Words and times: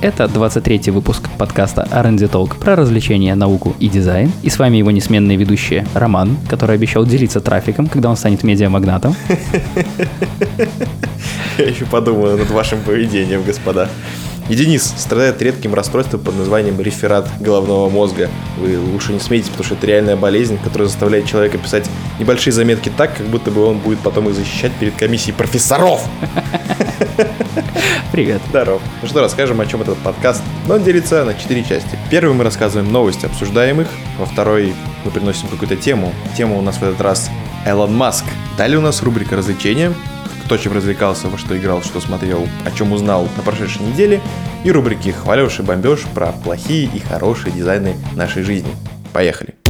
Это 0.00 0.24
23-й 0.26 0.92
выпуск 0.92 1.28
подкаста 1.38 1.88
R&D 1.90 2.26
Talk 2.26 2.56
про 2.60 2.76
развлечения, 2.76 3.34
науку 3.34 3.74
и 3.80 3.88
дизайн. 3.88 4.30
И 4.44 4.48
с 4.48 4.56
вами 4.56 4.76
его 4.76 4.92
несменные 4.92 5.36
ведущие 5.36 5.88
Роман, 5.92 6.36
который 6.48 6.76
обещал 6.76 7.04
делиться 7.04 7.40
трафиком, 7.40 7.88
когда 7.88 8.08
он 8.08 8.16
станет 8.16 8.44
медиамагнатом. 8.44 9.16
Я 11.58 11.64
еще 11.64 11.84
подумаю 11.84 12.38
над 12.38 12.48
вашим 12.50 12.80
поведением, 12.82 13.42
господа. 13.42 13.88
И 14.48 14.54
Денис 14.54 14.94
страдает 14.96 15.42
редким 15.42 15.74
расстройством 15.74 16.20
под 16.20 16.36
названием 16.36 16.80
реферат 16.80 17.28
головного 17.40 17.90
мозга. 17.90 18.30
Вы 18.60 18.78
лучше 18.78 19.12
не 19.12 19.18
смейтесь, 19.18 19.48
потому 19.48 19.64
что 19.64 19.74
это 19.74 19.88
реальная 19.88 20.16
болезнь, 20.16 20.58
которая 20.62 20.86
заставляет 20.86 21.26
человека 21.26 21.58
писать 21.58 21.90
небольшие 22.20 22.52
заметки 22.52 22.92
так, 22.96 23.16
как 23.16 23.26
будто 23.26 23.50
бы 23.50 23.64
он 23.64 23.78
будет 23.78 23.98
потом 23.98 24.28
их 24.28 24.36
защищать 24.36 24.72
перед 24.78 24.94
комиссией 24.94 25.34
профессоров. 25.34 26.02
Привет. 28.12 28.40
Здоров. 28.48 28.82
Ну 29.02 29.08
что, 29.08 29.20
расскажем, 29.20 29.60
о 29.60 29.66
чем 29.66 29.82
этот 29.82 29.98
подкаст. 29.98 30.42
Он 30.68 30.82
делится 30.82 31.24
на 31.24 31.34
четыре 31.34 31.64
части. 31.64 31.98
Первый 32.10 32.34
мы 32.34 32.44
рассказываем 32.44 32.92
новости 32.92 33.26
обсуждаемых. 33.26 33.88
Во 34.18 34.26
второй 34.26 34.74
мы 35.04 35.10
приносим 35.10 35.48
какую-то 35.48 35.76
тему. 35.76 36.12
Тема 36.36 36.56
у 36.56 36.62
нас 36.62 36.76
в 36.76 36.82
этот 36.82 37.00
раз 37.00 37.30
Элон 37.66 37.94
Маск. 37.94 38.24
Далее 38.56 38.78
у 38.78 38.82
нас 38.82 39.02
рубрика 39.02 39.36
развлечения 39.36 39.92
кто 40.44 40.56
чем 40.56 40.72
развлекался, 40.72 41.28
во 41.28 41.36
что 41.36 41.58
играл, 41.58 41.82
что 41.82 42.00
смотрел, 42.00 42.48
о 42.64 42.70
чем 42.70 42.92
узнал 42.92 43.28
на 43.36 43.42
прошедшей 43.42 43.82
неделе, 43.82 44.22
и 44.64 44.72
рубрики 44.72 45.10
«Хвалеж 45.10 45.58
и 45.58 45.62
бомбеж» 45.62 46.04
про 46.14 46.32
плохие 46.32 46.86
и 46.86 47.00
хорошие 47.00 47.52
дизайны 47.52 47.96
нашей 48.14 48.44
жизни. 48.44 48.74
Поехали! 49.12 49.67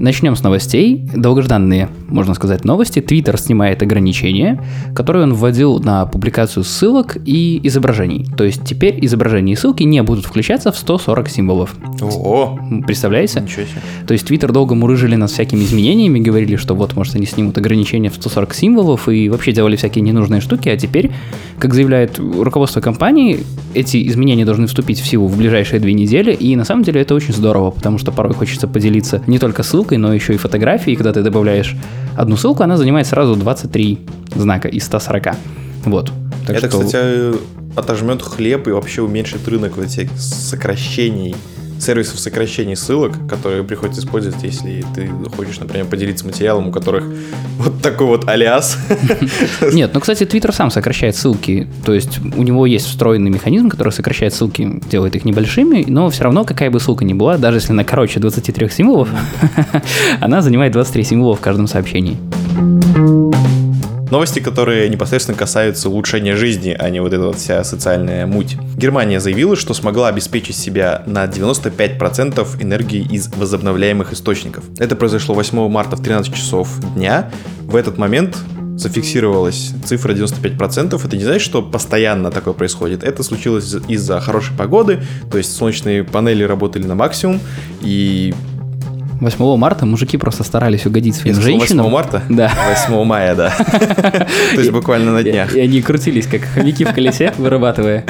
Начнем 0.00 0.34
с 0.34 0.42
новостей. 0.42 1.06
Долгожданные, 1.14 1.90
можно 2.08 2.32
сказать, 2.32 2.64
новости. 2.64 3.00
Твиттер 3.00 3.36
снимает 3.36 3.82
ограничения, 3.82 4.58
которые 4.94 5.24
он 5.24 5.34
вводил 5.34 5.78
на 5.78 6.06
публикацию 6.06 6.64
ссылок 6.64 7.18
и 7.26 7.60
изображений. 7.64 8.26
То 8.34 8.44
есть 8.44 8.64
теперь 8.64 9.04
изображения 9.04 9.52
и 9.52 9.56
ссылки 9.56 9.82
не 9.82 10.02
будут 10.02 10.24
включаться 10.24 10.72
в 10.72 10.78
140 10.78 11.28
символов. 11.28 11.74
О, 12.00 12.58
Представляете? 12.86 13.42
ничего 13.42 13.66
себе. 13.66 13.82
То 14.06 14.14
есть 14.14 14.26
Твиттер 14.26 14.52
долго 14.52 14.74
мурыжили 14.74 15.16
нас 15.16 15.32
всякими 15.32 15.60
изменениями, 15.64 16.18
говорили, 16.18 16.56
что 16.56 16.74
вот, 16.74 16.96
может, 16.96 17.16
они 17.16 17.26
снимут 17.26 17.58
ограничения 17.58 18.08
в 18.08 18.14
140 18.14 18.54
символов 18.54 19.06
и 19.06 19.28
вообще 19.28 19.52
делали 19.52 19.76
всякие 19.76 20.00
ненужные 20.00 20.40
штуки, 20.40 20.70
а 20.70 20.78
теперь, 20.78 21.10
как 21.58 21.74
заявляет 21.74 22.18
руководство 22.18 22.80
компании, 22.80 23.40
эти 23.74 24.08
изменения 24.08 24.46
должны 24.46 24.66
вступить 24.66 24.98
в 24.98 25.06
силу 25.06 25.26
в 25.26 25.36
ближайшие 25.36 25.78
две 25.78 25.92
недели, 25.92 26.32
и 26.32 26.56
на 26.56 26.64
самом 26.64 26.84
деле 26.84 27.02
это 27.02 27.14
очень 27.14 27.34
здорово, 27.34 27.70
потому 27.70 27.98
что 27.98 28.12
порой 28.12 28.32
хочется 28.32 28.66
поделиться 28.66 29.22
не 29.26 29.38
только 29.38 29.62
ссылкой, 29.62 29.89
но 29.96 30.12
еще 30.12 30.34
и 30.34 30.36
фотографией, 30.36 30.96
когда 30.96 31.12
ты 31.12 31.22
добавляешь 31.22 31.76
одну 32.16 32.36
ссылку, 32.36 32.62
она 32.62 32.76
занимает 32.76 33.06
сразу 33.06 33.34
23 33.36 33.98
знака 34.34 34.68
из 34.68 34.84
140. 34.84 35.34
Вот. 35.84 36.12
Так 36.46 36.56
это, 36.56 36.68
что- 36.68 36.80
кстати, 36.84 37.34
отожмет 37.76 38.22
хлеб 38.22 38.68
и 38.68 38.70
вообще 38.72 39.02
уменьшит 39.02 39.46
рынок 39.48 39.76
вот 39.76 39.86
этих 39.86 40.10
сокращений, 40.18 41.34
сервисов 41.80 42.20
сокращений 42.20 42.76
ссылок, 42.76 43.12
которые 43.28 43.64
приходится 43.64 44.00
использовать, 44.00 44.42
если 44.42 44.84
ты 44.94 45.08
хочешь, 45.34 45.58
например, 45.58 45.86
поделиться 45.86 46.26
материалом, 46.26 46.68
у 46.68 46.72
которых 46.72 47.04
вот 47.58 47.82
такой 47.82 48.06
вот 48.06 48.28
алиас. 48.28 48.78
Нет, 49.72 49.90
ну, 49.94 50.00
кстати, 50.00 50.24
Twitter 50.24 50.52
сам 50.52 50.70
сокращает 50.70 51.16
ссылки. 51.16 51.68
То 51.84 51.94
есть 51.94 52.18
у 52.18 52.42
него 52.42 52.66
есть 52.66 52.86
встроенный 52.86 53.30
механизм, 53.30 53.68
который 53.68 53.92
сокращает 53.92 54.34
ссылки, 54.34 54.80
делает 54.90 55.16
их 55.16 55.24
небольшими, 55.24 55.84
но 55.86 56.10
все 56.10 56.24
равно, 56.24 56.44
какая 56.44 56.70
бы 56.70 56.80
ссылка 56.80 57.04
ни 57.04 57.12
была, 57.12 57.38
даже 57.38 57.58
если 57.58 57.72
она 57.72 57.84
короче 57.84 58.20
23 58.20 58.68
символов, 58.68 59.08
она 60.20 60.42
занимает 60.42 60.72
23 60.72 61.04
символа 61.04 61.36
в 61.36 61.40
каждом 61.40 61.66
сообщении. 61.66 62.16
Новости, 64.10 64.40
которые 64.40 64.88
непосредственно 64.88 65.38
касаются 65.38 65.88
улучшения 65.88 66.34
жизни, 66.34 66.76
а 66.76 66.90
не 66.90 67.00
вот 67.00 67.12
эта 67.12 67.22
вот 67.26 67.36
вся 67.36 67.62
социальная 67.62 68.26
муть. 68.26 68.56
Германия 68.76 69.20
заявила, 69.20 69.54
что 69.54 69.72
смогла 69.72 70.08
обеспечить 70.08 70.56
себя 70.56 71.04
на 71.06 71.26
95% 71.26 72.60
энергии 72.60 73.06
из 73.08 73.28
возобновляемых 73.28 74.12
источников. 74.12 74.64
Это 74.78 74.96
произошло 74.96 75.34
8 75.36 75.68
марта 75.68 75.96
в 75.96 76.02
13 76.02 76.34
часов 76.34 76.68
дня. 76.96 77.30
В 77.62 77.76
этот 77.76 77.98
момент 77.98 78.36
зафиксировалась 78.76 79.72
цифра 79.84 80.12
95%. 80.12 81.04
Это 81.04 81.16
не 81.16 81.22
значит, 81.24 81.42
что 81.42 81.62
постоянно 81.62 82.32
такое 82.32 82.54
происходит. 82.54 83.04
Это 83.04 83.22
случилось 83.22 83.64
из- 83.64 83.88
из-за 83.88 84.18
хорошей 84.20 84.56
погоды, 84.56 85.00
то 85.30 85.38
есть 85.38 85.54
солнечные 85.54 86.02
панели 86.02 86.42
работали 86.42 86.84
на 86.84 86.94
максимум, 86.96 87.40
и 87.80 88.34
8 89.20 89.56
марта 89.56 89.86
мужики 89.86 90.16
просто 90.16 90.44
старались 90.44 90.86
угодить 90.86 91.14
своим 91.14 91.36
8 91.36 91.46
женщинам. 91.46 91.90
марта? 91.90 92.22
Да. 92.28 92.50
8 92.88 93.04
мая, 93.04 93.34
да. 93.34 93.50
То 94.54 94.58
есть 94.60 94.70
буквально 94.70 95.12
на 95.12 95.22
днях. 95.22 95.54
И 95.54 95.60
они 95.60 95.82
крутились, 95.82 96.26
как 96.26 96.42
хомяки 96.42 96.84
в 96.84 96.94
колесе, 96.94 97.32
вырабатывая. 97.36 98.04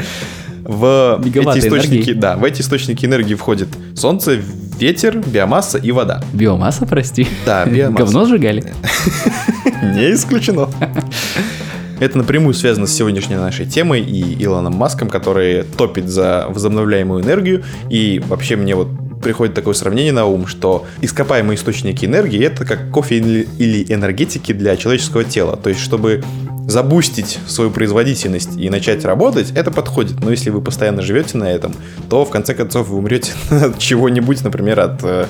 В 0.62 1.20
Мегаватты 1.24 1.58
эти 1.58 1.66
источники, 1.66 1.94
энергии. 1.96 2.12
да, 2.12 2.36
в 2.36 2.44
эти 2.44 2.60
источники 2.60 3.04
энергии 3.04 3.34
входит 3.34 3.68
солнце, 3.96 4.38
ветер, 4.78 5.18
биомасса 5.18 5.78
и 5.78 5.90
вода. 5.90 6.22
Биомасса, 6.32 6.86
прости. 6.86 7.26
Да, 7.44 7.64
биомасса. 7.66 8.04
Говно 8.04 8.26
сжигали. 8.26 8.62
Не 9.82 10.12
исключено. 10.14 10.68
Это 11.98 12.18
напрямую 12.18 12.54
связано 12.54 12.86
с 12.86 12.94
сегодняшней 12.94 13.36
нашей 13.36 13.66
темой 13.66 14.00
и 14.00 14.42
Илоном 14.44 14.74
Маском, 14.74 15.08
который 15.08 15.64
топит 15.64 16.08
за 16.08 16.46
возобновляемую 16.48 17.22
энергию. 17.24 17.64
И 17.90 18.22
вообще 18.26 18.54
мне 18.56 18.74
вот 18.76 18.88
приходит 19.22 19.54
такое 19.54 19.74
сравнение 19.74 20.12
на 20.12 20.26
ум, 20.26 20.46
что 20.46 20.86
ископаемые 21.00 21.56
источники 21.56 22.04
энергии 22.04 22.44
это 22.44 22.64
как 22.64 22.90
кофе 22.90 23.18
или 23.18 23.84
энергетики 23.92 24.52
для 24.52 24.76
человеческого 24.76 25.24
тела. 25.24 25.56
То 25.56 25.68
есть, 25.70 25.80
чтобы 25.80 26.22
забустить 26.66 27.38
свою 27.46 27.70
производительность 27.70 28.56
и 28.56 28.70
начать 28.70 29.04
работать, 29.04 29.52
это 29.54 29.70
подходит. 29.70 30.20
Но 30.20 30.30
если 30.30 30.50
вы 30.50 30.60
постоянно 30.60 31.02
живете 31.02 31.36
на 31.36 31.50
этом, 31.50 31.74
то 32.08 32.24
в 32.24 32.30
конце 32.30 32.54
концов 32.54 32.88
вы 32.88 32.98
умрете 32.98 33.32
от 33.50 33.78
чего-нибудь, 33.78 34.42
например, 34.42 34.80
от 34.80 35.00
э, 35.02 35.26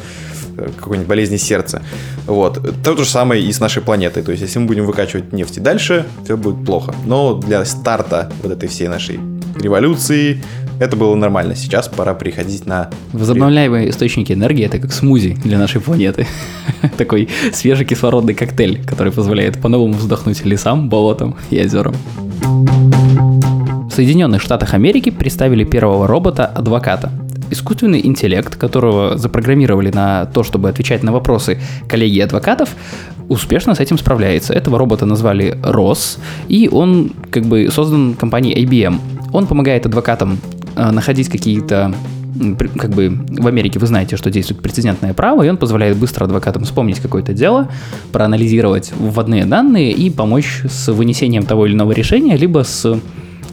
какой-нибудь 0.56 1.08
болезни 1.08 1.36
сердца. 1.36 1.82
Вот. 2.26 2.60
То 2.84 2.96
же 2.96 3.04
самое 3.04 3.42
и 3.42 3.52
с 3.52 3.60
нашей 3.60 3.82
планетой. 3.82 4.22
То 4.22 4.32
есть, 4.32 4.42
если 4.42 4.58
мы 4.58 4.66
будем 4.66 4.86
выкачивать 4.86 5.32
нефть 5.32 5.56
и 5.56 5.60
дальше, 5.60 6.06
все 6.24 6.36
будет 6.36 6.64
плохо. 6.64 6.94
Но 7.06 7.34
для 7.34 7.64
старта 7.64 8.30
вот 8.42 8.52
этой 8.52 8.68
всей 8.68 8.88
нашей 8.88 9.18
революции 9.58 10.42
это 10.80 10.96
было 10.96 11.14
нормально. 11.14 11.54
Сейчас 11.54 11.88
пора 11.88 12.14
переходить 12.14 12.66
на... 12.66 12.88
Возобновляемые 13.12 13.90
источники 13.90 14.32
энергии 14.32 14.64
это 14.64 14.78
как 14.78 14.92
смузи 14.92 15.36
для 15.44 15.58
нашей 15.58 15.80
планеты. 15.80 16.26
Такой 16.96 17.28
свежий 17.52 17.84
кислородный 17.84 18.34
коктейль, 18.34 18.82
который 18.86 19.12
позволяет 19.12 19.60
по-новому 19.60 19.92
вздохнуть 19.92 20.42
лесам, 20.46 20.88
болотам 20.88 21.36
и 21.50 21.62
озерам. 21.62 21.94
В 22.40 23.90
Соединенных 23.92 24.40
Штатах 24.40 24.72
Америки 24.72 25.10
представили 25.10 25.64
первого 25.64 26.06
робота-адвоката. 26.06 27.12
Искусственный 27.50 28.06
интеллект, 28.06 28.56
которого 28.56 29.18
запрограммировали 29.18 29.90
на 29.90 30.24
то, 30.26 30.42
чтобы 30.44 30.70
отвечать 30.70 31.02
на 31.02 31.12
вопросы 31.12 31.60
коллеги 31.88 32.20
адвокатов, 32.20 32.70
успешно 33.28 33.74
с 33.74 33.80
этим 33.80 33.98
справляется. 33.98 34.54
Этого 34.54 34.78
робота 34.78 35.04
назвали 35.04 35.58
Рос, 35.62 36.18
и 36.48 36.70
он 36.72 37.12
как 37.30 37.44
бы 37.44 37.68
создан 37.70 38.14
компанией 38.14 38.64
IBM. 38.64 38.98
Он 39.32 39.46
помогает 39.46 39.84
адвокатам 39.84 40.38
находить 40.76 41.28
какие-то 41.28 41.94
как 42.78 42.90
бы 42.90 43.10
в 43.28 43.46
Америке 43.46 43.78
вы 43.78 43.86
знаете, 43.86 44.16
что 44.16 44.30
действует 44.30 44.62
прецедентное 44.62 45.14
право, 45.14 45.42
и 45.42 45.48
он 45.48 45.56
позволяет 45.56 45.96
быстро 45.96 46.24
адвокатам 46.24 46.64
вспомнить 46.64 47.00
какое-то 47.00 47.32
дело, 47.32 47.68
проанализировать 48.12 48.92
вводные 48.96 49.44
данные 49.46 49.92
и 49.92 50.10
помочь 50.10 50.62
с 50.68 50.92
вынесением 50.92 51.44
того 51.44 51.66
или 51.66 51.74
иного 51.74 51.92
решения, 51.92 52.36
либо 52.36 52.62
с 52.64 53.00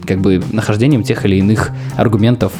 как 0.08 0.20
бы 0.20 0.42
нахождением 0.52 1.02
тех 1.02 1.24
или 1.26 1.36
иных 1.36 1.70
аргументов, 1.96 2.52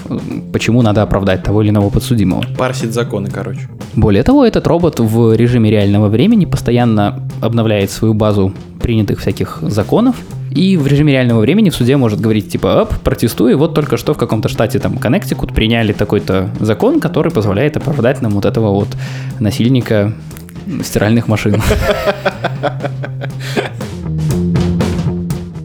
почему 0.52 0.82
надо 0.82 1.02
оправдать 1.02 1.42
того 1.42 1.62
или 1.62 1.70
иного 1.70 1.88
подсудимого. 1.88 2.44
Парсить 2.58 2.92
законы, 2.92 3.30
короче. 3.30 3.68
Более 3.96 4.22
того, 4.22 4.44
этот 4.44 4.66
робот 4.66 5.00
в 5.00 5.34
режиме 5.34 5.70
реального 5.70 6.08
времени 6.08 6.44
постоянно 6.44 7.26
обновляет 7.40 7.90
свою 7.90 8.12
базу 8.12 8.52
принятых 8.82 9.20
всяких 9.20 9.58
законов, 9.62 10.16
и 10.50 10.76
в 10.76 10.86
режиме 10.86 11.12
реального 11.12 11.40
времени 11.40 11.70
в 11.70 11.74
суде 11.74 11.96
может 11.96 12.20
говорить 12.20 12.50
типа, 12.50 12.82
оп, 12.82 12.92
протестую, 13.00 13.56
вот 13.56 13.74
только 13.74 13.96
что 13.96 14.12
в 14.12 14.18
каком-то 14.18 14.48
штате 14.48 14.78
там 14.78 14.98
Коннектикут 14.98 15.54
приняли 15.54 15.92
такой-то 15.92 16.50
закон, 16.60 17.00
который 17.00 17.32
позволяет 17.32 17.76
оправдать 17.76 18.20
нам 18.22 18.32
вот 18.32 18.44
этого 18.44 18.72
вот 18.72 18.88
насильника 19.40 20.12
стиральных 20.82 21.28
машин. 21.28 21.62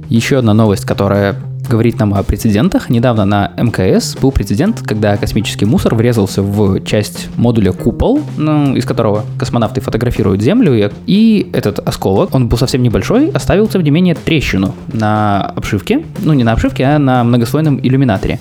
Еще 0.09 0.37
одна 0.37 0.53
новость, 0.53 0.85
которая 0.85 1.35
говорит 1.67 1.99
нам 1.99 2.13
о 2.13 2.23
прецедентах. 2.23 2.89
Недавно 2.89 3.25
на 3.25 3.51
МКС 3.57 4.15
был 4.15 4.31
прецедент, 4.31 4.81
когда 4.81 5.17
космический 5.17 5.65
мусор 5.65 5.95
врезался 5.95 6.41
в 6.41 6.81
часть 6.83 7.29
модуля 7.35 7.71
купол, 7.71 8.21
ну, 8.37 8.75
из 8.75 8.85
которого 8.85 9.25
космонавты 9.37 9.81
фотографируют 9.81 10.41
Землю, 10.41 10.91
и 11.07 11.49
этот 11.53 11.79
осколок, 11.79 12.35
он 12.35 12.47
был 12.47 12.57
совсем 12.57 12.83
небольшой, 12.83 13.29
оставил, 13.31 13.67
тем 13.67 13.83
не 13.83 13.91
менее, 13.91 14.15
трещину 14.15 14.73
на 14.91 15.41
обшивке, 15.55 16.03
ну 16.19 16.33
не 16.33 16.43
на 16.43 16.53
обшивке, 16.53 16.85
а 16.85 16.99
на 16.99 17.23
многослойном 17.23 17.79
иллюминаторе. 17.81 18.39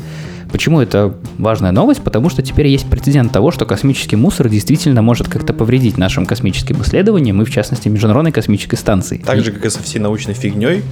Почему 0.51 0.81
это 0.81 1.15
важная 1.39 1.73
новость? 1.73 2.03
Потому 2.03 2.29
что 2.29 2.43
теперь 2.43 2.67
есть 2.67 2.87
прецедент 2.87 3.33
того, 3.33 3.51
что 3.51 3.65
космический 3.65 4.17
мусор 4.17 4.51
действительно 4.51 5.01
может 5.01 5.27
как-то 5.29 5.55
повредить 5.55 5.97
нашим 5.97 6.27
космическим 6.27 6.83
исследованиям 6.83 7.41
и, 7.41 7.45
в 7.47 7.51
частности, 7.51 7.89
Международной 7.89 8.33
космической 8.33 8.77
станции. 8.77 9.23
Так 9.25 9.43
же, 9.43 9.51
как 9.51 9.65
и 9.65 9.71
со 9.71 9.83
всей 9.83 9.99
научной 9.99 10.35
фигней, 10.35 10.83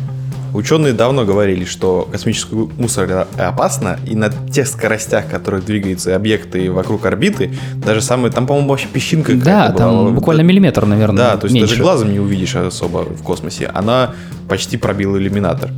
Ученые 0.52 0.93
давно 0.93 1.25
говорили, 1.25 1.64
что 1.64 2.08
космический 2.11 2.55
мусор 2.79 3.26
опасно, 3.38 3.99
и 4.06 4.14
на 4.14 4.31
тех 4.31 4.67
скоростях, 4.67 5.29
которых 5.29 5.64
двигаются 5.64 6.14
объекты 6.17 6.70
вокруг 6.70 7.06
орбиты, 7.06 7.52
даже 7.76 8.00
самые, 8.00 8.32
там, 8.32 8.47
по-моему, 8.47 8.69
вообще 8.70 8.88
песчинка 8.88 9.35
Да, 9.35 9.73
там 9.73 9.91
была. 10.05 10.11
буквально 10.11 10.43
миллиметр, 10.43 10.87
наверное, 10.87 11.17
Да, 11.32 11.37
то 11.37 11.47
есть 11.47 11.55
меньше. 11.55 11.70
даже 11.70 11.82
глазом 11.82 12.12
не 12.12 12.20
увидишь 12.20 12.56
особо 12.56 12.99
в 13.05 13.23
космосе. 13.23 13.70
Она 13.73 14.14
почти 14.49 14.76
пробила 14.76 15.17
иллюминатор. 15.17 15.70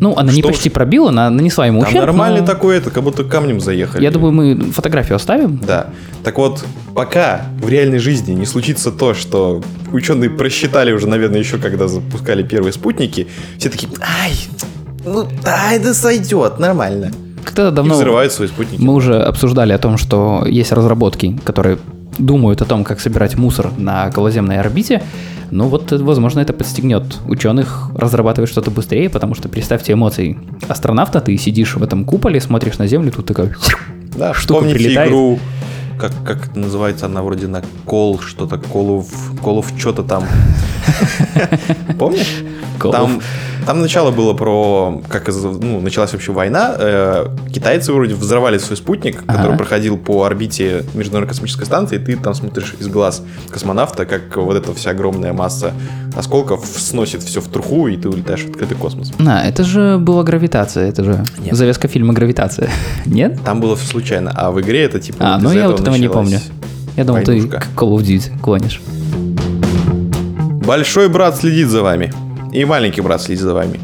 Ну, 0.00 0.16
она 0.16 0.32
что 0.32 0.36
не 0.36 0.42
почти 0.42 0.70
пробила, 0.70 1.10
она 1.10 1.28
нанесла 1.28 1.66
ему 1.66 1.80
ущерб. 1.80 1.96
Там 1.96 2.06
нормальный 2.06 2.40
но... 2.40 2.46
такой, 2.46 2.78
это 2.78 2.90
как 2.90 3.02
будто 3.04 3.22
камнем 3.22 3.60
заехали. 3.60 4.02
Я 4.02 4.10
думаю, 4.10 4.32
мы 4.32 4.72
фотографию 4.72 5.16
оставим. 5.16 5.58
Да. 5.58 5.88
Так 6.24 6.38
вот, 6.38 6.64
пока 6.94 7.42
в 7.60 7.68
реальной 7.68 7.98
жизни 7.98 8.32
не 8.32 8.46
случится 8.46 8.92
то, 8.92 9.12
что 9.12 9.62
ученые 9.92 10.30
просчитали 10.30 10.92
уже, 10.92 11.06
наверное, 11.06 11.38
еще 11.38 11.58
когда 11.58 11.86
запускали 11.86 12.42
первые 12.42 12.72
спутники, 12.72 13.26
все 13.58 13.68
такие, 13.68 13.92
ай, 14.20 14.32
ну, 15.04 15.26
ай, 15.44 15.78
да 15.78 15.94
сойдет, 15.94 16.58
нормально. 16.58 17.10
Когда 17.44 17.70
давно 17.70 17.94
и 17.94 17.96
взрывают 17.96 18.32
свои 18.32 18.48
спутники. 18.48 18.80
Мы 18.80 18.94
уже 18.94 19.20
обсуждали 19.22 19.72
о 19.72 19.78
том, 19.78 19.96
что 19.96 20.44
есть 20.46 20.72
разработки, 20.72 21.38
которые 21.44 21.78
думают 22.18 22.60
о 22.60 22.64
том, 22.66 22.84
как 22.84 23.00
собирать 23.00 23.36
мусор 23.36 23.70
на 23.78 24.08
околоземной 24.08 24.60
орбите. 24.60 25.02
Ну 25.50 25.68
вот, 25.68 25.90
возможно, 25.90 26.40
это 26.40 26.52
подстегнет 26.52 27.18
ученых 27.26 27.90
разрабатывать 27.96 28.50
что-то 28.50 28.70
быстрее, 28.70 29.08
потому 29.08 29.34
что 29.34 29.48
представьте 29.48 29.94
эмоции 29.94 30.38
астронавта, 30.68 31.20
ты 31.20 31.36
сидишь 31.38 31.74
в 31.74 31.82
этом 31.82 32.04
куполе, 32.04 32.40
смотришь 32.40 32.78
на 32.78 32.86
Землю, 32.86 33.10
тут 33.10 33.26
такая 33.26 33.56
да, 34.16 34.34
штука 34.34 34.66
прилетает. 34.66 35.08
игру, 35.08 35.40
как, 35.98 36.12
как 36.24 36.50
это 36.50 36.58
называется, 36.58 37.06
она 37.06 37.22
вроде 37.22 37.48
на 37.48 37.62
кол, 37.84 38.20
что-то, 38.20 38.58
колов, 38.58 39.06
колов 39.42 39.72
что-то 39.76 40.02
там. 40.02 40.24
Помнишь? 41.98 42.44
Там 42.80 43.20
там 43.66 43.80
начало 43.80 44.10
было 44.10 44.32
про, 44.34 45.02
как 45.08 45.28
ну, 45.28 45.80
началась 45.80 46.12
вообще 46.12 46.32
война. 46.32 46.74
Э, 46.78 47.26
китайцы 47.52 47.92
вроде 47.92 48.14
взорвали 48.14 48.58
свой 48.58 48.76
спутник, 48.76 49.22
ага. 49.26 49.38
который 49.38 49.56
проходил 49.56 49.96
по 49.96 50.24
орбите 50.24 50.84
Международной 50.94 51.28
космической 51.28 51.64
станции, 51.64 51.96
и 51.96 51.98
ты 51.98 52.16
там 52.16 52.34
смотришь 52.34 52.74
из 52.78 52.88
глаз 52.88 53.22
космонавта, 53.50 54.06
как 54.06 54.36
вот 54.36 54.56
эта 54.56 54.74
вся 54.74 54.90
огромная 54.90 55.32
масса 55.32 55.72
осколков 56.16 56.66
сносит 56.66 57.22
все 57.22 57.40
в 57.40 57.48
труху, 57.48 57.88
и 57.88 57.96
ты 57.96 58.08
улетаешь 58.08 58.42
в 58.42 58.50
открытый 58.50 58.76
космос. 58.76 59.12
А, 59.26 59.42
это 59.42 59.64
же 59.64 59.98
была 59.98 60.22
гравитация, 60.22 60.88
это 60.88 61.04
же 61.04 61.24
Нет. 61.38 61.54
завеска 61.54 61.88
фильма 61.88 62.12
«Гравитация». 62.12 62.70
Нет? 63.06 63.40
Там 63.44 63.60
было 63.60 63.76
все 63.76 63.86
случайно, 63.86 64.32
а 64.34 64.50
в 64.50 64.60
игре 64.60 64.82
это 64.82 65.00
типа... 65.00 65.18
А, 65.20 65.34
вот 65.34 65.42
ну 65.42 65.52
я 65.52 65.68
вот 65.68 65.80
этого 65.80 65.94
не 65.96 66.08
помню. 66.08 66.40
Я 66.96 67.04
думал, 67.04 67.22
войнушка. 67.24 67.60
ты 67.60 67.66
Call 67.76 67.96
of 67.96 68.02
Duty 68.02 68.40
клонишь. 68.40 68.80
Большой 70.66 71.08
брат 71.08 71.36
следит 71.36 71.68
за 71.68 71.82
вами. 71.82 72.12
И 72.52 72.64
маленький 72.64 73.00
брат 73.00 73.22
следит 73.22 73.42
за 73.42 73.54
вами. 73.54 73.80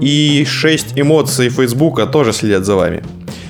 И 0.00 0.44
шесть 0.44 0.92
эмоций 0.96 1.48
Фейсбука 1.48 2.06
тоже 2.06 2.32
следят 2.32 2.64
за 2.64 2.76
вами. 2.76 3.02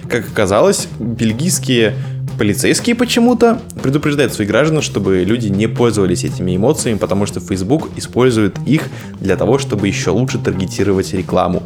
Как 0.09 0.29
оказалось, 0.29 0.89
бельгийские 0.99 1.95
полицейские 2.39 2.95
почему-то 2.95 3.61
предупреждают 3.83 4.33
своих 4.33 4.51
граждан, 4.51 4.83
чтобы 4.83 5.25
люди 5.25 5.49
не 5.49 5.67
пользовались 5.67 6.25
этими 6.25 6.57
эмоциями, 6.57 6.99
потому 6.99 7.27
что 7.27 7.41
Facebook 7.41 7.91
использует 7.97 8.57
их 8.67 8.83
для 9.21 9.37
того, 9.37 9.59
чтобы 9.59 9.89
еще 9.89 10.11
лучше 10.11 10.39
таргетировать 10.39 11.13
рекламу. 11.15 11.63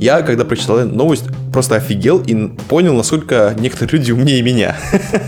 Я, 0.00 0.22
когда 0.22 0.44
прочитал 0.44 0.84
новость, 0.84 1.24
просто 1.52 1.76
офигел 1.76 2.22
и 2.26 2.48
понял, 2.68 2.94
насколько 2.94 3.54
некоторые 3.58 3.98
люди 3.98 4.12
умнее 4.12 4.42
меня. 4.42 4.76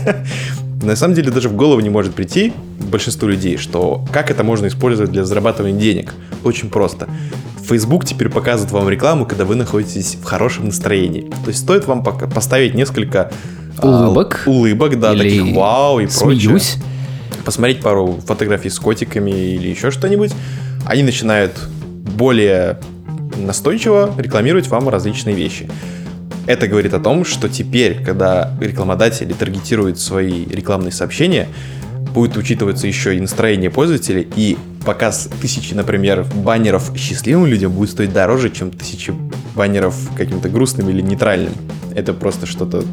На 0.81 0.95
самом 0.95 1.13
деле 1.13 1.31
даже 1.31 1.49
в 1.49 1.55
голову 1.55 1.81
не 1.81 1.89
может 1.89 2.15
прийти 2.15 2.53
большинству 2.79 3.27
людей, 3.27 3.57
что 3.57 4.05
как 4.11 4.31
это 4.31 4.43
можно 4.43 4.67
использовать 4.67 5.11
для 5.11 5.25
зарабатывания 5.25 5.77
денег. 5.79 6.13
Очень 6.43 6.69
просто. 6.69 7.07
Facebook 7.67 8.05
теперь 8.05 8.29
показывает 8.29 8.71
вам 8.71 8.89
рекламу, 8.89 9.25
когда 9.25 9.45
вы 9.45 9.55
находитесь 9.55 10.15
в 10.15 10.23
хорошем 10.23 10.65
настроении. 10.65 11.29
То 11.43 11.49
есть 11.49 11.59
стоит 11.59 11.85
вам 11.85 12.03
поставить 12.03 12.73
несколько 12.73 13.31
а, 13.77 13.87
улыбок, 13.87 14.43
а, 14.45 14.49
улыбок, 14.49 14.99
да, 14.99 15.13
или 15.13 15.23
таких 15.23 15.55
вау 15.55 15.99
и 15.99 16.07
смеюсь. 16.07 16.45
прочее. 16.45 16.83
Посмотреть 17.45 17.81
пару 17.81 18.19
фотографий 18.25 18.69
с 18.69 18.79
котиками 18.79 19.31
или 19.31 19.67
еще 19.67 19.91
что-нибудь. 19.91 20.31
Они 20.85 21.03
начинают 21.03 21.51
более 22.17 22.79
настойчиво 23.37 24.13
рекламировать 24.17 24.67
вам 24.67 24.89
различные 24.89 25.35
вещи. 25.35 25.69
Это 26.49 26.67
говорит 26.67 26.95
о 26.95 26.99
том, 26.99 27.25
что 27.25 27.47
теперь, 27.47 28.03
когда 28.03 28.51
рекламодатели 28.59 29.33
таргетируют 29.33 29.99
свои 29.99 30.45
рекламные 30.47 30.91
сообщения, 30.91 31.47
будет 32.11 32.37
учитываться 32.37 32.87
еще 32.87 33.15
и 33.15 33.19
настроение 33.19 33.69
пользователей, 33.69 34.27
и 34.35 34.57
показ 34.83 35.29
тысячи, 35.43 35.75
например, 35.75 36.25
баннеров 36.43 36.91
счастливым 36.97 37.45
людям 37.45 37.71
будет 37.71 37.91
стоить 37.91 38.13
дороже, 38.13 38.49
чем 38.49 38.71
тысячи 38.71 39.13
баннеров 39.55 39.95
каким-то 40.17 40.49
грустным 40.49 40.89
или 40.89 41.01
нейтральным. 41.01 41.53
Это 41.93 42.15
просто 42.15 42.47
что-то 42.47 42.83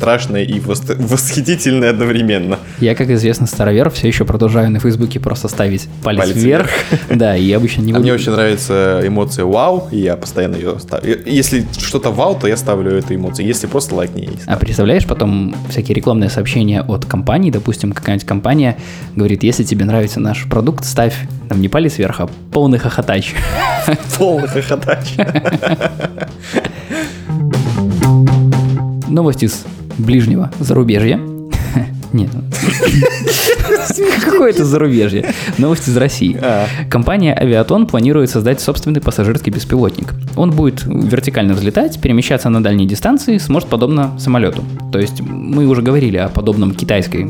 страшное 0.00 0.44
и 0.44 0.58
восхитительное 0.60 1.90
одновременно. 1.90 2.58
Я, 2.78 2.94
как 2.94 3.10
известно, 3.10 3.46
старовер, 3.46 3.90
все 3.90 4.08
еще 4.08 4.24
продолжаю 4.24 4.70
на 4.70 4.80
Фейсбуке 4.80 5.20
просто 5.20 5.48
ставить 5.48 5.88
палец, 6.02 6.22
палец 6.22 6.36
вверх. 6.36 6.70
Да, 7.10 7.36
и 7.36 7.52
обычно 7.52 7.82
не 7.82 7.92
буду... 7.92 7.98
А 7.98 8.02
мне 8.02 8.14
очень 8.14 8.32
нравится 8.32 9.02
эмоция 9.04 9.44
вау, 9.44 9.88
и 9.90 9.98
я 9.98 10.16
постоянно 10.16 10.56
ее 10.56 10.78
ставлю. 10.78 11.18
Если 11.26 11.66
что-то 11.78 12.10
вау, 12.10 12.34
то 12.34 12.48
я 12.48 12.56
ставлю 12.56 12.92
эту 12.92 13.14
эмоцию. 13.14 13.46
Если 13.46 13.66
просто 13.66 13.94
лайк 13.94 14.14
не 14.14 14.22
есть. 14.22 14.44
А 14.46 14.56
представляешь, 14.56 15.04
потом 15.04 15.54
всякие 15.68 15.94
рекламные 15.94 16.30
сообщения 16.30 16.80
от 16.80 17.04
компании, 17.04 17.50
допустим, 17.50 17.92
какая-нибудь 17.92 18.26
компания 18.26 18.78
говорит, 19.14 19.42
если 19.42 19.64
тебе 19.64 19.84
нравится 19.84 20.18
наш 20.18 20.48
продукт, 20.48 20.86
ставь 20.86 21.14
там 21.50 21.60
не 21.60 21.68
палец 21.68 21.98
вверх, 21.98 22.20
а 22.20 22.30
полный 22.50 22.78
хохотач. 22.78 23.34
Полный 24.18 24.48
хохотач. 24.48 25.16
Новости 29.08 29.48
с 29.48 29.66
ближнего 30.00 30.50
зарубежья. 30.58 31.20
Нет. 32.12 32.30
Какое 34.24 34.50
это 34.50 34.64
зарубежье? 34.64 35.32
Новости 35.58 35.90
из 35.90 35.96
России. 35.96 36.38
А. 36.40 36.66
Компания 36.88 37.34
Авиатон 37.34 37.86
планирует 37.86 38.30
создать 38.30 38.60
собственный 38.60 39.00
пассажирский 39.00 39.52
беспилотник. 39.52 40.14
Он 40.36 40.50
будет 40.50 40.84
вертикально 40.84 41.54
взлетать, 41.54 42.00
перемещаться 42.00 42.48
на 42.48 42.62
дальние 42.62 42.88
дистанции, 42.88 43.38
сможет 43.38 43.68
подобно 43.68 44.18
самолету. 44.18 44.64
То 44.92 44.98
есть 44.98 45.20
мы 45.20 45.66
уже 45.66 45.82
говорили 45.82 46.16
о 46.16 46.28
подобном 46.28 46.74
китайской, 46.74 47.28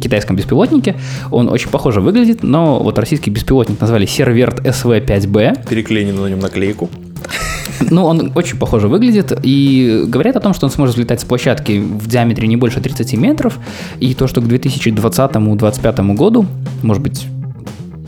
китайском 0.00 0.36
беспилотнике. 0.36 0.96
Он 1.30 1.48
очень 1.48 1.70
похоже 1.70 2.00
выглядит, 2.00 2.42
но 2.42 2.78
вот 2.82 2.98
российский 2.98 3.30
беспилотник 3.30 3.80
назвали 3.80 4.06
Серверт 4.06 4.60
СВ-5Б. 4.60 5.68
Переклеили 5.68 6.12
на 6.12 6.28
нем 6.28 6.38
наклейку. 6.40 6.90
Ну, 7.80 8.04
он 8.04 8.32
очень 8.34 8.58
похоже 8.58 8.88
выглядит, 8.88 9.32
и 9.42 10.04
говорят 10.06 10.36
о 10.36 10.40
том, 10.40 10.54
что 10.54 10.66
он 10.66 10.72
сможет 10.72 10.94
взлетать 10.94 11.20
с 11.20 11.24
площадки 11.24 11.78
в 11.78 12.06
диаметре 12.08 12.48
не 12.48 12.56
больше 12.56 12.80
30 12.80 13.14
метров, 13.14 13.58
и 14.00 14.14
то, 14.14 14.26
что 14.26 14.40
к 14.40 14.44
2020-2025 14.44 16.14
году, 16.14 16.46
может 16.82 17.02
быть, 17.02 17.26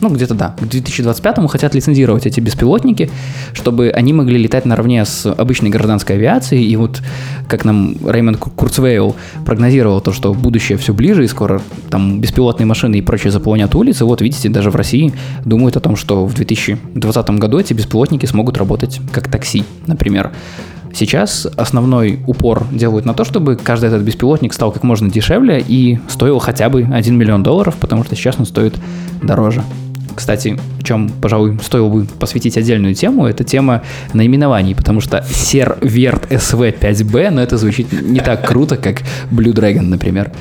ну, 0.00 0.10
где-то 0.10 0.34
да, 0.34 0.54
к 0.58 0.62
2025-му 0.62 1.48
хотят 1.48 1.74
лицензировать 1.74 2.26
эти 2.26 2.40
беспилотники, 2.40 3.10
чтобы 3.54 3.90
они 3.90 4.12
могли 4.12 4.38
летать 4.38 4.66
наравне 4.66 5.04
с 5.04 5.26
обычной 5.30 5.70
гражданской 5.70 6.16
авиацией. 6.16 6.66
И 6.66 6.76
вот 6.76 7.02
как 7.48 7.64
нам 7.64 7.96
Реймонд 8.06 8.38
Курцвейл 8.38 9.16
прогнозировал 9.44 10.00
то, 10.00 10.12
что 10.12 10.34
будущее 10.34 10.76
все 10.78 10.92
ближе, 10.92 11.24
и 11.24 11.28
скоро 11.28 11.62
там 11.90 12.20
беспилотные 12.20 12.66
машины 12.66 12.96
и 12.96 13.02
прочее 13.02 13.30
заполонят 13.30 13.74
улицы. 13.74 14.04
Вот 14.04 14.20
видите, 14.20 14.48
даже 14.48 14.70
в 14.70 14.76
России 14.76 15.12
думают 15.44 15.76
о 15.76 15.80
том, 15.80 15.96
что 15.96 16.26
в 16.26 16.34
2020 16.34 17.30
году 17.30 17.58
эти 17.58 17.72
беспилотники 17.72 18.26
смогут 18.26 18.58
работать 18.58 19.00
как 19.12 19.30
такси, 19.30 19.64
например. 19.86 20.32
Сейчас 20.92 21.46
основной 21.56 22.20
упор 22.26 22.66
делают 22.70 23.04
на 23.04 23.12
то, 23.12 23.24
чтобы 23.24 23.56
каждый 23.56 23.86
этот 23.86 24.02
беспилотник 24.02 24.54
стал 24.54 24.72
как 24.72 24.82
можно 24.82 25.10
дешевле 25.10 25.62
и 25.66 25.98
стоил 26.08 26.38
хотя 26.38 26.70
бы 26.70 26.88
1 26.90 27.16
миллион 27.16 27.42
долларов, 27.42 27.76
потому 27.78 28.02
что 28.04 28.16
сейчас 28.16 28.36
он 28.38 28.46
стоит 28.46 28.74
дороже. 29.22 29.62
Кстати, 30.16 30.58
чем, 30.82 31.10
пожалуй, 31.20 31.58
стоило 31.62 31.88
бы 31.88 32.06
посвятить 32.18 32.56
отдельную 32.56 32.94
тему, 32.94 33.26
это 33.26 33.44
тема 33.44 33.82
наименований, 34.14 34.74
потому 34.74 35.00
что 35.00 35.24
Серверт 35.28 36.32
SV5B, 36.32 37.30
но 37.30 37.42
это 37.42 37.58
звучит 37.58 37.92
не 37.92 38.20
так 38.20 38.46
круто, 38.48 38.76
как 38.76 39.02
Blue 39.30 39.52
Dragon, 39.52 39.82
например. 39.82 40.32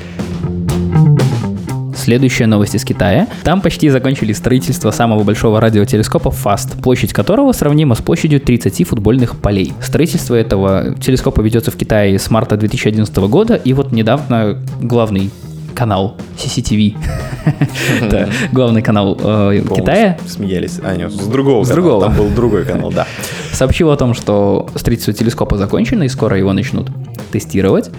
Следующая 1.94 2.46
новость 2.46 2.74
из 2.74 2.84
Китая. 2.84 3.26
Там 3.42 3.60
почти 3.60 3.88
закончили 3.88 4.32
строительство 4.32 4.92
самого 4.92 5.24
большого 5.24 5.60
радиотелескопа 5.60 6.28
FAST, 6.28 6.80
площадь 6.80 7.12
которого 7.12 7.52
сравнима 7.52 7.94
с 7.96 7.98
площадью 7.98 8.40
30 8.40 8.86
футбольных 8.86 9.36
полей. 9.36 9.72
Строительство 9.82 10.36
этого 10.36 10.94
телескопа 11.00 11.40
ведется 11.40 11.70
в 11.70 11.76
Китае 11.76 12.18
с 12.18 12.30
марта 12.30 12.56
2011 12.56 13.16
года, 13.16 13.56
и 13.56 13.72
вот 13.72 13.92
недавно 13.92 14.62
главный 14.80 15.30
канал 15.74 16.16
CCTV. 16.38 16.96
Это 18.00 18.28
главный 18.52 18.82
канал 18.82 19.16
э, 19.22 19.62
Китая. 19.74 20.18
Смеялись. 20.26 20.80
А, 20.82 20.96
нет, 20.96 21.12
с 21.12 21.26
другого 21.26 21.64
С 21.64 21.68
другого. 21.68 22.04
Там 22.04 22.16
был 22.16 22.28
другой 22.28 22.64
канал, 22.64 22.90
да. 22.90 23.06
Сообщил 23.52 23.90
о 23.90 23.96
том, 23.96 24.14
что 24.14 24.68
строительство 24.74 25.12
телескопа 25.12 25.56
закончено, 25.56 26.02
и 26.04 26.08
скоро 26.08 26.36
его 26.36 26.52
начнут 26.52 26.90
тестировать. 27.30 27.90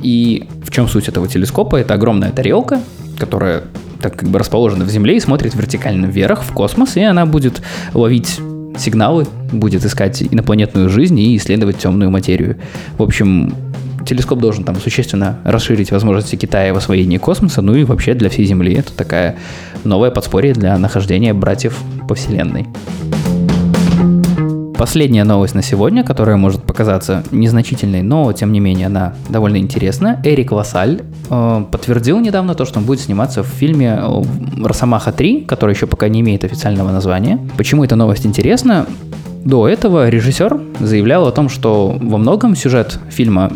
И 0.00 0.48
в 0.64 0.70
чем 0.70 0.88
суть 0.88 1.08
этого 1.08 1.28
телескопа? 1.28 1.76
Это 1.76 1.94
огромная 1.94 2.32
тарелка, 2.32 2.80
которая 3.18 3.64
так 4.00 4.16
как 4.16 4.28
бы 4.28 4.38
расположена 4.38 4.84
в 4.84 4.90
Земле 4.90 5.16
и 5.16 5.20
смотрит 5.20 5.54
вертикально 5.54 6.06
вверх 6.06 6.42
в 6.42 6.52
космос, 6.52 6.96
и 6.96 7.02
она 7.02 7.24
будет 7.24 7.62
ловить 7.94 8.40
сигналы, 8.78 9.26
будет 9.52 9.84
искать 9.84 10.22
инопланетную 10.22 10.88
жизнь 10.88 11.18
и 11.18 11.36
исследовать 11.36 11.78
темную 11.78 12.10
материю. 12.10 12.56
В 12.98 13.02
общем, 13.02 13.54
телескоп 14.06 14.40
должен 14.40 14.64
там 14.64 14.76
существенно 14.76 15.38
расширить 15.44 15.90
возможности 15.90 16.36
Китая 16.36 16.74
в 16.74 16.76
освоении 16.76 17.18
космоса, 17.18 17.62
ну 17.62 17.74
и 17.74 17.84
вообще 17.84 18.14
для 18.14 18.28
всей 18.28 18.46
Земли. 18.46 18.74
Это 18.74 18.92
такая 18.92 19.36
новое 19.84 20.10
подспорье 20.10 20.54
для 20.54 20.76
нахождения 20.78 21.34
братьев 21.34 21.78
по 22.08 22.14
Вселенной. 22.14 22.66
Последняя 24.82 25.22
новость 25.22 25.54
на 25.54 25.62
сегодня, 25.62 26.02
которая 26.02 26.36
может 26.36 26.64
показаться 26.64 27.22
незначительной, 27.30 28.02
но 28.02 28.32
тем 28.32 28.50
не 28.50 28.58
менее 28.58 28.88
она 28.88 29.14
довольно 29.28 29.58
интересна. 29.58 30.20
Эрик 30.24 30.50
Вассаль 30.50 31.02
э, 31.30 31.64
подтвердил 31.70 32.18
недавно 32.18 32.56
то, 32.56 32.64
что 32.64 32.80
он 32.80 32.84
будет 32.84 32.98
сниматься 32.98 33.44
в 33.44 33.46
фильме 33.46 33.96
э, 34.02 34.22
«Росомаха 34.60 35.10
3», 35.10 35.46
который 35.46 35.76
еще 35.76 35.86
пока 35.86 36.08
не 36.08 36.20
имеет 36.20 36.42
официального 36.42 36.90
названия. 36.90 37.38
Почему 37.56 37.84
эта 37.84 37.94
новость 37.94 38.26
интересна? 38.26 38.86
До 39.44 39.68
этого 39.68 40.08
режиссер 40.08 40.60
заявлял 40.80 41.28
о 41.28 41.30
том, 41.30 41.48
что 41.48 41.96
во 42.00 42.18
многом 42.18 42.56
сюжет 42.56 42.98
фильма 43.08 43.52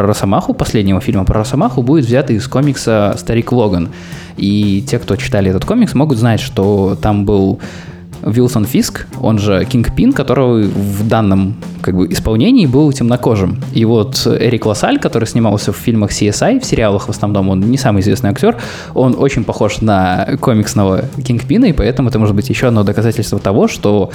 про 0.00 0.06
Росомаху, 0.06 0.54
последнего 0.54 0.98
фильма 0.98 1.26
про 1.26 1.40
Росомаху, 1.40 1.82
будет 1.82 2.06
взят 2.06 2.30
из 2.30 2.48
комикса 2.48 3.14
«Старик 3.18 3.52
Логан». 3.52 3.90
И 4.38 4.82
те, 4.88 4.98
кто 4.98 5.14
читали 5.16 5.50
этот 5.50 5.66
комикс, 5.66 5.94
могут 5.94 6.16
знать, 6.16 6.40
что 6.40 6.96
там 7.02 7.26
был 7.26 7.60
Вилсон 8.22 8.64
Фиск, 8.64 9.06
он 9.20 9.38
же 9.38 9.66
Кинг 9.66 9.94
Пин, 9.94 10.14
который 10.14 10.68
в 10.68 11.06
данном 11.06 11.56
как 11.82 11.96
бы, 11.96 12.10
исполнении 12.10 12.64
был 12.64 12.90
темнокожим. 12.92 13.62
И 13.74 13.84
вот 13.84 14.26
Эрик 14.26 14.64
Лассаль, 14.64 14.98
который 14.98 15.26
снимался 15.26 15.72
в 15.72 15.76
фильмах 15.76 16.10
CSI, 16.12 16.60
в 16.60 16.64
сериалах 16.64 17.08
в 17.08 17.10
основном, 17.10 17.50
он 17.50 17.60
не 17.60 17.76
самый 17.76 18.00
известный 18.00 18.30
актер, 18.30 18.56
он 18.94 19.16
очень 19.18 19.44
похож 19.44 19.82
на 19.82 20.28
комиксного 20.40 21.04
Кингпина, 21.22 21.66
и 21.66 21.72
поэтому 21.72 22.08
это 22.08 22.18
может 22.18 22.34
быть 22.34 22.48
еще 22.48 22.68
одно 22.68 22.84
доказательство 22.84 23.38
того, 23.38 23.68
что 23.68 24.10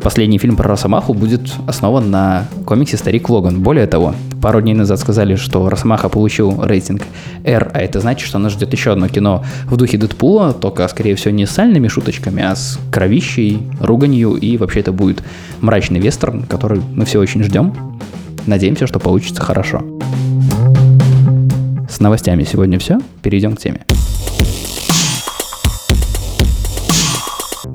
последний 0.00 0.38
фильм 0.38 0.56
про 0.56 0.68
Росомаху 0.68 1.14
будет 1.14 1.50
основан 1.66 2.10
на 2.10 2.44
комиксе 2.64 2.96
«Старик 2.96 3.28
Логан». 3.28 3.60
Более 3.60 3.86
того, 3.86 4.14
пару 4.40 4.60
дней 4.60 4.74
назад 4.74 4.98
сказали, 5.00 5.36
что 5.36 5.68
Росомаха 5.68 6.08
получил 6.08 6.62
рейтинг 6.62 7.02
R, 7.44 7.70
а 7.74 7.80
это 7.80 8.00
значит, 8.00 8.26
что 8.26 8.38
нас 8.38 8.52
ждет 8.52 8.72
еще 8.72 8.92
одно 8.92 9.08
кино 9.08 9.44
в 9.66 9.76
духе 9.76 9.98
Дэдпула, 9.98 10.52
только, 10.52 10.86
скорее 10.88 11.14
всего, 11.14 11.32
не 11.32 11.46
с 11.46 11.50
сальными 11.50 11.88
шуточками, 11.88 12.42
а 12.42 12.54
с 12.54 12.78
кровищей, 12.90 13.62
руганью, 13.80 14.34
и 14.34 14.56
вообще 14.56 14.80
это 14.80 14.92
будет 14.92 15.22
мрачный 15.60 16.00
вестерн, 16.00 16.42
который 16.42 16.80
мы 16.94 17.04
все 17.04 17.20
очень 17.20 17.42
ждем. 17.42 17.74
Надеемся, 18.46 18.86
что 18.86 18.98
получится 18.98 19.42
хорошо. 19.42 19.82
С 21.88 22.00
новостями 22.00 22.44
сегодня 22.44 22.78
все. 22.78 22.98
Перейдем 23.22 23.56
к 23.56 23.60
теме. 23.60 23.80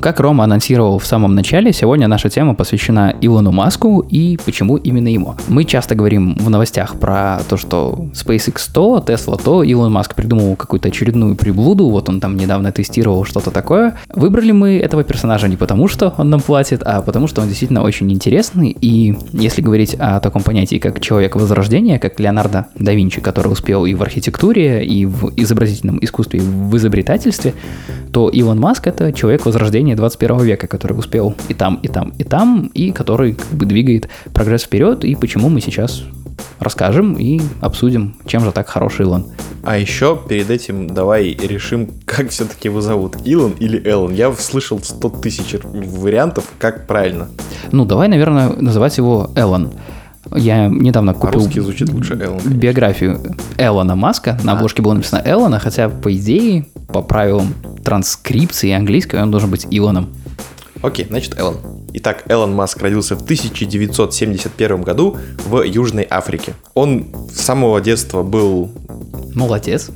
Как 0.03 0.19
Рома 0.19 0.43
анонсировал 0.43 0.99
в 0.99 1.05
самом 1.05 1.33
начале, 1.33 1.71
сегодня 1.71 2.09
наша 2.09 2.29
тема 2.29 2.55
посвящена 2.55 3.15
Илону 3.21 3.53
Маску 3.53 4.01
и 4.01 4.37
почему 4.43 4.75
именно 4.75 5.07
ему. 5.07 5.35
Мы 5.47 5.63
часто 5.63 5.95
говорим 5.95 6.35
в 6.35 6.49
новостях 6.49 6.99
про 6.99 7.39
то, 7.47 7.55
что 7.55 8.07
SpaceX 8.11 8.69
то, 8.73 9.01
Tesla 9.07 9.41
то, 9.41 9.63
Илон 9.63 9.93
Маск 9.93 10.13
придумал 10.13 10.57
какую-то 10.57 10.89
очередную 10.89 11.37
приблуду, 11.37 11.87
вот 11.87 12.09
он 12.09 12.19
там 12.19 12.35
недавно 12.35 12.73
тестировал 12.73 13.23
что-то 13.23 13.49
такое. 13.49 13.97
Выбрали 14.13 14.51
мы 14.51 14.77
этого 14.77 15.05
персонажа 15.05 15.47
не 15.47 15.55
потому, 15.55 15.87
что 15.87 16.13
он 16.17 16.29
нам 16.29 16.41
платит, 16.41 16.83
а 16.83 17.01
потому, 17.01 17.27
что 17.27 17.41
он 17.41 17.47
действительно 17.47 17.81
очень 17.81 18.11
интересный, 18.11 18.75
и 18.81 19.17
если 19.31 19.61
говорить 19.61 19.95
о 19.97 20.19
таком 20.19 20.43
понятии, 20.43 20.79
как 20.79 20.99
человек 20.99 21.37
возрождения, 21.37 21.97
как 21.97 22.19
Леонардо 22.19 22.65
да 22.75 22.93
Винчи, 22.93 23.21
который 23.21 23.53
успел 23.53 23.85
и 23.85 23.93
в 23.93 24.01
архитектуре, 24.01 24.85
и 24.85 25.05
в 25.05 25.31
изобразительном 25.37 25.99
искусстве, 26.01 26.41
и 26.41 26.43
в 26.43 26.75
изобретательстве, 26.75 27.53
то 28.11 28.27
Илон 28.27 28.59
Маск— 28.59 28.85
это 28.87 29.13
человек 29.13 29.45
возрождения 29.45 29.92
поколение 29.93 29.95
21 29.95 30.41
века, 30.41 30.67
который 30.67 30.97
успел 30.97 31.35
и 31.49 31.53
там, 31.53 31.79
и 31.83 31.87
там, 31.87 32.13
и 32.19 32.23
там, 32.23 32.71
и 32.73 32.91
который 32.91 33.33
как 33.33 33.47
бы 33.53 33.65
двигает 33.65 34.09
прогресс 34.33 34.63
вперед, 34.63 35.05
и 35.05 35.15
почему 35.15 35.49
мы 35.49 35.61
сейчас 35.61 36.03
расскажем 36.59 37.15
и 37.15 37.41
обсудим, 37.61 38.15
чем 38.25 38.43
же 38.43 38.51
так 38.51 38.67
хороший 38.67 39.05
Илон. 39.05 39.25
А 39.63 39.77
еще 39.77 40.19
перед 40.27 40.49
этим 40.49 40.87
давай 40.87 41.33
решим, 41.33 41.89
как 42.05 42.29
все-таки 42.29 42.69
его 42.69 42.81
зовут, 42.81 43.17
Илон 43.25 43.53
или 43.59 43.77
Эллен. 43.85 44.13
Я 44.13 44.31
слышал 44.33 44.79
100 44.79 45.09
тысяч 45.21 45.55
вариантов, 45.63 46.43
как 46.59 46.87
правильно. 46.87 47.27
Ну, 47.71 47.85
давай, 47.85 48.07
наверное, 48.07 48.49
называть 48.49 48.97
его 48.97 49.29
Эллен. 49.35 49.71
Я 50.35 50.67
недавно 50.67 51.13
купил 51.13 51.41
звучит 51.41 51.89
лучше 51.89 52.13
Эллен, 52.13 52.39
биографию 52.57 53.19
Эллона 53.57 53.95
Маска. 53.95 54.39
На 54.43 54.53
а. 54.53 54.55
обложке 54.55 54.81
было 54.81 54.93
написано 54.93 55.21
Эллона, 55.25 55.59
хотя, 55.59 55.89
по 55.89 56.09
идее, 56.11 56.65
по 56.87 57.01
правилам 57.01 57.53
транскрипции 57.83 58.71
английской 58.71 59.21
он 59.21 59.31
должен 59.31 59.49
быть 59.51 59.67
Илоном. 59.69 60.13
Окей, 60.81 61.05
значит 61.05 61.37
Эллен. 61.37 61.82
Итак, 61.95 62.23
Элон 62.27 62.55
Маск 62.55 62.81
родился 62.81 63.15
в 63.15 63.21
1971 63.21 64.81
году 64.81 65.15
в 65.45 65.61
Южной 65.61 66.07
Африке. 66.09 66.55
Он 66.73 67.05
с 67.31 67.39
самого 67.39 67.79
детства 67.81 68.23
был... 68.23 68.71
Молодец. 69.35 69.91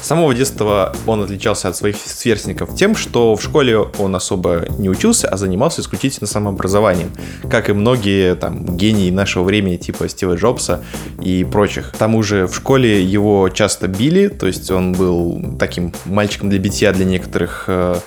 С 0.00 0.06
самого 0.06 0.34
детства 0.34 0.94
он 1.06 1.22
отличался 1.22 1.68
от 1.68 1.76
своих 1.76 1.96
сверстников 1.96 2.74
тем, 2.74 2.94
что 2.94 3.34
в 3.36 3.42
школе 3.42 3.78
он 3.78 4.14
особо 4.14 4.66
не 4.78 4.88
учился, 4.88 5.28
а 5.28 5.36
занимался 5.36 5.80
исключительно 5.80 6.26
самообразованием, 6.26 7.10
как 7.50 7.68
и 7.68 7.72
многие 7.72 8.34
там 8.36 8.76
гении 8.76 9.10
нашего 9.10 9.44
времени, 9.44 9.76
типа 9.76 10.08
Стива 10.08 10.34
Джобса 10.34 10.82
и 11.20 11.44
прочих. 11.44 11.92
К 11.92 11.96
тому 11.96 12.22
же 12.22 12.46
в 12.46 12.54
школе 12.54 13.02
его 13.02 13.48
часто 13.48 13.88
били, 13.88 14.28
то 14.28 14.46
есть 14.46 14.70
он 14.70 14.92
был 14.92 15.56
таким 15.58 15.92
мальчиком 16.04 16.48
для 16.48 16.58
битья 16.58 16.92
для 16.92 17.04
некоторых 17.04 17.64
э, 17.66 17.98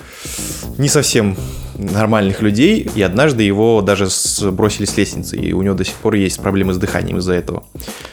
не 0.78 0.88
совсем 0.88 1.31
soon. 1.34 1.71
Нормальных 1.90 2.42
людей, 2.42 2.88
и 2.94 3.02
однажды 3.02 3.42
его 3.42 3.82
даже 3.82 4.06
сбросили 4.08 4.86
с 4.86 4.96
лестницы, 4.96 5.36
и 5.36 5.52
у 5.52 5.62
него 5.62 5.74
до 5.74 5.84
сих 5.84 5.94
пор 5.94 6.14
есть 6.14 6.40
проблемы 6.40 6.72
с 6.74 6.78
дыханием 6.78 7.18
из-за 7.18 7.34
этого. 7.34 7.64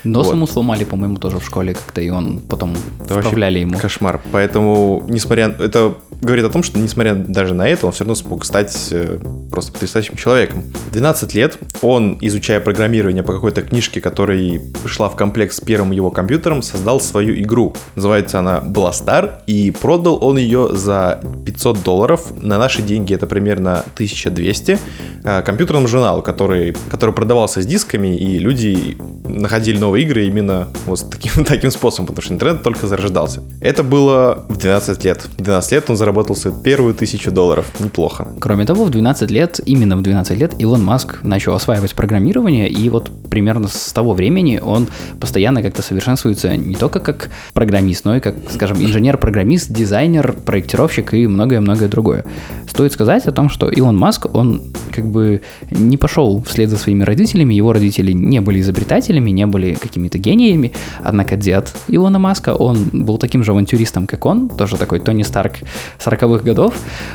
Нос 0.03 0.27
вот. 0.27 0.35
ему 0.35 0.47
сломали, 0.47 0.83
по-моему, 0.83 1.17
тоже 1.17 1.39
в 1.39 1.45
школе 1.45 1.73
как-то, 1.73 2.01
и 2.01 2.09
он 2.09 2.39
потом 2.39 2.75
это 3.03 3.19
вправляли 3.19 3.59
ему. 3.59 3.77
Кошмар. 3.77 4.21
Поэтому, 4.31 5.03
несмотря... 5.07 5.55
Это 5.59 5.95
говорит 6.21 6.45
о 6.45 6.49
том, 6.49 6.63
что, 6.63 6.79
несмотря 6.79 7.15
даже 7.15 7.53
на 7.53 7.67
это, 7.67 7.85
он 7.85 7.91
все 7.91 8.03
равно 8.03 8.15
смог 8.15 8.45
стать 8.45 8.89
э, 8.91 9.19
просто 9.51 9.71
потрясающим 9.71 10.15
человеком. 10.15 10.63
В 10.87 10.91
12 10.91 11.33
лет 11.33 11.57
он, 11.81 12.17
изучая 12.21 12.59
программирование 12.59 13.23
по 13.23 13.33
какой-то 13.33 13.61
книжке, 13.61 14.01
которая 14.01 14.61
шла 14.85 15.09
в 15.09 15.15
комплект 15.15 15.53
с 15.53 15.61
первым 15.61 15.91
его 15.91 16.11
компьютером, 16.11 16.61
создал 16.61 16.99
свою 16.99 17.39
игру. 17.41 17.75
Называется 17.95 18.39
она 18.39 18.59
Blastar, 18.59 19.41
и 19.47 19.71
продал 19.71 20.23
он 20.23 20.37
ее 20.37 20.69
за 20.71 21.21
500 21.45 21.83
долларов. 21.83 22.31
На 22.41 22.57
наши 22.57 22.81
деньги 22.81 23.13
это 23.13 23.27
примерно 23.27 23.58
примерно 23.59 23.83
1200, 23.95 24.79
э, 25.23 25.41
компьютерному 25.41 25.87
журналу, 25.87 26.21
который, 26.21 26.75
который 26.91 27.13
продавался 27.13 27.61
с 27.61 27.65
дисками, 27.65 28.17
и 28.17 28.39
люди 28.39 28.97
находили 29.27 29.77
новые 29.77 30.05
игры 30.05 30.25
именно 30.25 30.67
вот 30.85 31.09
таким, 31.09 31.43
таким 31.45 31.71
способом, 31.71 32.07
потому 32.07 32.23
что 32.23 32.33
интернет 32.33 32.63
только 32.63 32.87
зарождался. 32.87 33.41
Это 33.61 33.83
было 33.83 34.45
в 34.49 34.57
12 34.57 35.05
лет. 35.05 35.27
В 35.37 35.41
12 35.41 35.71
лет 35.71 35.89
он 35.89 35.97
заработал 35.97 36.35
свою 36.35 36.57
первую 36.57 36.93
тысячу 36.93 37.31
долларов. 37.31 37.65
Неплохо. 37.79 38.27
Кроме 38.39 38.65
того, 38.65 38.85
в 38.85 38.89
12 38.89 39.31
лет, 39.31 39.59
именно 39.65 39.97
в 39.97 40.01
12 40.01 40.39
лет, 40.39 40.53
Илон 40.59 40.83
Маск 40.83 41.23
начал 41.23 41.53
осваивать 41.53 41.95
программирование, 41.95 42.69
и 42.69 42.89
вот 42.89 43.11
примерно 43.29 43.67
с 43.67 43.93
того 43.93 44.13
времени 44.13 44.59
он 44.63 44.87
постоянно 45.19 45.61
как-то 45.61 45.81
совершенствуется 45.81 46.55
не 46.57 46.75
только 46.75 46.99
как 46.99 47.29
программист, 47.53 48.05
но 48.05 48.15
и 48.15 48.19
как, 48.19 48.35
скажем, 48.51 48.77
инженер-программист, 48.77 49.71
дизайнер, 49.71 50.33
проектировщик 50.45 51.13
и 51.13 51.27
многое-многое 51.27 51.89
другое. 51.89 52.25
Стоит 52.67 52.93
сказать 52.93 53.27
о 53.27 53.31
том, 53.31 53.38
что 53.47 53.69
Илон 53.69 53.97
Маск, 53.97 54.25
он 54.35 54.61
как 54.91 55.09
бы 55.09 55.41
не 55.71 55.95
пошел 55.95 56.43
вслед 56.45 56.69
за 56.69 56.77
своими 56.77 57.03
родителями, 57.03 57.53
его 57.53 57.71
родители 57.71 58.11
не 58.11 58.41
были 58.41 58.59
изобретателями, 58.59 59.29
не 59.29 59.45
были 59.45 59.75
какими-то 59.75 60.17
гениями, 60.17 60.73
однако 61.01 61.37
дед 61.37 61.73
Илона 61.87 62.19
Маска, 62.19 62.53
он 62.53 62.89
был 62.91 63.17
таким 63.17 63.43
же 63.43 63.51
авантюристом, 63.51 64.07
как 64.07 64.25
он, 64.25 64.49
тоже 64.49 64.77
такой 64.77 64.99
Тони 64.99 65.23
Старк 65.23 65.53
40-х 65.99 66.43
годов. 66.43 66.73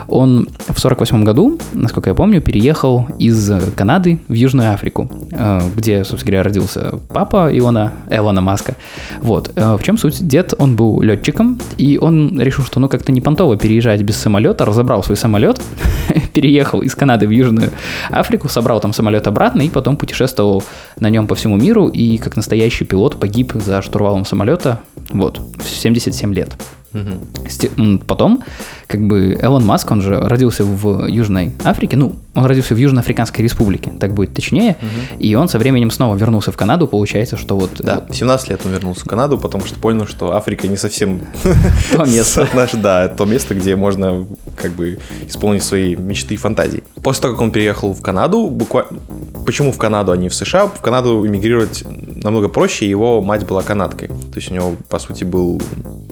Он 0.08 0.48
в 0.68 0.78
48 0.78 1.24
году, 1.24 1.58
насколько 1.72 2.10
я 2.10 2.14
помню, 2.14 2.40
переехал 2.40 3.06
из 3.18 3.52
Канады 3.76 4.20
в 4.28 4.32
Южную 4.32 4.72
Африку, 4.72 5.10
э, 5.32 5.60
где, 5.76 6.04
собственно 6.04 6.32
говоря, 6.32 6.42
родился 6.44 7.00
папа 7.08 7.50
Илона, 7.52 7.92
Элона 8.10 8.40
Маска. 8.40 8.76
Вот. 9.20 9.52
Э, 9.56 9.76
в 9.76 9.82
чем 9.82 9.98
суть? 9.98 10.26
Дед, 10.26 10.54
он 10.58 10.76
был 10.76 11.00
летчиком, 11.00 11.58
и 11.76 11.98
он 12.00 12.40
решил, 12.40 12.64
что 12.64 12.80
ну 12.80 12.88
как-то 12.88 13.12
не 13.12 13.20
понтово 13.20 13.56
переезжать 13.56 14.02
без 14.02 14.16
самолета, 14.16 14.64
разобрал 14.64 15.02
свой 15.02 15.16
самолет, 15.16 15.60
переехал 16.32 16.80
из 16.82 16.94
Канады 16.94 17.26
в 17.26 17.30
Южную 17.30 17.70
Африку, 18.10 18.48
собрал 18.48 18.80
там 18.80 18.92
самолет 18.92 19.26
обратно 19.26 19.62
и 19.62 19.68
потом 19.68 19.96
путешествовал 19.96 20.62
на 20.98 21.10
нем 21.10 21.26
по 21.26 21.34
всему 21.34 21.56
миру 21.56 21.88
и 21.88 22.18
как 22.18 22.36
настоящий 22.36 22.84
пилот 22.84 23.18
погиб 23.18 23.52
за 23.54 23.82
штурвалом 23.82 24.24
самолета, 24.24 24.80
вот, 25.10 25.38
в 25.38 25.68
77 25.68 26.34
лет. 26.34 26.50
Угу. 26.94 27.98
Потом, 28.06 28.42
как 28.86 29.06
бы, 29.06 29.36
Элон 29.40 29.64
Маск, 29.64 29.90
он 29.90 30.00
же 30.00 30.18
родился 30.20 30.64
в 30.64 31.06
Южной 31.06 31.52
Африке, 31.64 31.96
ну, 31.96 32.16
он 32.34 32.46
родился 32.46 32.74
в 32.74 32.78
Южноафриканской 32.78 33.42
республике, 33.44 33.92
так 33.98 34.14
будет 34.14 34.34
точнее, 34.34 34.76
угу. 34.80 35.18
и 35.18 35.34
он 35.34 35.48
со 35.48 35.58
временем 35.58 35.90
снова 35.90 36.16
вернулся 36.16 36.52
в 36.52 36.56
Канаду, 36.56 36.86
получается, 36.86 37.36
что 37.36 37.56
вот... 37.56 37.70
Да, 37.78 38.04
17 38.10 38.50
лет 38.50 38.60
он 38.64 38.72
вернулся 38.72 39.00
в 39.00 39.08
Канаду, 39.08 39.38
потому 39.38 39.64
что 39.64 39.78
понял, 39.78 40.06
что 40.06 40.36
Африка 40.36 40.68
не 40.68 40.76
совсем... 40.76 41.20
То 41.92 42.04
место. 42.04 42.48
Да, 42.74 43.08
то 43.08 43.24
место, 43.24 43.54
где 43.54 43.76
можно, 43.76 44.26
как 44.56 44.72
бы, 44.72 44.98
исполнить 45.26 45.62
свои 45.62 45.96
мечты 45.96 46.34
и 46.34 46.36
фантазии. 46.36 46.82
После 47.02 47.22
того, 47.22 47.34
как 47.34 47.42
он 47.42 47.50
переехал 47.50 47.92
в 47.92 48.02
Канаду, 48.02 48.48
буквально... 48.48 49.00
Почему 49.46 49.72
в 49.72 49.78
Канаду, 49.78 50.12
а 50.12 50.16
не 50.16 50.28
в 50.28 50.34
США? 50.34 50.66
В 50.66 50.80
Канаду 50.80 51.26
эмигрировать 51.26 51.84
намного 52.22 52.48
проще, 52.48 52.88
его 52.88 53.20
мать 53.20 53.46
была 53.46 53.62
канадкой. 53.62 54.08
То 54.08 54.36
есть 54.36 54.50
у 54.50 54.54
него, 54.54 54.76
по 54.88 54.98
сути, 54.98 55.24
был... 55.24 55.60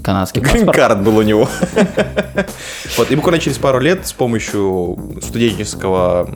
Канадский 0.02 0.40
Грин-карт 0.40 1.02
был 1.02 1.18
у 1.18 1.23
него. 1.23 1.49
Вот, 2.99 3.11
и 3.11 3.16
буквально 3.16 3.40
через 3.40 3.56
пару 3.56 3.80
лет 3.80 4.06
с 4.06 4.12
помощью 4.12 4.99
студенческого 5.23 6.28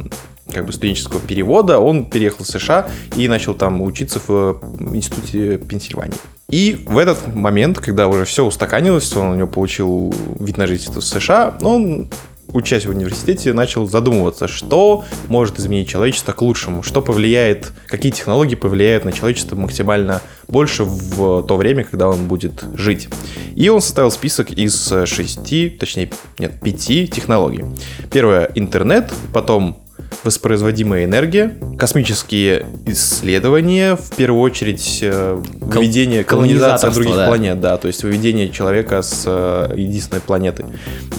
как 0.50 0.64
бы 0.64 0.72
студенческого 0.72 1.20
перевода, 1.20 1.78
он 1.78 2.06
переехал 2.06 2.44
в 2.44 2.48
США 2.48 2.88
и 3.14 3.28
начал 3.28 3.52
там 3.52 3.82
учиться 3.82 4.20
в 4.26 4.60
институте 4.94 5.58
Пенсильвании. 5.58 6.16
И 6.48 6.82
в 6.86 6.96
этот 6.96 7.34
момент, 7.34 7.78
когда 7.80 8.08
уже 8.08 8.24
все 8.24 8.44
устаканилось, 8.44 9.14
он 9.16 9.32
у 9.32 9.34
него 9.34 9.48
получил 9.48 10.14
вид 10.38 10.56
на 10.56 10.66
жительство 10.66 11.00
в 11.00 11.04
США, 11.04 11.54
он 11.60 12.08
учась 12.52 12.86
в 12.86 12.90
университете, 12.90 13.52
начал 13.52 13.86
задумываться, 13.86 14.48
что 14.48 15.04
может 15.28 15.58
изменить 15.58 15.88
человечество 15.88 16.32
к 16.32 16.42
лучшему, 16.42 16.82
что 16.82 17.02
повлияет, 17.02 17.72
какие 17.86 18.12
технологии 18.12 18.54
повлияют 18.54 19.04
на 19.04 19.12
человечество 19.12 19.56
максимально 19.56 20.22
больше 20.48 20.84
в 20.84 21.42
то 21.42 21.56
время, 21.56 21.84
когда 21.84 22.08
он 22.08 22.28
будет 22.28 22.64
жить. 22.74 23.08
И 23.54 23.68
он 23.68 23.80
составил 23.80 24.10
список 24.10 24.50
из 24.50 24.92
шести, 25.06 25.70
точнее, 25.70 26.10
нет, 26.38 26.60
пяти 26.60 27.08
технологий. 27.08 27.64
Первое— 28.10 28.50
интернет, 28.54 29.12
потом 29.32 29.78
воспроизводимая 30.24 31.04
энергия, 31.04 31.56
космические 31.78 32.66
исследования, 32.86 33.96
в 33.96 34.14
первую 34.16 34.42
очередь 34.42 35.00
э, 35.02 35.40
выведение, 35.60 36.24
колонизация 36.24 36.90
других 36.90 37.14
да. 37.14 37.26
планет, 37.26 37.60
да, 37.60 37.76
то 37.76 37.86
есть 37.88 38.02
выведение 38.02 38.50
человека 38.50 39.02
с 39.02 39.24
э, 39.26 39.74
единственной 39.76 40.20
планеты 40.20 40.66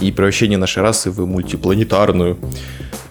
и 0.01 0.11
превращение 0.11 0.57
нашей 0.57 0.83
расы 0.83 1.11
в 1.11 1.25
мультипланетарную. 1.25 2.37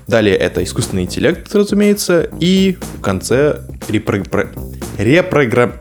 Далее 0.07 0.37
это 0.37 0.63
искусственный 0.63 1.03
интеллект, 1.03 1.53
разумеется, 1.55 2.31
и 2.39 2.77
в 2.99 3.01
конце 3.01 3.61
репрограмм... 3.89 4.51
репрограмм... 4.99 5.73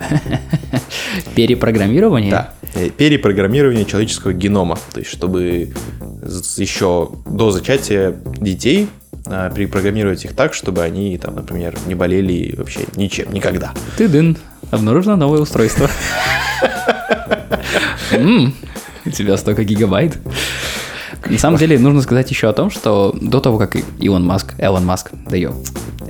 Перепрограммирование? 1.34 2.30
Да, 2.30 2.54
э, 2.74 2.90
перепрограммирование 2.90 3.84
человеческого 3.84 4.32
генома. 4.32 4.78
То 4.92 5.00
есть, 5.00 5.10
чтобы 5.10 5.72
еще 6.56 7.10
до 7.26 7.50
зачатия 7.50 8.14
детей 8.40 8.88
а, 9.26 9.50
перепрограммировать 9.50 10.24
их 10.24 10.34
так, 10.34 10.54
чтобы 10.54 10.82
они, 10.82 11.18
там, 11.18 11.34
например, 11.34 11.76
не 11.86 11.94
болели 11.94 12.54
вообще 12.56 12.80
ничем, 12.96 13.32
никогда. 13.32 13.72
Ты 13.96 14.08
дын, 14.08 14.36
обнаружено 14.70 15.16
новое 15.16 15.40
устройство. 15.40 15.90
У 19.04 19.10
тебя 19.10 19.36
столько 19.36 19.64
гигабайт. 19.64 20.18
На 21.28 21.38
самом 21.38 21.58
деле, 21.58 21.78
нужно 21.78 22.00
сказать 22.02 22.30
еще 22.30 22.48
о 22.48 22.52
том, 22.52 22.70
что 22.70 23.14
до 23.20 23.40
того, 23.40 23.58
как 23.58 23.76
Илон 23.98 24.24
Маск, 24.24 24.54
Элон 24.58 24.84
Маск, 24.84 25.10
да 25.28 25.36
ё, 25.36 25.54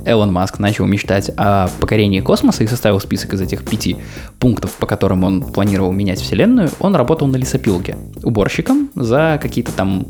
Элон 0.05 0.31
Маск 0.31 0.59
начал 0.59 0.85
мечтать 0.85 1.31
о 1.37 1.69
покорении 1.79 2.21
космоса 2.21 2.63
и 2.63 2.67
составил 2.67 2.99
список 2.99 3.33
из 3.33 3.41
этих 3.41 3.63
пяти 3.63 3.97
пунктов, 4.39 4.71
по 4.73 4.87
которым 4.87 5.23
он 5.23 5.41
планировал 5.43 5.91
менять 5.91 6.19
Вселенную, 6.19 6.69
он 6.79 6.95
работал 6.95 7.27
на 7.27 7.35
лесопилке 7.35 7.97
уборщиком 8.23 8.89
за 8.95 9.39
какие-то 9.41 9.71
там 9.71 10.07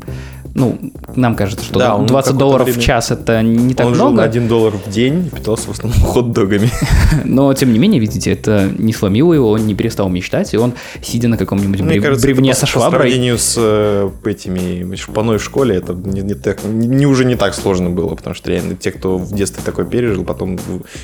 ну, 0.54 0.78
нам 1.14 1.34
кажется, 1.34 1.64
что 1.64 1.78
да, 1.78 1.96
20 1.96 2.36
долларов 2.36 2.66
время... 2.66 2.80
в 2.80 2.84
час 2.84 3.10
это 3.10 3.42
не 3.42 3.74
так 3.74 3.86
он 3.86 3.92
много. 3.94 4.08
Он 4.08 4.14
жил 4.14 4.16
на 4.16 4.24
1 4.24 4.48
доллар 4.48 4.74
в 4.74 4.90
день 4.90 5.26
и 5.26 5.34
питался 5.34 5.68
в 5.68 5.70
основном 5.70 6.00
хот-догами. 6.04 6.70
Но, 7.24 7.52
тем 7.54 7.72
не 7.72 7.78
менее, 7.78 8.00
видите, 8.00 8.32
это 8.32 8.70
не 8.76 8.92
сломило 8.92 9.32
его, 9.32 9.50
он 9.50 9.66
не 9.66 9.74
перестал 9.74 10.08
мечтать, 10.08 10.52
и 10.54 10.58
он, 10.58 10.74
сидя 11.02 11.28
на 11.28 11.36
каком-нибудь 11.36 11.80
Мне 11.80 11.94
брев... 11.94 12.02
кажется, 12.02 12.26
бревне 12.26 12.54
со 12.54 12.66
шваброй... 12.66 12.92
По 12.92 12.96
сравнению 12.98 13.38
с 13.38 13.54
э, 13.56 14.10
этими 14.24 14.94
шпаной 14.96 15.38
в 15.38 15.44
школе, 15.44 15.76
это 15.76 15.94
не, 15.94 16.20
не, 16.20 16.34
так, 16.34 16.64
не 16.64 17.06
уже 17.06 17.24
не 17.24 17.36
так 17.36 17.54
сложно 17.54 17.90
было, 17.90 18.14
потому 18.14 18.34
что 18.34 18.50
реально 18.50 18.74
те, 18.74 18.90
кто 18.92 19.16
в 19.16 19.34
детстве 19.34 19.62
такое 19.64 19.86
пережил, 19.86 20.24
потом 20.24 20.58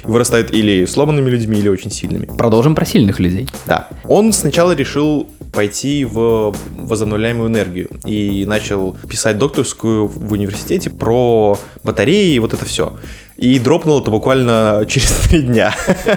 вырастают 0.05 0.53
или 0.53 0.85
сломанными 0.85 1.31
людьми, 1.31 1.59
или 1.59 1.69
очень 1.69 1.91
сильными. 1.91 2.27
Продолжим 2.27 2.75
про 2.75 2.85
сильных 2.85 3.19
людей. 3.19 3.49
Да. 3.67 3.89
Он 4.05 4.33
сначала 4.33 4.73
решил 4.73 5.29
пойти 5.53 6.05
в 6.05 6.55
возобновляемую 6.77 7.49
энергию 7.49 7.89
и 8.05 8.45
начал 8.47 8.97
писать 9.09 9.38
докторскую 9.39 10.07
в 10.07 10.33
университете 10.33 10.91
про 10.91 11.59
батареи 11.85 12.35
и 12.35 12.39
вот 12.39 12.55
это 12.55 12.65
все. 12.65 12.99
И 13.37 13.59
дропнул 13.61 14.01
это 14.01 14.11
буквально 14.11 14.85
через 14.89 15.11
три 15.29 15.43
дня. 15.43 15.75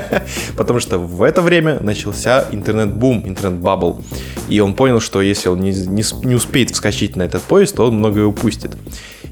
Потому 0.57 0.79
что 0.79 0.97
в 0.97 1.21
это 1.23 1.41
время 1.41 1.79
начался 1.79 2.45
интернет-бум, 2.51 3.23
интернет- 3.25 3.69
bubble. 3.69 4.03
И 4.49 4.59
он 4.59 4.73
понял, 4.73 4.99
что 4.99 5.21
если 5.21 5.49
он 5.49 5.59
не, 5.59 5.71
не, 5.71 6.03
не 6.25 6.35
успеет 6.35 6.71
вскочить 6.71 7.15
на 7.15 7.23
этот 7.23 7.43
поезд, 7.43 7.75
то 7.75 7.87
он 7.87 7.95
многое 7.95 8.25
упустит. 8.25 8.75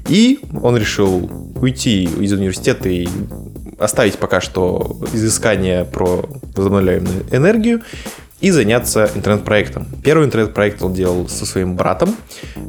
И 0.08 0.38
он 0.62 0.76
решил 0.76 1.30
уйти 1.60 2.04
из 2.04 2.32
университета 2.32 2.88
и 2.88 3.08
оставить 3.78 4.18
пока 4.18 4.40
что 4.40 4.98
изыскание 5.12 5.84
про 5.84 6.28
возобновляемую 6.54 7.26
энергию 7.32 7.82
и 8.40 8.50
заняться 8.50 9.10
интернет-проектом. 9.14 9.86
Первый 10.02 10.26
интернет-проект 10.26 10.82
он 10.82 10.94
делал 10.94 11.28
со 11.28 11.46
своим 11.46 11.76
братом. 11.76 12.14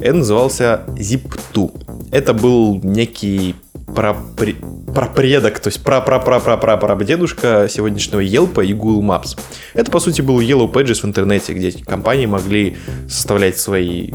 Это 0.00 0.14
назывался 0.14 0.82
Zip2. 0.88 2.10
Это 2.12 2.34
был 2.34 2.80
некий 2.82 3.54
прапри... 3.94 4.56
прапредок, 4.94 5.60
то 5.60 5.68
есть 5.68 5.82
пра-пра-пра-пра-пра-дедушка 5.82 7.68
сегодняшнего 7.70 8.22
Yelp 8.22 8.64
и 8.64 8.72
Google 8.74 9.02
Maps. 9.02 9.38
Это, 9.74 9.90
по 9.90 10.00
сути, 10.00 10.20
был 10.20 10.40
Yellow 10.40 10.70
Pages 10.70 11.02
в 11.02 11.04
интернете, 11.04 11.52
где 11.54 11.72
компании 11.72 12.26
могли 12.26 12.76
составлять 13.08 13.58
свои 13.58 14.10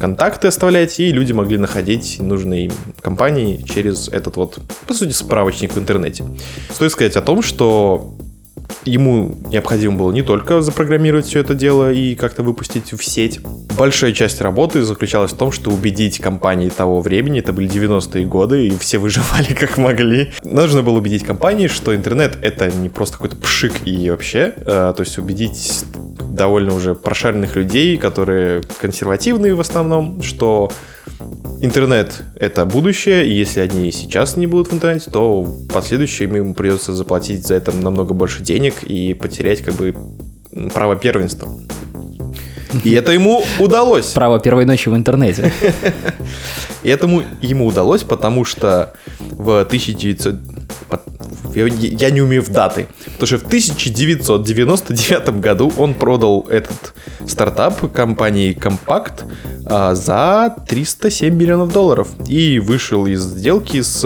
контакты, 0.00 0.48
оставлять, 0.48 0.98
и 1.00 1.12
люди 1.12 1.32
могли 1.32 1.58
находить 1.58 2.20
нужные 2.20 2.70
компании 3.00 3.62
через 3.62 4.08
этот 4.08 4.36
вот, 4.36 4.58
по 4.86 4.94
сути, 4.94 5.12
справочник 5.12 5.74
в 5.74 5.78
интернете. 5.78 6.24
Стоит 6.70 6.92
сказать 6.92 7.16
о 7.16 7.22
том, 7.22 7.42
что 7.42 8.14
ему 8.84 9.36
необходимо 9.50 9.96
было 9.96 10.12
не 10.12 10.22
только 10.22 10.62
запрограммировать 10.62 11.26
все 11.26 11.40
это 11.40 11.54
дело 11.54 11.92
и 11.92 12.14
как-то 12.14 12.42
выпустить 12.42 12.92
в 12.92 13.04
сеть. 13.04 13.40
Большая 13.76 14.12
часть 14.12 14.40
работы 14.40 14.82
заключалась 14.82 15.32
в 15.32 15.36
том, 15.36 15.52
что 15.52 15.70
убедить 15.70 16.18
компании 16.18 16.68
того 16.68 17.00
времени, 17.00 17.40
это 17.40 17.52
были 17.52 17.68
90-е 17.68 18.26
годы, 18.26 18.68
и 18.68 18.78
все 18.78 18.98
выживали 18.98 19.54
как 19.58 19.78
могли. 19.78 20.32
Нужно 20.42 20.82
было 20.82 20.98
убедить 20.98 21.24
компании, 21.24 21.68
что 21.68 21.94
интернет 21.94 22.38
это 22.42 22.70
не 22.70 22.88
просто 22.88 23.14
какой-то 23.14 23.36
пшик 23.36 23.86
и 23.86 24.10
вообще, 24.10 24.54
а, 24.66 24.92
то 24.92 25.02
есть 25.02 25.18
убедить 25.18 25.84
довольно 26.34 26.74
уже 26.74 26.94
прошаренных 26.94 27.56
людей, 27.56 27.96
которые 27.96 28.62
консервативные 28.80 29.54
в 29.54 29.60
основном, 29.60 30.22
что 30.22 30.70
интернет— 31.60 32.22
это 32.36 32.64
будущее, 32.64 33.26
и 33.26 33.32
если 33.32 33.60
они 33.60 33.90
сейчас 33.92 34.36
не 34.36 34.46
будут 34.46 34.68
в 34.68 34.74
интернете, 34.74 35.10
то 35.10 35.42
в 35.42 35.68
последующем 35.68 36.34
им 36.36 36.54
придется 36.54 36.92
заплатить 36.92 37.46
за 37.46 37.54
это 37.54 37.72
намного 37.72 38.14
больше 38.14 38.42
денег 38.42 38.82
и 38.82 39.14
потерять 39.14 39.62
как 39.62 39.74
бы 39.74 39.94
право 40.72 40.96
первенства. 40.96 41.48
И 42.82 42.92
это 42.92 43.12
ему 43.12 43.44
удалось. 43.58 44.06
Право 44.06 44.40
первой 44.40 44.64
ночи 44.64 44.88
в 44.88 44.96
интернете. 44.96 45.52
И 46.82 46.88
этому 46.88 47.22
ему 47.40 47.66
удалось, 47.66 48.02
потому 48.02 48.44
что 48.44 48.92
в 49.30 49.60
1900... 49.60 50.34
Я 51.54 52.10
не 52.10 52.20
умею 52.20 52.42
в 52.42 52.50
даты. 52.50 52.88
Потому 53.18 53.26
что 53.26 53.38
в 53.38 53.46
1999 53.46 55.40
году 55.40 55.72
он 55.76 55.94
продал 55.94 56.46
этот 56.50 56.94
стартап 57.26 57.92
компании 57.92 58.56
Compact 58.56 59.24
а, 59.66 59.94
за 59.94 60.54
307 60.66 61.34
миллионов 61.34 61.72
долларов 61.72 62.08
и 62.26 62.58
вышел 62.58 63.06
из 63.06 63.22
сделки 63.22 63.82
с 63.82 64.02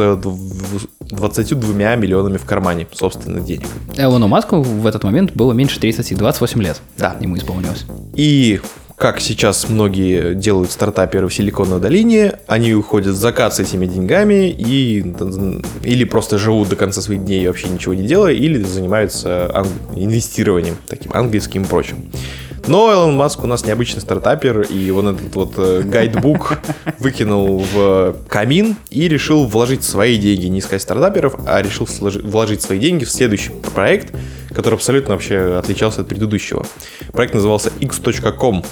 22 1.01 1.97
миллионами 1.97 2.37
в 2.37 2.45
кармане 2.45 2.87
собственных 2.93 3.45
денег. 3.45 3.67
Элону 3.97 4.29
Маску 4.29 4.63
в 4.63 4.87
этот 4.87 5.05
момент 5.05 5.33
было 5.35 5.53
меньше 5.53 5.81
30, 5.81 6.17
28 6.17 6.63
лет. 6.63 6.81
Да. 6.99 7.17
Ему 7.21 7.37
исполнилось. 7.37 7.85
И 8.15 8.61
как 8.99 9.21
сейчас 9.21 9.69
многие 9.69 10.35
делают 10.35 10.73
стартаперы 10.73 11.29
в 11.29 11.35
Силиконовой 11.35 11.81
долине, 11.81 12.41
они 12.49 12.75
уходят 12.75 13.15
в 13.15 13.17
закат 13.17 13.55
с 13.55 13.61
этими 13.61 13.87
деньгами 13.87 14.51
и 14.51 15.15
или 15.85 16.05
просто 16.05 16.37
живут 16.37 16.69
до 16.69 16.77
конца 16.77 17.01
своих 17.01 17.25
дней 17.25 17.47
вообще 17.47 17.69
ничего 17.69 17.95
не 17.95 18.07
делая, 18.07 18.35
или 18.35 18.61
занимаются 18.63 19.65
инвестированием 19.95 20.77
таким 20.89 21.13
английским 21.15 21.63
и 21.63 21.67
прочим. 21.67 22.11
Но 22.67 22.93
Элон 22.93 23.17
Маск 23.17 23.43
у 23.45 23.47
нас 23.47 23.65
необычный 23.65 24.03
стартапер, 24.03 24.63
и 24.63 24.91
он 24.91 25.09
этот 25.09 25.35
вот 25.35 25.55
э, 25.57 25.83
гайдбук 25.85 26.59
выкинул 26.99 27.65
в 27.73 28.17
камин 28.29 28.77
и 28.91 29.09
решил 29.09 29.47
вложить 29.47 29.85
свои 29.85 30.19
деньги, 30.19 30.47
не 30.47 30.59
искать 30.59 30.83
стартаперов, 30.83 31.37
а 31.47 31.63
решил 31.63 31.89
вложить 31.89 32.61
свои 32.61 32.79
деньги 32.79 33.05
в 33.05 33.11
следующий 33.11 33.53
проект, 33.75 34.15
который 34.53 34.75
абсолютно 34.75 35.15
вообще 35.15 35.57
отличался 35.57 36.03
от 36.03 36.09
предыдущего. 36.09 36.67
Проект 37.13 37.33
назывался 37.33 37.71
x.com, 37.81 38.63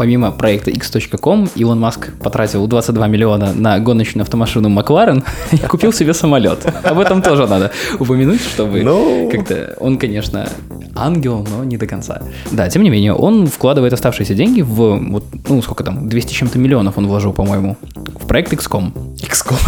помимо 0.00 0.30
проекта 0.32 0.70
X.com, 0.70 1.50
Илон 1.56 1.78
Маск 1.78 2.08
потратил 2.22 2.66
22 2.66 3.06
миллиона 3.08 3.52
на 3.52 3.78
гоночную 3.80 4.22
автомашину 4.22 4.70
Макларен 4.70 5.24
и 5.52 5.58
купил 5.58 5.92
себе 5.92 6.14
самолет. 6.14 6.64
Об 6.84 7.00
этом 7.00 7.20
тоже 7.20 7.46
надо 7.46 7.70
упомянуть, 7.98 8.40
чтобы 8.40 8.82
Ну. 8.82 9.28
как-то... 9.30 9.76
Он, 9.78 9.98
конечно, 9.98 10.48
ангел, 10.96 11.46
но 11.50 11.64
не 11.64 11.76
до 11.76 11.86
конца. 11.86 12.22
Да, 12.50 12.70
тем 12.70 12.82
не 12.82 12.88
менее, 12.88 13.12
он 13.12 13.46
вкладывает 13.46 13.92
оставшиеся 13.92 14.34
деньги 14.34 14.62
в, 14.62 14.96
вот, 15.10 15.24
ну, 15.50 15.60
сколько 15.60 15.84
там, 15.84 16.08
200 16.08 16.28
с 16.32 16.34
чем-то 16.34 16.58
миллионов 16.58 16.96
он 16.96 17.06
вложил, 17.06 17.34
по-моему, 17.34 17.76
в 18.18 18.26
проект 18.26 18.54
XCOM. 18.54 18.92
XCOM. 19.18 19.58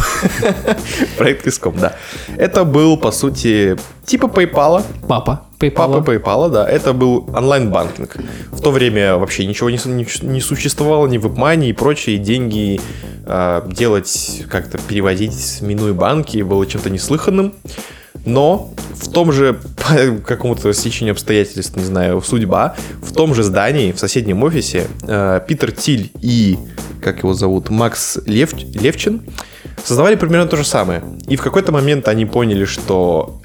Проект 1.18 1.46
XCOM, 1.46 1.78
да. 1.78 1.92
Это 2.38 2.64
был, 2.64 2.96
по 2.96 3.12
сути, 3.12 3.76
типа 4.06 4.28
PayPal. 4.28 4.82
Папа 5.06 5.42
Папа 5.70 5.98
PayPal. 5.98 6.22
PayPal, 6.22 6.50
да. 6.50 6.68
Это 6.68 6.92
был 6.92 7.28
онлайн-банкинг. 7.34 8.16
В 8.50 8.60
то 8.60 8.70
время 8.70 9.16
вообще 9.16 9.46
ничего 9.46 9.70
не, 9.70 9.78
не, 9.86 10.06
не 10.22 10.40
существовало, 10.40 11.06
ни 11.06 11.18
WebMoney 11.18 11.70
и 11.70 11.72
прочие 11.72 12.18
деньги 12.18 12.80
а, 13.24 13.66
делать, 13.68 14.44
как-то 14.48 14.78
переводить, 14.78 15.58
минуя 15.60 15.92
банки, 15.92 16.42
было 16.42 16.66
чем-то 16.66 16.90
неслыханным. 16.90 17.54
Но 18.24 18.72
в 18.94 19.10
том 19.10 19.32
же, 19.32 19.54
по 19.76 20.24
какому-то 20.24 20.72
стечению 20.72 21.12
обстоятельств, 21.12 21.76
не 21.76 21.84
знаю, 21.84 22.20
судьба, 22.22 22.76
в 23.00 23.12
том 23.12 23.34
же 23.34 23.42
здании, 23.42 23.92
в 23.92 23.98
соседнем 23.98 24.42
офисе, 24.42 24.86
э, 25.02 25.40
Питер 25.46 25.72
Тиль 25.72 26.10
и, 26.20 26.58
как 27.00 27.18
его 27.18 27.34
зовут, 27.34 27.70
Макс 27.70 28.18
Лев, 28.26 28.52
Левчин 28.54 29.22
создавали 29.84 30.14
примерно 30.14 30.46
то 30.46 30.56
же 30.56 30.64
самое. 30.64 31.02
И 31.26 31.36
в 31.36 31.42
какой-то 31.42 31.72
момент 31.72 32.08
они 32.08 32.26
поняли, 32.26 32.64
что 32.64 33.41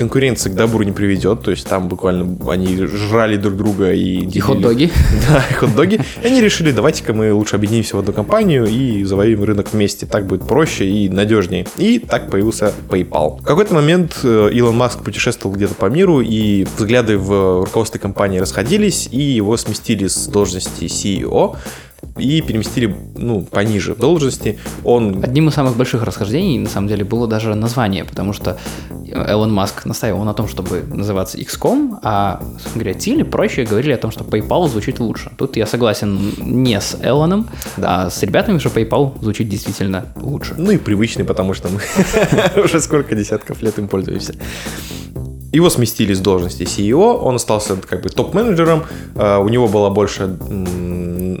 конкуренция 0.00 0.50
к 0.50 0.56
добру 0.56 0.82
не 0.82 0.92
приведет, 0.92 1.42
то 1.42 1.50
есть 1.50 1.66
там 1.68 1.88
буквально 1.88 2.34
они 2.50 2.74
жрали 2.86 3.36
друг 3.36 3.54
друга 3.56 3.92
и... 3.92 4.24
И 4.24 4.40
хот-доги. 4.40 4.90
Да, 5.28 5.44
и 5.50 5.52
хот-доги. 5.52 6.00
И 6.22 6.26
они 6.26 6.40
решили, 6.40 6.72
давайте-ка 6.72 7.12
мы 7.12 7.34
лучше 7.34 7.56
объединимся 7.56 7.96
в 7.96 7.98
одну 7.98 8.14
компанию 8.14 8.64
и 8.64 9.04
завоюем 9.04 9.44
рынок 9.44 9.66
вместе. 9.72 10.06
Так 10.06 10.26
будет 10.26 10.48
проще 10.48 10.86
и 10.86 11.10
надежнее. 11.10 11.66
И 11.76 11.98
так 11.98 12.30
появился 12.30 12.72
PayPal. 12.88 13.40
В 13.40 13.44
какой-то 13.44 13.74
момент 13.74 14.20
э, 14.22 14.48
Илон 14.54 14.74
Маск 14.74 15.02
путешествовал 15.02 15.54
где-то 15.54 15.74
по 15.74 15.86
миру, 15.86 16.22
и 16.22 16.66
взгляды 16.78 17.18
в 17.18 17.64
руководстве 17.64 18.00
компании 18.00 18.38
расходились, 18.38 19.06
и 19.12 19.20
его 19.20 19.58
сместили 19.58 20.06
с 20.06 20.28
должности 20.28 20.84
CEO 20.84 21.58
и 22.18 22.40
переместили, 22.40 22.94
ну, 23.16 23.42
пониже 23.42 23.94
в 23.94 23.98
должности. 23.98 24.58
Он 24.84 25.22
Одним 25.22 25.48
из 25.48 25.54
самых 25.54 25.76
больших 25.76 26.02
расхождений, 26.02 26.58
на 26.58 26.68
самом 26.68 26.88
деле, 26.88 27.04
было 27.04 27.26
даже 27.26 27.54
название, 27.54 28.04
потому 28.04 28.32
что 28.32 28.58
Элон 29.06 29.52
Маск 29.52 29.86
настаивал 29.86 30.24
на 30.24 30.34
том, 30.34 30.48
чтобы 30.48 30.82
называться 30.82 31.38
XCOM, 31.38 31.98
а, 32.02 32.40
собственно 32.52 32.84
говоря, 32.84 32.94
Тиль 32.94 33.24
проще 33.24 33.64
говорили 33.64 33.92
о 33.92 33.98
том, 33.98 34.10
что 34.10 34.24
PayPal 34.24 34.68
звучит 34.68 35.00
лучше. 35.00 35.30
Тут 35.36 35.56
я 35.56 35.66
согласен 35.66 36.32
не 36.38 36.80
с 36.80 36.96
Элоном, 37.02 37.48
а 37.76 38.10
с 38.10 38.22
ребятами, 38.22 38.58
что 38.58 38.68
PayPal 38.68 39.20
звучит 39.20 39.48
действительно 39.48 40.06
лучше. 40.16 40.54
Ну 40.56 40.70
и 40.70 40.78
привычный, 40.78 41.24
потому 41.24 41.54
что 41.54 41.68
мы 41.68 41.80
уже 42.64 42.80
сколько 42.80 43.14
десятков 43.14 43.62
лет 43.62 43.78
им 43.78 43.88
пользуемся. 43.88 44.34
Его 45.52 45.68
сместили 45.70 46.14
с 46.14 46.20
должности 46.20 46.62
CEO, 46.62 47.18
он 47.18 47.36
остался 47.36 47.76
как 47.76 48.02
бы 48.02 48.08
топ-менеджером, 48.08 48.84
э, 49.16 49.38
у 49.38 49.48
него 49.48 49.66
была 49.66 49.90
больше, 49.90 50.26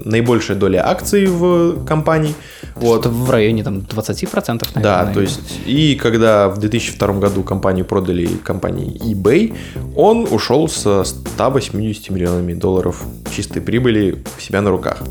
наибольшая 0.04 0.56
доля 0.56 0.88
акций 0.88 1.26
в 1.26 1.84
компании. 1.84 2.34
Вот. 2.74 3.06
В 3.06 3.30
районе 3.30 3.62
там 3.62 3.78
20%, 3.78 4.66
наверное. 4.74 4.82
Да, 4.82 5.12
то 5.12 5.20
есть, 5.20 5.60
и 5.66 5.94
когда 5.94 6.48
в 6.48 6.58
2002 6.58 7.12
году 7.14 7.42
компанию 7.42 7.84
продали 7.84 8.26
компании 8.26 9.00
eBay, 9.00 9.54
он 9.94 10.26
ушел 10.30 10.68
со 10.68 11.04
180 11.04 12.10
миллионами 12.10 12.54
долларов 12.54 13.02
чистой 13.34 13.60
прибыли 13.62 14.22
у 14.36 14.40
себя 14.40 14.60
на 14.60 14.70
руках. 14.70 15.02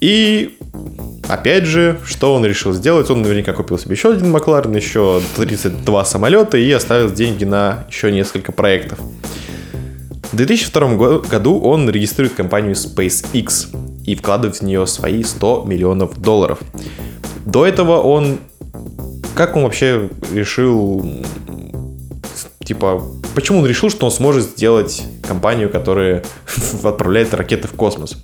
И 0.00 0.56
опять 1.28 1.64
же, 1.64 1.98
что 2.04 2.34
он 2.34 2.44
решил 2.44 2.72
сделать? 2.72 3.10
Он 3.10 3.22
наверняка 3.22 3.52
купил 3.52 3.78
себе 3.78 3.94
еще 3.94 4.12
один 4.12 4.30
Макларен, 4.30 4.74
еще 4.76 5.20
32 5.36 6.04
самолета 6.04 6.56
и 6.56 6.70
оставил 6.70 7.10
деньги 7.10 7.44
на 7.44 7.84
еще 7.90 8.12
несколько 8.12 8.52
проектов. 8.52 9.00
В 10.30 10.36
2002 10.36 10.94
го- 10.94 11.18
году 11.20 11.58
он 11.58 11.88
регистрирует 11.90 12.36
компанию 12.36 12.74
SpaceX 12.74 13.68
и 14.06 14.14
вкладывает 14.14 14.56
в 14.56 14.62
нее 14.62 14.86
свои 14.86 15.24
100 15.24 15.64
миллионов 15.66 16.20
долларов. 16.20 16.60
До 17.44 17.66
этого 17.66 18.00
он... 18.00 18.38
Как 19.34 19.56
он 19.56 19.64
вообще 19.64 20.08
решил... 20.32 21.04
Типа, 22.64 23.02
почему 23.34 23.60
он 23.60 23.66
решил, 23.66 23.88
что 23.88 24.04
он 24.04 24.12
сможет 24.12 24.44
сделать 24.44 25.02
компанию, 25.28 25.70
которая 25.70 26.24
отправляет 26.82 27.32
ракеты 27.34 27.68
в 27.68 27.72
космос? 27.72 28.16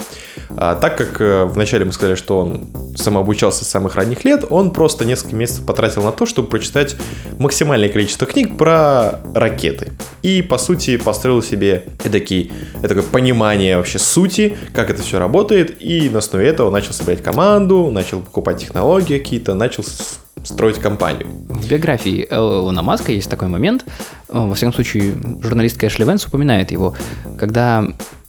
А, 0.56 0.74
так 0.74 0.96
как 0.96 1.20
э, 1.20 1.44
вначале 1.44 1.84
мы 1.84 1.92
сказали, 1.92 2.14
что 2.14 2.38
он 2.38 2.68
самообучался 2.96 3.64
с 3.64 3.68
самых 3.68 3.96
ранних 3.96 4.24
лет, 4.24 4.44
он 4.48 4.72
просто 4.72 5.04
несколько 5.04 5.36
месяцев 5.36 5.66
потратил 5.66 6.02
на 6.02 6.12
то, 6.12 6.26
чтобы 6.26 6.48
прочитать 6.48 6.96
максимальное 7.38 7.88
количество 7.88 8.26
книг 8.26 8.56
про 8.56 9.20
ракеты. 9.34 9.92
И, 10.22 10.42
по 10.42 10.58
сути, 10.58 10.96
построил 10.96 11.42
себе 11.42 11.84
эдакий, 12.04 12.52
такое 12.82 13.02
понимание 13.02 13.76
вообще 13.76 13.98
сути, 13.98 14.56
как 14.72 14.90
это 14.90 15.02
все 15.02 15.18
работает, 15.18 15.82
и 15.82 16.08
на 16.08 16.18
основе 16.18 16.48
этого 16.48 16.70
начал 16.70 16.92
собирать 16.92 17.22
команду, 17.22 17.90
начал 17.90 18.20
покупать 18.20 18.58
технологии 18.58 19.18
какие-то, 19.18 19.54
начал 19.54 19.84
строить 20.44 20.78
компанию. 20.78 21.26
В 21.48 21.68
биографии 21.68 22.26
Элона 22.30 22.82
Маска 22.82 23.12
есть 23.12 23.28
такой 23.28 23.48
момент, 23.48 23.84
во 24.28 24.54
всяком 24.54 24.74
случае, 24.74 25.14
журналистка 25.42 25.86
Эшли 25.86 26.04
Венс 26.04 26.26
упоминает 26.26 26.70
его, 26.70 26.94
когда 27.38 27.86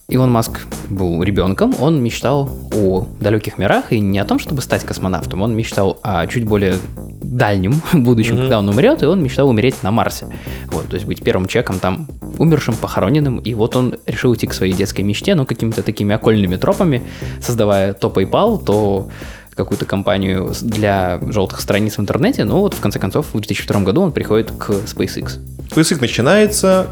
Илон 0.08 0.30
Маск 0.30 0.60
был 0.88 1.20
ребенком, 1.24 1.74
он 1.80 2.00
мечтал 2.00 2.48
о 2.72 3.08
далеких 3.20 3.58
мирах 3.58 3.92
и 3.92 3.98
не 3.98 4.20
о 4.20 4.24
том, 4.24 4.38
чтобы 4.38 4.62
стать 4.62 4.84
космонавтом, 4.84 5.42
он 5.42 5.56
мечтал 5.56 5.98
о 6.02 6.26
чуть 6.28 6.44
более 6.44 6.76
дальнем 6.96 7.82
будущем, 7.92 8.36
когда 8.36 8.60
он 8.60 8.68
умрет, 8.68 9.02
и 9.02 9.06
он 9.06 9.20
мечтал 9.20 9.48
умереть 9.48 9.82
на 9.82 9.90
Марсе. 9.90 10.26
Вот, 10.68 10.86
то 10.86 10.94
есть 10.94 11.06
быть 11.06 11.24
первым 11.24 11.48
человеком 11.48 11.80
там 11.80 12.06
умершим, 12.38 12.76
похороненным, 12.76 13.38
и 13.38 13.54
вот 13.54 13.74
он 13.74 13.96
решил 14.06 14.32
идти 14.34 14.46
к 14.46 14.54
своей 14.54 14.74
детской 14.74 15.00
мечте, 15.00 15.34
но 15.34 15.44
какими-то 15.44 15.82
такими 15.82 16.14
окольными 16.14 16.54
тропами, 16.54 17.02
создавая 17.40 17.92
то 17.92 18.08
PayPal, 18.08 18.64
то 18.64 19.08
какую-то 19.56 19.86
компанию 19.86 20.52
для 20.62 21.18
желтых 21.28 21.60
страниц 21.60 21.96
в 21.96 22.00
интернете, 22.00 22.44
но 22.44 22.60
вот 22.60 22.74
в 22.74 22.80
конце 22.80 22.98
концов 22.98 23.26
в 23.32 23.40
2002 23.40 23.80
году 23.80 24.02
он 24.02 24.12
приходит 24.12 24.52
к 24.52 24.70
SpaceX. 24.70 25.40
SpaceX 25.70 26.00
начинается, 26.00 26.88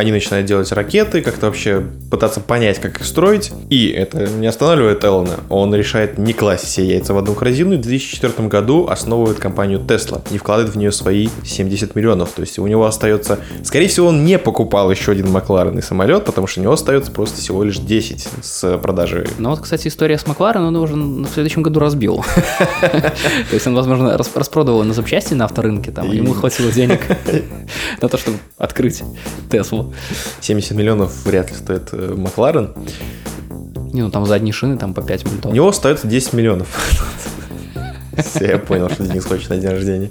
они 0.00 0.12
начинают 0.12 0.46
делать 0.46 0.72
ракеты, 0.72 1.20
как-то 1.20 1.46
вообще 1.46 1.84
пытаться 2.10 2.40
понять, 2.40 2.80
как 2.80 3.00
их 3.00 3.06
строить. 3.06 3.52
И 3.68 3.88
это 3.88 4.28
не 4.28 4.46
останавливает 4.46 5.04
Эллона. 5.04 5.40
Он 5.48 5.74
решает 5.74 6.18
не 6.18 6.32
класть 6.32 6.64
все 6.64 6.84
яйца 6.84 7.14
в 7.14 7.18
одну 7.18 7.34
корзину 7.34 7.74
и 7.74 7.76
в 7.76 7.82
2004 7.82 8.48
году 8.48 8.86
основывает 8.88 9.38
компанию 9.38 9.78
Tesla 9.80 10.22
и 10.30 10.38
вкладывает 10.38 10.74
в 10.74 10.78
нее 10.78 10.90
свои 10.90 11.28
70 11.44 11.94
миллионов. 11.94 12.30
То 12.30 12.42
есть 12.42 12.58
у 12.58 12.66
него 12.66 12.86
остается... 12.86 13.38
Скорее 13.62 13.88
всего, 13.88 14.08
он 14.08 14.24
не 14.24 14.38
покупал 14.38 14.90
еще 14.90 15.12
один 15.12 15.30
Макларен 15.30 15.78
и 15.78 15.82
самолет, 15.82 16.24
потому 16.24 16.46
что 16.46 16.60
у 16.60 16.62
него 16.62 16.72
остается 16.72 17.12
просто 17.12 17.38
всего 17.38 17.62
лишь 17.62 17.78
10 17.78 18.28
с 18.42 18.78
продажи 18.78 19.28
Но 19.38 19.50
вот, 19.50 19.60
кстати, 19.60 19.88
история 19.88 20.18
с 20.18 20.26
Макларен 20.26 20.62
он 20.62 20.76
уже 20.76 20.94
в 20.94 21.28
следующем 21.32 21.62
году 21.62 21.80
разбил. 21.80 22.24
То 22.80 23.52
есть 23.52 23.66
он, 23.66 23.74
возможно, 23.74 24.16
рас- 24.16 24.30
распродал 24.34 24.82
на 24.82 24.94
запчасти 24.94 25.34
на 25.34 25.44
авторынке, 25.44 25.90
там, 25.90 26.10
ему 26.10 26.32
хватило 26.32 26.72
денег 26.72 27.00
на 28.00 28.08
то, 28.08 28.16
чтобы 28.16 28.38
открыть 28.56 29.02
Теслу. 29.50 29.89
70 30.40 30.72
миллионов 30.72 31.24
вряд 31.24 31.50
ли 31.50 31.56
стоит 31.56 31.88
э, 31.92 32.14
Макларен. 32.16 32.72
Не, 33.92 34.02
ну 34.02 34.10
там 34.10 34.24
задние 34.26 34.52
шины 34.52 34.76
там 34.78 34.94
по 34.94 35.02
5 35.02 35.24
У 35.24 35.28
миллионов. 35.28 35.52
него 35.54 35.68
остается 35.68 36.06
10 36.06 36.32
миллионов. 36.32 36.68
Я 38.40 38.58
понял, 38.58 38.90
что 38.90 39.04
Денис 39.04 39.24
хочет 39.24 39.48
на 39.50 39.56
день 39.56 39.70
рождения. 39.70 40.10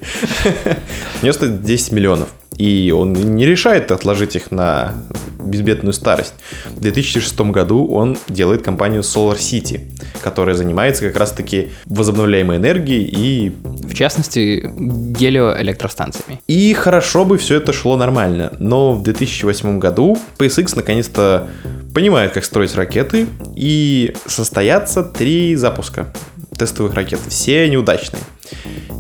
У 1.22 1.26
него 1.26 1.34
стоит 1.34 1.62
10 1.64 1.92
миллионов. 1.92 2.30
И 2.60 2.94
он 2.96 3.14
не 3.14 3.46
решает 3.46 3.90
отложить 3.90 4.36
их 4.36 4.52
на 4.52 4.94
безбедную 5.40 5.94
старость. 5.94 6.34
В 6.66 6.82
2006 6.82 7.40
году 7.52 7.88
он 7.88 8.18
делает 8.28 8.62
компанию 8.62 9.02
Solar 9.02 9.38
City, 9.38 9.82
которая 10.22 10.56
занимается 10.56 11.08
как 11.08 11.18
раз-таки 11.18 11.70
возобновляемой 11.86 12.58
энергией 12.58 13.06
и 13.06 13.56
В 13.84 13.94
частности, 13.96 14.70
гелиоэлектростанциями. 14.78 16.42
и 16.48 16.74
хорошо 16.74 17.24
бы 17.24 17.38
все 17.38 17.56
это 17.56 17.72
шло 17.72 17.96
нормально. 17.96 18.52
Но 18.60 18.92
в 18.92 19.04
2008 19.04 19.80
году 19.80 20.18
SpaceX 20.38 20.74
наконец-то 20.76 21.48
понимает, 21.94 22.34
как 22.34 22.44
строить 22.44 22.76
ракеты, 22.76 23.28
и 23.56 24.14
состоятся 24.26 25.04
три 25.04 25.56
запуска 25.56 26.14
тестовых 26.58 26.94
ракет. 26.94 27.22
Все 27.30 27.70
неудачные. 27.70 28.22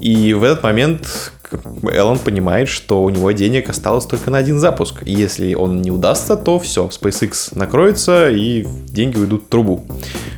И 0.01 0.33
в 0.33 0.43
этот 0.43 0.63
момент 0.63 1.33
Эллен 1.83 2.19
понимает, 2.19 2.69
что 2.69 3.03
у 3.03 3.09
него 3.09 3.31
денег 3.31 3.69
осталось 3.69 4.05
только 4.05 4.31
на 4.31 4.37
один 4.37 4.59
запуск. 4.59 5.03
И 5.05 5.11
если 5.11 5.53
он 5.53 5.81
не 5.81 5.91
удастся, 5.91 6.35
то 6.35 6.59
все, 6.59 6.87
SpaceX 6.87 7.57
накроется 7.57 8.29
и 8.29 8.65
деньги 8.87 9.17
уйдут 9.17 9.45
в 9.45 9.47
трубу. 9.47 9.85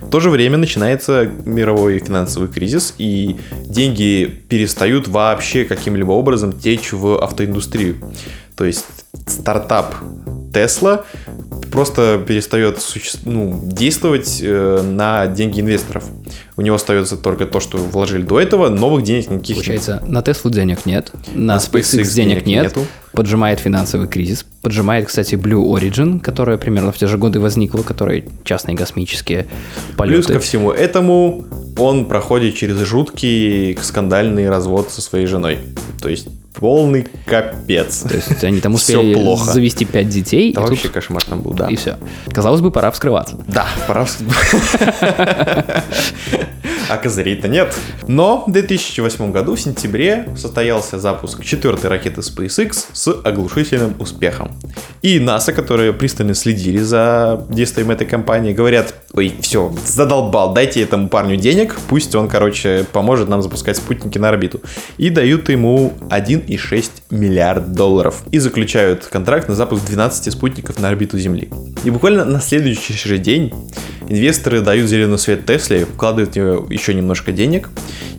В 0.02 0.10
то 0.10 0.19
же 0.19 0.30
время 0.30 0.58
начинается 0.58 1.30
мировой 1.45 2.00
финансовый 2.00 2.50
кризис, 2.50 2.93
и 2.97 3.38
деньги 3.63 4.26
перестают 4.50 5.08
вообще 5.08 5.63
каким-либо 5.63 6.12
образом 6.12 6.52
течь 6.52 6.91
в 6.91 7.24
автоиндустрию. 7.24 7.95
То 8.56 8.66
есть 8.66 8.86
стартап 9.28 9.96
Tesla 10.52 11.04
просто 11.72 12.24
перестает 12.26 12.82
суще... 12.82 13.18
ну, 13.24 13.60
действовать 13.64 14.40
э, 14.42 14.82
на 14.84 15.28
деньги 15.28 15.62
инвесторов. 15.62 16.04
У 16.58 16.62
него 16.62 16.76
остается 16.76 17.18
только 17.18 17.46
то, 17.46 17.60
что 17.60 17.78
вложили 17.78 18.24
до 18.24 18.40
этого, 18.40 18.70
новых 18.70 19.04
денег 19.04 19.30
никаких 19.30 19.56
Получается, 19.56 20.00
нет. 20.02 20.12
на 20.12 20.22
Теслу 20.22 20.52
денег 20.52 20.86
нет, 20.86 21.12
на, 21.34 21.56
на 21.56 21.58
SpaceX, 21.58 21.82
SpaceX 21.82 22.14
денег, 22.14 22.14
денег 22.14 22.46
нет, 22.46 22.64
нету. 22.66 22.86
поджимает 23.14 23.60
финансовый 23.60 24.08
кризис, 24.08 24.46
поджимает, 24.62 25.08
кстати, 25.08 25.36
Blue 25.36 25.66
Origin, 25.74 26.20
которая 26.20 26.58
примерно 26.58 26.92
в 26.92 26.98
те 26.98 27.08
же 27.08 27.18
годы 27.18 27.40
возникла, 27.40 27.84
которая 27.84 28.24
частные 28.44 28.76
космические 28.76 29.48
полеты. 29.98 30.24
Плюс 30.24 30.28
ко 30.28 30.40
всему 30.40 30.72
этому 30.72 31.46
он 31.78 32.06
проходит 32.06 32.56
через 32.56 32.78
жуткий 32.80 33.78
скандальный 33.82 34.50
развод 34.50 34.92
со 34.92 35.02
своей 35.02 35.26
женой. 35.26 35.60
То 36.02 36.10
есть 36.10 36.28
полный 36.54 37.08
капец. 37.26 38.00
То 38.00 38.16
есть 38.16 38.44
они 38.44 38.62
там 38.62 38.74
успели 38.76 39.14
плохо. 39.14 39.52
завести 39.52 39.86
пять 39.86 40.10
детей. 40.10 40.54
Да 40.54 40.62
вообще 40.62 40.84
тут... 40.84 40.92
кошмар 40.92 41.24
там 41.24 41.42
был, 41.42 41.54
да. 41.54 41.68
И 41.68 41.76
все. 41.76 41.98
Казалось 42.32 42.62
бы, 42.62 42.72
пора 42.72 42.92
вскрываться. 42.92 43.38
Да, 43.48 43.68
пора 43.88 44.06
а 46.92 46.98
козырей-то 46.98 47.48
нет. 47.48 47.74
Но 48.08 48.44
в 48.46 48.52
2008 48.52 49.32
году, 49.32 49.56
в 49.56 49.62
сентябре, 49.62 50.28
состоялся 50.36 51.00
запуск 51.00 51.44
четвертой 51.44 51.90
ракеты 51.90 52.22
SpaceX 52.22 52.86
с 52.92 53.16
оглушительным 53.24 53.96
успехом. 54.00 54.52
И 55.02 55.20
НАСА, 55.20 55.54
которые 55.54 55.94
пристально 55.94 56.34
следили 56.34 56.80
за 56.80 57.46
действием 57.50 57.92
этой 57.92 58.06
компании, 58.06 58.54
говорят, 58.54 58.94
ой, 59.14 59.34
все, 59.42 59.74
задолбал, 59.86 60.54
дайте 60.54 60.82
этому 60.82 61.08
парню 61.08 61.38
денег, 61.38 61.78
пусть 61.88 62.14
он, 62.14 62.28
короче, 62.28 62.86
поможет 62.92 63.30
нам 63.30 63.42
запускать 63.42 63.78
спутники 63.78 64.18
на 64.18 64.30
орбиту. 64.30 64.60
И 64.98 65.10
дают 65.10 65.50
ему 65.50 65.94
1,6 66.42 66.92
миллиард 67.12 67.74
долларов. 67.74 68.24
И 68.32 68.40
заключают 68.40 69.06
контракт 69.06 69.48
на 69.48 69.56
запуск 69.56 69.86
12 69.86 70.32
спутников 70.32 70.80
на 70.80 70.90
орбиту 70.90 71.18
Земли. 71.18 71.50
И 71.84 71.90
буквально 71.90 72.26
на 72.26 72.42
следующий 72.42 72.94
же 72.94 73.18
день 73.18 73.54
инвесторы 74.08 74.62
дают 74.62 74.90
зеленый 74.90 75.18
свет 75.18 75.46
Тесле, 75.46 75.86
вкладывают 75.86 76.34
в 76.34 76.36
нее 76.36 76.66
еще 76.70 76.94
немножко 76.94 77.32
денег. 77.32 77.70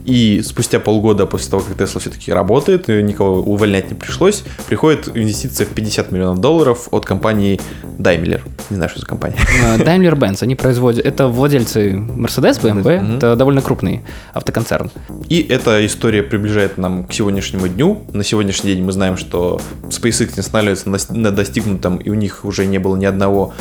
И 0.05 0.41
спустя 0.43 0.79
полгода 0.79 1.25
после 1.25 1.49
того, 1.49 1.63
как 1.63 1.77
Тесла 1.77 2.01
все-таки 2.01 2.31
работает, 2.31 2.89
никого 2.89 3.39
увольнять 3.39 3.89
не 3.89 3.95
пришлось, 3.95 4.43
приходит 4.67 5.07
инвестиция 5.07 5.65
в 5.65 5.69
50 5.69 6.11
миллионов 6.11 6.39
долларов 6.39 6.89
от 6.91 7.05
компании 7.05 7.61
Daimler. 7.97 8.41
Не 8.69 8.75
знаю, 8.75 8.89
что 8.89 8.99
за 8.99 9.05
компания. 9.05 9.37
А, 9.63 9.77
Daimler-Benz. 9.77 10.43
Они 10.43 10.55
производят... 10.55 11.05
Это 11.05 11.27
владельцы 11.27 11.93
Mercedes, 11.93 12.61
BMW. 12.61 13.17
Это 13.17 13.35
довольно 13.35 13.61
крупный 13.61 14.01
автоконцерн. 14.33 14.91
И 15.29 15.41
эта 15.41 15.85
история 15.85 16.21
приближает 16.21 16.77
нам 16.77 17.05
к 17.05 17.13
сегодняшнему 17.13 17.69
дню. 17.69 18.01
На 18.13 18.23
сегодняшний 18.23 18.75
день 18.75 18.83
мы 18.83 18.91
знаем, 18.91 19.17
что 19.17 19.59
SpaceX 19.89 20.33
не 20.35 20.41
останавливается 20.41 21.13
на 21.13 21.31
достигнутом, 21.31 21.97
и 21.97 22.11
у 22.11 22.13
них 22.13 22.45
уже 22.45 22.67
не 22.67 22.77
было 22.77 22.95
ни 22.95 23.05
одного 23.05 23.53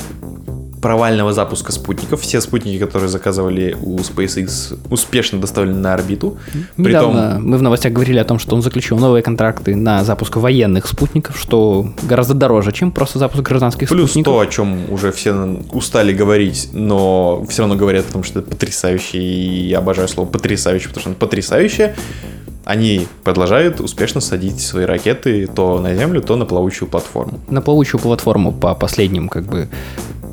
провального 0.82 1.32
запуска 1.32 1.72
спутников. 1.72 2.20
Все 2.20 2.40
спутники, 2.42 2.78
которые 2.78 3.08
заказывали 3.08 3.74
у 3.80 3.96
SpaceX, 4.00 4.76
успешно 4.90 5.40
доставлены 5.40 5.78
на 5.78 5.94
орбиту. 5.94 6.36
Недавно 6.76 7.20
Притом... 7.22 7.48
мы 7.48 7.56
в 7.56 7.62
новостях 7.62 7.94
говорили 7.94 8.18
о 8.18 8.24
том, 8.24 8.38
что 8.38 8.54
он 8.54 8.60
заключил 8.60 8.98
новые 8.98 9.22
контракты 9.22 9.74
на 9.74 10.04
запуск 10.04 10.36
военных 10.36 10.86
спутников, 10.86 11.38
что 11.38 11.88
гораздо 12.02 12.34
дороже, 12.34 12.72
чем 12.72 12.92
просто 12.92 13.18
запуск 13.18 13.42
гражданских 13.42 13.88
Плюс 13.88 14.10
спутников. 14.10 14.34
Плюс 14.34 14.44
то, 14.44 14.50
о 14.50 14.52
чем 14.52 14.92
уже 14.92 15.12
все 15.12 15.32
устали 15.72 16.12
говорить, 16.12 16.68
но 16.72 17.46
все 17.48 17.62
равно 17.62 17.76
говорят 17.76 18.10
о 18.10 18.12
том, 18.12 18.22
что 18.22 18.40
это 18.40 18.50
потрясающе, 18.50 19.18
и 19.18 19.68
я 19.68 19.78
обожаю 19.78 20.08
слово 20.08 20.28
потрясающе, 20.28 20.88
потому 20.88 21.00
что 21.00 21.10
оно 21.10 21.16
потрясающее 21.16 21.94
они 22.64 23.06
продолжают 23.24 23.80
успешно 23.80 24.20
садить 24.20 24.60
свои 24.60 24.84
ракеты 24.84 25.46
то 25.46 25.80
на 25.80 25.94
землю, 25.94 26.22
то 26.22 26.36
на 26.36 26.46
плавучую 26.46 26.88
платформу. 26.88 27.40
На 27.48 27.60
плавучую 27.62 28.00
платформу 28.00 28.52
по 28.52 28.74
последним 28.74 29.28
как 29.28 29.44
бы 29.44 29.68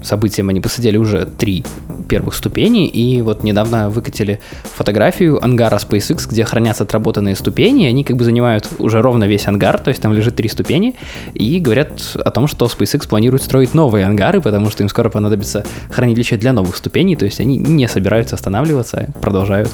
событиям 0.03 0.49
они 0.49 0.61
посадили 0.61 0.97
уже 0.97 1.25
три 1.25 1.65
первых 2.07 2.33
ступени, 2.33 2.87
и 2.87 3.21
вот 3.21 3.43
недавно 3.43 3.89
выкатили 3.89 4.39
фотографию 4.75 5.43
ангара 5.43 5.77
SpaceX, 5.77 6.27
где 6.27 6.43
хранятся 6.43 6.83
отработанные 6.83 7.35
ступени, 7.35 7.85
они 7.85 8.03
как 8.03 8.17
бы 8.17 8.23
занимают 8.23 8.67
уже 8.79 9.01
ровно 9.01 9.25
весь 9.25 9.47
ангар, 9.47 9.77
то 9.79 9.89
есть 9.89 10.01
там 10.01 10.13
лежит 10.13 10.35
три 10.35 10.49
ступени, 10.49 10.95
и 11.33 11.59
говорят 11.59 12.15
о 12.15 12.31
том, 12.31 12.47
что 12.47 12.65
SpaceX 12.65 13.07
планирует 13.07 13.43
строить 13.43 13.73
новые 13.73 14.05
ангары, 14.05 14.41
потому 14.41 14.69
что 14.69 14.83
им 14.83 14.89
скоро 14.89 15.09
понадобится 15.09 15.65
хранилище 15.91 16.37
для 16.37 16.53
новых 16.53 16.75
ступеней, 16.75 17.15
то 17.15 17.25
есть 17.25 17.39
они 17.39 17.57
не 17.57 17.87
собираются 17.87 18.35
останавливаться, 18.35 19.07
а 19.07 19.19
продолжают 19.19 19.69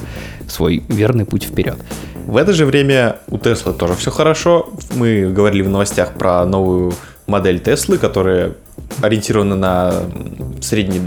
свой 0.48 0.84
верный 0.90 1.26
путь 1.26 1.44
вперед. 1.44 1.78
В 2.26 2.38
это 2.38 2.54
же 2.54 2.66
время 2.66 3.18
у 3.28 3.38
Tesla 3.38 3.72
тоже 3.72 3.94
все 3.94 4.10
хорошо. 4.10 4.70
Мы 4.96 5.30
говорили 5.32 5.62
в 5.62 5.70
новостях 5.70 6.14
про 6.14 6.44
новую 6.44 6.94
модель 7.28 7.60
Теслы, 7.60 8.00
которая 8.00 8.54
ориентирована 9.02 9.56
на 9.56 9.94
средний, 10.62 11.02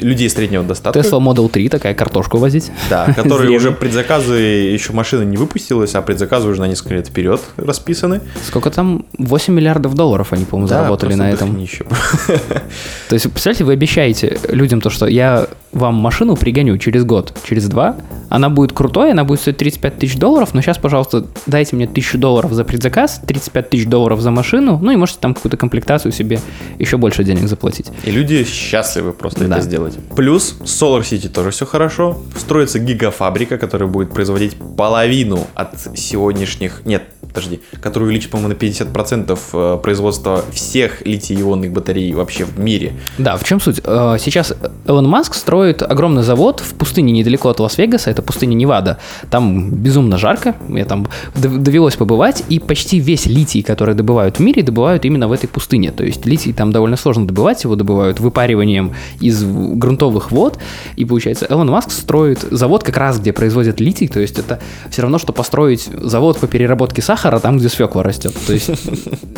людей 0.00 0.28
среднего 0.28 0.62
достатка. 0.62 1.00
Tesla 1.00 1.20
Model 1.20 1.48
3, 1.48 1.68
такая 1.68 1.94
картошку 1.94 2.38
возить. 2.38 2.70
Да, 2.88 3.12
которые 3.16 3.50
уже 3.56 3.72
предзаказы, 3.72 4.34
еще 4.34 4.92
машина 4.92 5.22
не 5.22 5.36
выпустилась, 5.36 5.94
а 5.94 6.02
предзаказы 6.02 6.48
уже 6.48 6.60
на 6.60 6.68
несколько 6.68 6.94
лет 6.94 7.08
вперед 7.08 7.40
расписаны. 7.56 8.20
Сколько 8.46 8.70
там? 8.70 9.04
8 9.18 9.54
миллиардов 9.54 9.94
долларов 9.94 10.32
они, 10.32 10.44
по-моему, 10.44 10.68
да, 10.68 10.78
заработали 10.78 11.14
на 11.14 11.30
этом. 11.30 11.50
То 13.08 13.14
есть, 13.14 13.30
представляете, 13.30 13.64
вы 13.64 13.72
обещаете 13.72 14.38
людям 14.48 14.80
то, 14.80 14.90
что 14.90 15.06
я 15.06 15.46
вам 15.72 15.94
машину 15.94 16.36
пригоню 16.36 16.78
через 16.78 17.04
год, 17.04 17.36
через 17.44 17.68
два, 17.68 17.96
она 18.28 18.48
будет 18.48 18.72
крутой, 18.72 19.12
она 19.12 19.24
будет 19.24 19.40
стоить 19.40 19.56
35 19.56 19.98
тысяч 19.98 20.16
долларов, 20.16 20.54
но 20.54 20.62
сейчас, 20.62 20.78
пожалуйста, 20.78 21.26
дайте 21.46 21.76
мне 21.76 21.86
тысячу 21.86 22.18
долларов 22.18 22.52
за 22.52 22.64
предзаказ, 22.64 23.20
35 23.26 23.70
тысяч 23.70 23.86
долларов 23.86 24.20
за 24.20 24.30
машину, 24.30 24.78
ну 24.80 24.90
и 24.92 24.96
можете 24.96 25.18
там 25.20 25.34
какую-то 25.34 25.56
комплектацию 25.56 26.12
себе 26.12 26.40
еще 26.78 26.96
больше 26.96 27.09
денег 27.18 27.48
заплатить. 27.48 27.86
И 28.04 28.10
люди 28.10 28.44
счастливы 28.44 29.12
просто 29.12 29.46
да. 29.46 29.56
это 29.56 29.64
сделать. 29.64 29.94
Плюс 30.16 30.56
Solar 30.60 31.02
City 31.02 31.28
тоже 31.28 31.50
все 31.50 31.66
хорошо. 31.66 32.22
Строится 32.36 32.78
гигафабрика, 32.78 33.58
которая 33.58 33.88
будет 33.88 34.12
производить 34.12 34.56
половину 34.76 35.46
от 35.54 35.78
сегодняшних... 35.96 36.82
Нет, 36.84 37.04
подожди, 37.32 37.60
который 37.80 38.04
увеличит, 38.04 38.30
по-моему, 38.30 38.54
на 38.54 38.58
50% 38.58 39.38
э, 39.52 39.78
производства 39.82 40.44
всех 40.52 41.06
литий-ионных 41.06 41.72
батарей 41.72 42.12
вообще 42.12 42.44
в 42.44 42.58
мире. 42.58 42.92
Да, 43.18 43.36
в 43.36 43.44
чем 43.44 43.60
суть? 43.60 43.80
Э, 43.84 44.16
сейчас 44.18 44.54
Элон 44.86 45.08
Маск 45.08 45.34
строит 45.34 45.82
огромный 45.82 46.22
завод 46.22 46.60
в 46.60 46.74
пустыне 46.74 47.12
недалеко 47.12 47.48
от 47.48 47.60
Лас-Вегаса, 47.60 48.10
это 48.10 48.22
пустыня 48.22 48.54
Невада. 48.54 48.98
Там 49.30 49.70
безумно 49.70 50.18
жарко, 50.18 50.54
мне 50.68 50.84
там 50.84 51.06
довелось 51.34 51.96
побывать, 51.96 52.44
и 52.48 52.58
почти 52.58 52.98
весь 52.98 53.26
литий, 53.26 53.62
который 53.62 53.94
добывают 53.94 54.38
в 54.38 54.40
мире, 54.40 54.62
добывают 54.62 55.04
именно 55.04 55.28
в 55.28 55.32
этой 55.32 55.48
пустыне. 55.48 55.90
То 55.92 56.04
есть 56.04 56.26
литий 56.26 56.52
там 56.52 56.72
довольно 56.72 56.96
сложно 56.96 57.26
добывать, 57.26 57.64
его 57.64 57.76
добывают 57.76 58.20
выпариванием 58.20 58.92
из 59.20 59.44
грунтовых 59.44 60.30
вод, 60.30 60.58
и 60.96 61.04
получается, 61.04 61.46
Элон 61.48 61.70
Маск 61.70 61.90
строит 61.90 62.40
завод 62.50 62.82
как 62.82 62.96
раз, 62.96 63.18
где 63.18 63.32
производят 63.32 63.80
литий, 63.80 64.08
то 64.08 64.20
есть 64.20 64.38
это 64.38 64.60
все 64.90 65.02
равно, 65.02 65.18
что 65.18 65.32
построить 65.32 65.88
завод 66.00 66.38
по 66.38 66.46
переработке 66.46 67.02
сахара, 67.02 67.19
сахара 67.20 67.38
там, 67.38 67.58
где 67.58 67.68
свекла 67.68 68.02
растет. 68.02 68.34
То 68.46 68.52
есть 68.52 68.70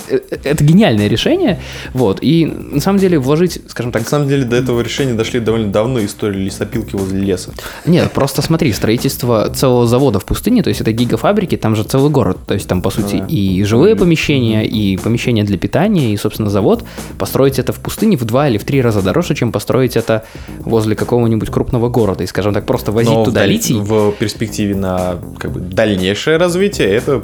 э, 0.08 0.20
э, 0.30 0.36
это 0.44 0.64
гениальное 0.64 1.08
решение. 1.08 1.60
Вот. 1.94 2.18
И 2.22 2.46
на 2.46 2.80
самом 2.80 2.98
деле 2.98 3.18
вложить, 3.18 3.60
скажем 3.68 3.92
так... 3.92 4.02
На 4.02 4.08
самом 4.08 4.28
деле 4.28 4.44
до 4.44 4.56
этого 4.56 4.80
решения 4.80 5.14
дошли 5.14 5.40
довольно 5.40 5.72
давно 5.72 6.04
истории 6.04 6.38
лесопилки 6.38 6.96
возле 6.96 7.20
леса. 7.20 7.50
Нет, 7.86 8.12
просто 8.12 8.42
смотри, 8.42 8.72
строительство 8.72 9.50
целого 9.50 9.86
завода 9.86 10.18
в 10.18 10.24
пустыне, 10.24 10.62
то 10.62 10.68
есть 10.68 10.80
это 10.80 10.92
гигафабрики, 10.92 11.56
там 11.56 11.76
же 11.76 11.84
целый 11.84 12.10
город. 12.10 12.38
То 12.46 12.54
есть 12.54 12.68
там, 12.68 12.82
по 12.82 12.90
сути, 12.90 13.16
да. 13.16 13.26
и 13.26 13.64
жилые 13.64 13.96
помещения, 13.96 14.64
и 14.64 14.96
помещения 14.96 15.44
для 15.44 15.58
питания, 15.58 16.12
и, 16.12 16.16
собственно, 16.16 16.50
завод. 16.50 16.84
Построить 17.18 17.58
это 17.58 17.72
в 17.72 17.80
пустыне 17.80 18.16
в 18.16 18.24
два 18.24 18.48
или 18.48 18.58
в 18.58 18.64
три 18.64 18.80
раза 18.80 19.02
дороже, 19.02 19.34
чем 19.34 19.52
построить 19.52 19.96
это 19.96 20.24
возле 20.60 20.94
какого-нибудь 20.94 21.50
крупного 21.50 21.88
города. 21.88 22.24
И, 22.24 22.26
скажем 22.26 22.54
так, 22.54 22.66
просто 22.66 22.92
возить 22.92 23.12
Но 23.12 23.24
туда 23.24 23.44
в 23.44 23.46
литий. 23.46 23.74
В 23.74 24.12
перспективе 24.12 24.74
на 24.74 25.18
как 25.38 25.52
бы, 25.52 25.60
дальнейшее 25.60 26.36
развитие 26.36 26.88
это 26.88 27.18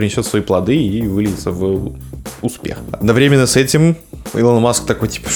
принесет 0.00 0.24
свои 0.24 0.40
плоды 0.40 0.82
и 0.82 1.06
выльется 1.06 1.50
в 1.50 1.92
успех. 2.40 2.78
Одновременно 2.90 3.46
с 3.46 3.56
этим 3.56 3.96
Илон 4.32 4.62
Маск 4.62 4.86
такой, 4.86 5.08
типа, 5.08 5.28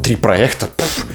три 0.00 0.14
проекта, 0.14 0.68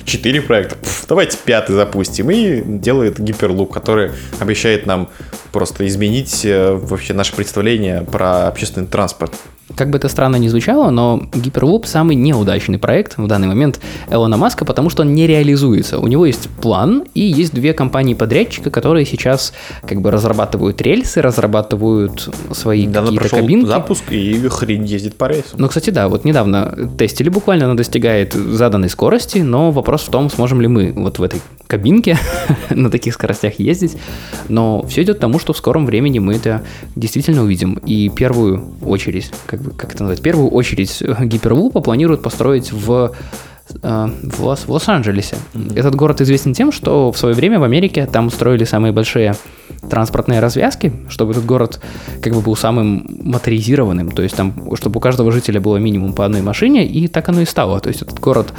четыре 0.03 0.41
проекта, 0.41 0.75
давайте 1.07 1.37
пятый 1.45 1.73
запустим. 1.73 2.29
И 2.31 2.61
делает 2.61 3.17
гиперлуп, 3.17 3.71
который 3.71 4.11
обещает 4.39 4.85
нам 4.85 5.07
просто 5.53 5.87
изменить 5.87 6.43
э, 6.43 6.73
вообще 6.73 7.13
наше 7.13 7.33
представление 7.33 8.01
про 8.01 8.49
общественный 8.49 8.87
транспорт. 8.87 9.31
Как 9.75 9.89
бы 9.89 9.97
это 9.97 10.07
странно 10.07 10.37
ни 10.37 10.47
звучало, 10.47 10.91
но 10.91 11.21
Hyperloop 11.33 11.85
самый 11.85 12.15
неудачный 12.15 12.79
проект 12.79 13.17
в 13.17 13.27
данный 13.27 13.47
момент 13.47 13.79
Элона 14.09 14.37
Маска, 14.37 14.63
потому 14.63 14.89
что 14.89 15.03
он 15.03 15.13
не 15.13 15.27
реализуется. 15.27 15.99
У 15.99 16.07
него 16.07 16.25
есть 16.25 16.49
план, 16.61 17.03
и 17.13 17.21
есть 17.21 17.53
две 17.53 17.73
компании-подрядчика, 17.73 18.71
которые 18.71 19.05
сейчас 19.05 19.53
как 19.85 20.01
бы 20.01 20.09
разрабатывают 20.09 20.81
рельсы, 20.81 21.21
разрабатывают 21.21 22.29
свои 22.53 22.87
да, 23.01 23.07
какие-то 23.07 23.29
кабинки. 23.29 23.67
запуск, 23.67 24.03
и 24.11 24.47
хрень 24.49 24.85
ездит 24.85 25.15
по 25.15 25.25
рельсам. 25.25 25.59
Ну, 25.59 25.67
кстати, 25.67 25.89
да, 25.89 26.07
вот 26.07 26.25
недавно 26.25 26.89
тестили 26.97 27.29
буквально, 27.29 27.65
она 27.65 27.75
достигает 27.75 28.33
заданной 28.33 28.89
скорости, 28.89 29.39
но 29.39 29.71
вопрос 29.71 30.03
в 30.03 30.09
том, 30.09 30.29
сможем 30.29 30.61
ли 30.61 30.67
мы 30.67 30.91
вот 30.93 31.19
в 31.19 31.23
этой 31.23 31.41
кабинке 31.67 32.17
на 32.69 32.89
таких 32.89 33.13
скоростях 33.13 33.59
ездить. 33.59 33.97
Но 34.49 34.85
все 34.87 35.03
идет 35.03 35.17
к 35.17 35.19
тому, 35.19 35.39
что 35.39 35.53
в 35.53 35.57
скором 35.57 35.85
времени 35.85 36.19
мы 36.19 36.35
это 36.35 36.63
действительно 36.95 37.43
увидим. 37.43 37.75
И 37.85 38.09
первую 38.09 38.63
очередь, 38.83 39.31
как 39.45 39.61
бы, 39.61 39.71
как 39.71 39.93
это 39.93 40.03
назвать, 40.03 40.21
первую 40.21 40.49
очередь 40.49 41.01
гиперлупа 41.21 41.81
планируют 41.81 42.21
построить 42.21 42.71
в 42.71 43.13
в, 43.69 44.43
Лос- 44.43 44.65
в 44.65 44.71
Лос-Анджелесе. 44.71 45.37
Этот 45.75 45.95
город 45.95 46.21
известен 46.21 46.53
тем, 46.53 46.71
что 46.71 47.11
в 47.11 47.17
свое 47.17 47.35
время 47.35 47.59
в 47.59 47.63
Америке 47.63 48.05
там 48.05 48.27
устроили 48.27 48.63
самые 48.63 48.91
большие 48.93 49.35
транспортные 49.89 50.39
развязки, 50.39 50.93
чтобы 51.09 51.31
этот 51.31 51.45
город 51.45 51.79
как 52.21 52.33
бы 52.33 52.41
был 52.41 52.55
самым 52.55 53.05
моторизированным, 53.23 54.11
то 54.11 54.21
есть 54.21 54.35
там, 54.35 54.53
чтобы 54.75 54.97
у 54.97 55.01
каждого 55.01 55.31
жителя 55.31 55.59
было 55.61 55.77
минимум 55.77 56.13
по 56.13 56.25
одной 56.25 56.41
машине, 56.41 56.85
и 56.85 57.07
так 57.07 57.29
оно 57.29 57.41
и 57.41 57.45
стало. 57.45 57.79
То 57.79 57.89
есть 57.89 58.01
этот 58.01 58.19
город 58.19 58.53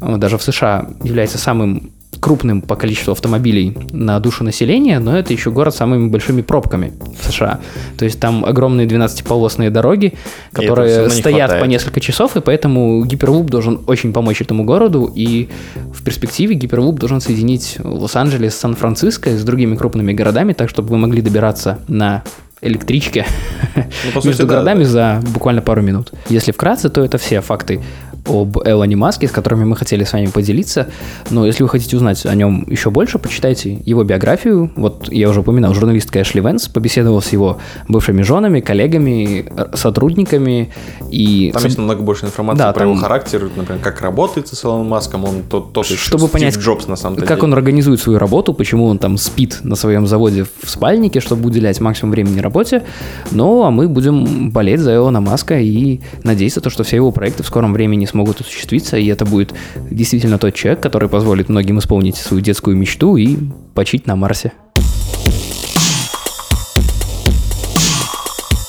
э, 0.00 0.16
даже 0.16 0.38
в 0.38 0.42
США 0.42 0.88
является 1.02 1.38
самым 1.38 1.90
крупным 2.20 2.60
по 2.60 2.76
количеству 2.76 3.12
автомобилей 3.12 3.76
на 3.90 4.20
душу 4.20 4.44
населения, 4.44 4.98
но 4.98 5.18
это 5.18 5.32
еще 5.32 5.50
город 5.50 5.74
с 5.74 5.78
самыми 5.78 6.08
большими 6.08 6.42
пробками 6.42 6.92
в 7.18 7.30
США. 7.30 7.60
То 7.98 8.04
есть 8.04 8.20
там 8.20 8.44
огромные 8.44 8.86
12-полосные 8.86 9.70
дороги, 9.70 10.14
которые 10.52 11.04
не 11.04 11.10
стоят 11.10 11.50
хватает. 11.50 11.62
по 11.62 11.66
несколько 11.66 12.00
часов, 12.00 12.36
и 12.36 12.40
поэтому 12.40 13.04
гиперлуп 13.04 13.50
должен 13.50 13.80
очень 13.86 14.12
помочь 14.12 14.40
этому 14.40 14.64
городу, 14.64 15.10
и 15.12 15.48
в 15.92 16.04
перспективе 16.04 16.54
гиперлуп 16.54 16.98
должен 16.98 17.20
соединить 17.20 17.78
Лос-Анджелес 17.82 18.54
с 18.54 18.58
Сан-Франциско 18.58 19.30
и 19.30 19.36
с 19.36 19.42
другими 19.42 19.76
крупными 19.76 20.12
городами, 20.12 20.52
так 20.52 20.68
чтобы 20.68 20.90
вы 20.90 20.98
могли 20.98 21.22
добираться 21.22 21.78
на 21.88 22.22
электричке 22.62 23.26
Ну, 23.74 23.82
сути, 24.14 24.26
между 24.26 24.46
да, 24.46 24.54
городами 24.54 24.84
за 24.84 25.20
буквально 25.32 25.62
пару 25.62 25.82
минут. 25.82 26.12
Если 26.28 26.52
вкратце, 26.52 26.90
то 26.90 27.02
это 27.02 27.18
все 27.18 27.40
факты 27.40 27.80
об 28.26 28.58
Элоне 28.64 28.96
Маске, 28.96 29.28
с 29.28 29.30
которыми 29.30 29.64
мы 29.64 29.76
хотели 29.76 30.04
с 30.04 30.12
вами 30.12 30.26
поделиться. 30.26 30.88
Но 31.30 31.46
если 31.46 31.62
вы 31.62 31.68
хотите 31.68 31.96
узнать 31.96 32.24
о 32.26 32.34
нем 32.34 32.64
еще 32.68 32.90
больше, 32.90 33.18
почитайте 33.18 33.80
его 33.84 34.04
биографию. 34.04 34.70
Вот 34.76 35.10
я 35.12 35.28
уже 35.28 35.40
упоминал, 35.40 35.74
журналистка 35.74 36.22
Эшли 36.22 36.40
Венс 36.40 36.68
побеседовал 36.68 37.22
с 37.22 37.28
его 37.30 37.58
бывшими 37.88 38.22
женами, 38.22 38.60
коллегами, 38.60 39.46
р- 39.56 39.70
сотрудниками. 39.76 40.70
И 41.10 41.50
Там 41.52 41.64
есть 41.64 41.78
намного 41.78 42.02
больше 42.02 42.26
информации 42.26 42.58
Да, 42.58 42.72
про 42.72 42.80
там- 42.80 42.90
его 42.92 43.00
характер, 43.00 43.50
например, 43.56 43.80
как 43.82 44.00
работает 44.00 44.48
с 44.48 44.64
Илоном 44.64 44.88
Маском, 44.88 45.24
он 45.24 45.42
тот, 45.48 45.72
тот 45.72 45.86
чтобы 45.86 46.22
Стив 46.22 46.30
понять, 46.32 46.56
Джобс 46.58 46.86
на 46.88 46.96
самом 46.96 47.16
деле. 47.16 47.26
как 47.28 47.42
он 47.42 47.52
организует 47.54 48.00
свою 48.00 48.18
работу, 48.18 48.54
почему 48.54 48.86
он 48.86 48.98
там 48.98 49.16
спит 49.18 49.58
на 49.62 49.76
своем 49.76 50.06
заводе 50.06 50.44
в 50.62 50.68
спальнике, 50.70 51.20
чтобы 51.20 51.46
уделять 51.46 51.80
максимум 51.80 52.12
времени 52.12 52.40
работе. 52.40 52.82
Ну, 53.30 53.64
а 53.64 53.70
мы 53.70 53.88
будем 53.88 54.50
болеть 54.50 54.80
за 54.80 54.94
Илона 54.94 55.20
Маска 55.20 55.58
и 55.58 56.00
надеяться, 56.22 56.60
то, 56.60 56.70
что 56.70 56.84
все 56.84 56.96
его 56.96 57.10
проекты 57.12 57.42
в 57.42 57.46
скором 57.46 57.72
времени 57.72 58.04
смогут 58.10 58.40
осуществиться, 58.40 58.96
и 58.96 59.06
это 59.06 59.24
будет 59.24 59.54
действительно 59.90 60.38
тот 60.38 60.54
человек, 60.54 60.80
который 60.80 61.08
позволит 61.08 61.48
многим 61.48 61.78
исполнить 61.78 62.16
свою 62.16 62.42
детскую 62.42 62.76
мечту 62.76 63.16
и 63.16 63.36
почить 63.74 64.06
на 64.06 64.16
Марсе. 64.16 64.52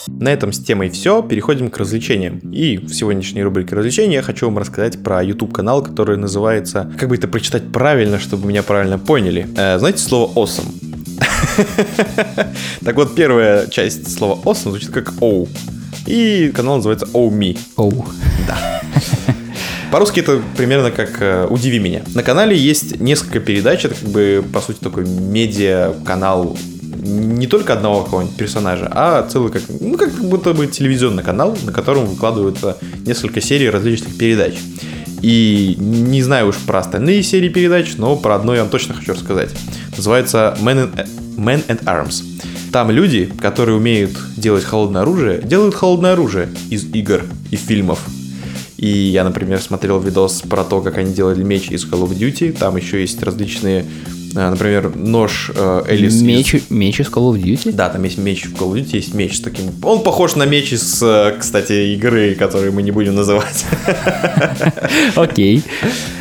На 0.07 0.29
этом 0.29 0.53
с 0.53 0.59
темой 0.59 0.89
все, 0.89 1.23
переходим 1.23 1.71
к 1.71 1.77
развлечениям. 1.79 2.37
И 2.51 2.77
в 2.77 2.93
сегодняшней 2.93 3.41
рубрике 3.41 3.75
развлечения 3.75 4.17
я 4.17 4.21
хочу 4.21 4.45
вам 4.45 4.59
рассказать 4.59 5.01
про 5.01 5.23
YouTube 5.23 5.51
канал, 5.51 5.83
который 5.83 6.15
называется, 6.15 6.91
как 6.99 7.09
бы 7.09 7.15
это 7.15 7.27
прочитать 7.27 7.71
правильно, 7.71 8.19
чтобы 8.19 8.47
меня 8.47 8.61
правильно 8.61 8.99
поняли. 8.99 9.47
Э, 9.57 9.79
знаете 9.79 9.97
слово 9.97 10.31
awesome? 10.35 10.67
Так 12.85 12.95
вот, 12.95 13.15
первая 13.15 13.67
часть 13.67 14.15
слова 14.15 14.39
awesome 14.43 14.69
звучит 14.69 14.91
как 14.91 15.13
оу. 15.21 15.47
И 16.05 16.51
канал 16.53 16.77
называется 16.77 17.07
Oh 17.13 17.31
Me. 17.31 17.57
Оу. 17.75 18.05
По-русски 19.91 20.21
это 20.21 20.41
примерно 20.55 20.89
как 20.89 21.21
э, 21.21 21.47
«Удиви 21.49 21.77
меня». 21.77 22.01
На 22.15 22.23
канале 22.23 22.57
есть 22.57 23.01
несколько 23.01 23.41
передач, 23.41 23.83
это 23.83 23.93
как 23.93 24.07
бы, 24.07 24.41
по 24.53 24.61
сути, 24.61 24.77
такой 24.79 25.05
медиа-канал 25.05 26.57
не 27.03 27.47
только 27.47 27.73
одного 27.73 28.03
какого-нибудь 28.03 28.37
персонажа, 28.37 28.87
а 28.89 29.27
целый 29.27 29.51
как, 29.51 29.63
ну, 29.81 29.97
как 29.97 30.13
будто 30.13 30.53
бы 30.53 30.67
телевизионный 30.67 31.23
канал, 31.23 31.57
на 31.63 31.73
котором 31.73 32.05
выкладываются 32.05 32.77
несколько 33.05 33.41
серий 33.41 33.69
различных 33.69 34.17
передач. 34.17 34.53
И 35.21 35.75
не 35.77 36.23
знаю 36.23 36.47
уж 36.47 36.55
про 36.55 36.79
остальные 36.79 37.23
серии 37.23 37.49
передач, 37.49 37.95
но 37.97 38.15
про 38.15 38.35
одну 38.35 38.53
я 38.53 38.61
вам 38.61 38.69
точно 38.69 38.93
хочу 38.93 39.13
рассказать. 39.13 39.49
Называется 39.97 40.57
Man 40.61 40.89
and, 40.95 41.09
Man 41.35 41.65
and 41.67 41.83
Arms. 41.83 42.23
Там 42.71 42.91
люди, 42.91 43.29
которые 43.41 43.75
умеют 43.75 44.11
делать 44.37 44.63
холодное 44.63 45.01
оружие, 45.01 45.41
делают 45.41 45.75
холодное 45.75 46.13
оружие 46.13 46.47
из 46.69 46.85
игр 46.93 47.23
и 47.51 47.57
фильмов. 47.57 47.99
И 48.81 48.89
я, 48.89 49.23
например, 49.23 49.61
смотрел 49.61 49.99
видос 49.99 50.41
про 50.41 50.63
то, 50.63 50.81
как 50.81 50.97
они 50.97 51.13
делали 51.13 51.43
меч 51.43 51.69
из 51.69 51.85
Call 51.85 52.01
of 52.01 52.17
Duty. 52.17 52.51
Там 52.51 52.77
еще 52.77 52.99
есть 52.99 53.21
различные, 53.21 53.85
например, 54.33 54.91
нож 54.95 55.51
э, 55.53 55.83
Элис. 55.87 56.15
из- 56.15 56.21
Меч, 56.21 56.55
меч 56.69 56.99
из 56.99 57.07
Call 57.07 57.33
of 57.33 57.41
Duty? 57.41 57.71
Да, 57.73 57.89
там 57.89 58.03
есть 58.03 58.17
меч 58.17 58.45
в 58.45 58.53
Call 58.53 58.71
of 58.73 58.81
Duty, 58.81 58.95
есть 58.95 59.13
меч 59.13 59.37
с 59.37 59.41
таким... 59.41 59.65
Он 59.83 60.03
похож 60.03 60.35
на 60.35 60.45
меч 60.45 60.71
из, 60.73 61.01
э, 61.03 61.35
кстати, 61.39 61.93
игры, 61.95 62.35
которые 62.35 62.71
мы 62.71 62.81
не 62.83 62.91
будем 62.91 63.15
называть. 63.15 63.65
Окей. 65.15 65.63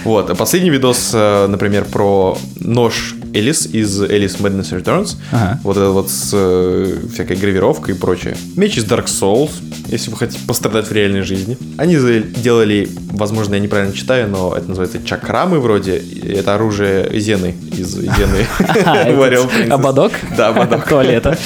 Вот, 0.05 0.31
а 0.31 0.35
последний 0.35 0.71
видос, 0.71 1.11
э, 1.13 1.47
например, 1.47 1.85
про 1.85 2.37
нож 2.57 3.15
Элис 3.33 3.67
из 3.67 4.03
Alice 4.03 4.41
Madness 4.41 4.71
Returns. 4.73 5.17
Ага. 5.31 5.61
Вот 5.63 5.77
это 5.77 5.91
вот 5.91 6.11
с 6.11 6.31
э, 6.33 6.97
всякой 7.13 7.37
гравировкой 7.37 7.95
и 7.95 7.99
прочее. 7.99 8.37
Меч 8.57 8.77
из 8.79 8.85
Dark 8.85 9.07
Souls, 9.07 9.51
если 9.89 10.11
вы 10.11 10.17
хотите 10.17 10.41
пострадать 10.47 10.89
в 10.89 10.93
реальной 10.93 11.23
жизни. 11.23 11.57
Они 11.77 11.97
делали, 11.97 12.89
возможно, 13.13 13.55
я 13.55 13.61
неправильно 13.61 13.95
читаю, 13.95 14.29
но 14.29 14.55
это 14.57 14.69
называется 14.69 14.99
чакрамы 15.05 15.61
вроде. 15.61 16.03
Это 16.25 16.55
оружие 16.55 17.09
Зены 17.21 17.55
из 17.77 17.97
Warrior 18.07 19.49
Princess. 19.51 19.69
Ободок? 19.71 20.13
Да, 20.37 20.49
ободок. 20.49 20.85
Туалета. 20.89 21.37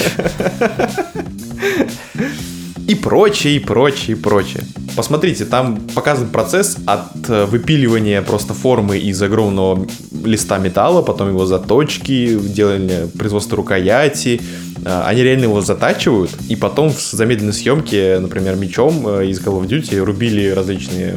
и 2.86 2.94
прочее, 2.94 3.56
и 3.56 3.58
прочее, 3.58 4.16
и 4.16 4.20
прочее. 4.20 4.62
Посмотрите, 4.96 5.44
там 5.44 5.80
показан 5.94 6.28
процесс 6.28 6.76
от 6.86 7.28
э, 7.28 7.46
выпиливания 7.46 8.22
просто 8.22 8.54
формы 8.54 8.98
из 8.98 9.20
огромного 9.22 9.86
листа 10.24 10.58
металла, 10.58 11.02
потом 11.02 11.28
его 11.30 11.46
заточки, 11.46 12.38
делания 12.38 13.08
производства 13.18 13.56
рукояти. 13.56 14.40
Э, 14.84 15.02
Они 15.06 15.22
реально 15.22 15.44
его 15.44 15.60
затачивают, 15.62 16.30
и 16.48 16.54
потом 16.56 16.92
в 16.92 17.00
замедленной 17.00 17.52
съемке, 17.54 18.18
например, 18.20 18.56
мечом 18.56 19.06
э, 19.08 19.26
из 19.26 19.40
Call 19.40 19.60
of 19.60 19.66
Duty 19.68 19.98
рубили 19.98 20.50
различные 20.50 21.16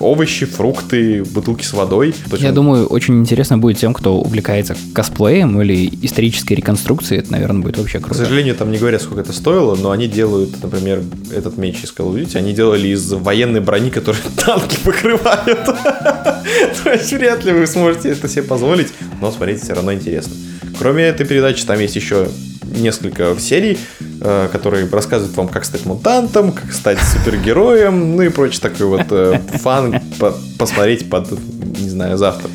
овощи, 0.00 0.46
фрукты, 0.46 1.22
бутылки 1.24 1.64
с 1.64 1.72
водой. 1.72 2.12
То 2.12 2.32
есть 2.32 2.42
Я 2.42 2.52
думаю, 2.52 2.86
очень 2.86 3.18
интересно 3.20 3.58
будет 3.58 3.78
тем, 3.78 3.94
кто 3.94 4.18
увлекается 4.20 4.76
косплеем 4.94 5.60
или 5.60 5.90
исторической 6.02 6.54
реконструкцией. 6.54 7.20
Это, 7.20 7.32
наверное, 7.32 7.62
будет 7.62 7.78
вообще 7.78 7.98
К 7.98 8.04
круто. 8.04 8.18
сожалению, 8.20 8.54
там 8.54 8.70
не 8.70 8.78
говорят, 8.78 9.02
сколько 9.02 9.20
это 9.20 9.32
стоило, 9.32 9.76
но 9.76 9.90
они 9.90 10.08
делают, 10.08 10.62
например, 10.62 11.02
этот 11.34 11.56
меч 11.58 11.84
из 11.84 11.90
Call 11.96 12.12
of 12.12 12.20
Duty, 12.20 12.36
они 12.36 12.52
делали 12.52 12.88
из 12.88 13.12
военной 13.12 13.60
брони, 13.60 13.90
которую 13.90 14.22
танки 14.44 14.78
покрывают. 14.84 15.64
То 15.64 16.90
есть 16.92 17.12
вряд 17.12 17.44
ли 17.44 17.52
вы 17.52 17.66
сможете 17.66 18.10
это 18.10 18.28
себе 18.28 18.42
позволить, 18.42 18.88
но 19.20 19.30
смотрите, 19.30 19.62
все 19.62 19.74
равно 19.74 19.92
интересно. 19.92 20.32
Кроме 20.78 21.04
этой 21.04 21.26
передачи, 21.26 21.64
там 21.64 21.78
есть 21.78 21.96
еще 21.96 22.28
несколько 22.74 23.34
серий, 23.38 23.78
э, 24.20 24.48
которые 24.52 24.88
рассказывают 24.88 25.36
вам, 25.36 25.48
как 25.48 25.64
стать 25.64 25.86
мутантом, 25.86 26.52
как 26.52 26.72
стать 26.72 26.98
супергероем, 27.00 28.16
ну 28.16 28.22
и 28.22 28.28
прочее 28.28 28.60
такой 28.60 28.86
вот 28.86 29.06
э, 29.10 29.40
фан 29.54 30.00
по- 30.18 30.34
посмотреть 30.58 31.08
под, 31.10 31.30
не 31.78 31.88
знаю, 31.88 32.18
завтрак. 32.18 32.50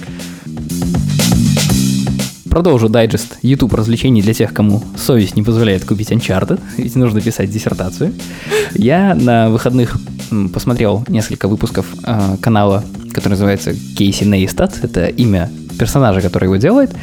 Продолжу 2.49 2.87
дайджест 2.87 3.37
YouTube 3.41 3.73
развлечений 3.73 4.21
для 4.21 4.33
тех, 4.33 4.53
кому 4.53 4.81
совесть 4.97 5.35
не 5.35 5.43
позволяет 5.43 5.83
купить 5.83 6.11
Uncharted, 6.11 6.61
ведь 6.77 6.95
нужно 6.95 7.19
писать 7.19 7.49
диссертацию. 7.51 8.13
Я 8.73 9.13
на 9.13 9.49
выходных 9.49 9.97
посмотрел 10.53 11.03
несколько 11.09 11.49
выпусков 11.49 11.85
э, 12.03 12.37
канала, 12.39 12.83
который 13.11 13.31
называется 13.31 13.73
Кейси 13.97 14.23
Нейстат. 14.23 14.79
Это 14.83 15.07
имя 15.07 15.51
персонажа, 15.77 16.21
который 16.21 16.45
его 16.45 16.55
делает. 16.55 16.93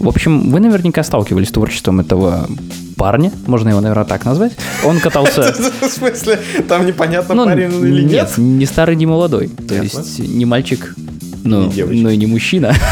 В 0.00 0.08
общем, 0.08 0.50
вы 0.50 0.58
наверняка 0.58 1.04
сталкивались 1.04 1.48
с 1.48 1.52
творчеством 1.52 2.00
этого 2.00 2.48
парня, 2.96 3.30
можно 3.46 3.68
его, 3.70 3.80
наверное, 3.80 4.04
так 4.04 4.24
назвать. 4.24 4.52
Он 4.84 4.98
катался... 5.00 5.54
В 5.80 5.88
смысле, 5.88 6.40
там 6.68 6.86
непонятно, 6.86 7.34
Ну, 7.34 7.44
парень 7.44 7.72
или 7.86 8.02
нет? 8.02 8.32
не 8.36 8.66
старый, 8.66 8.96
не 8.96 9.06
молодой. 9.06 9.48
То 9.48 9.74
есть 9.74 10.18
не 10.18 10.44
мальчик, 10.44 10.94
ну, 11.44 11.72
ну 11.76 12.08
и 12.10 12.16
не 12.16 12.26
мужчина. 12.26 12.74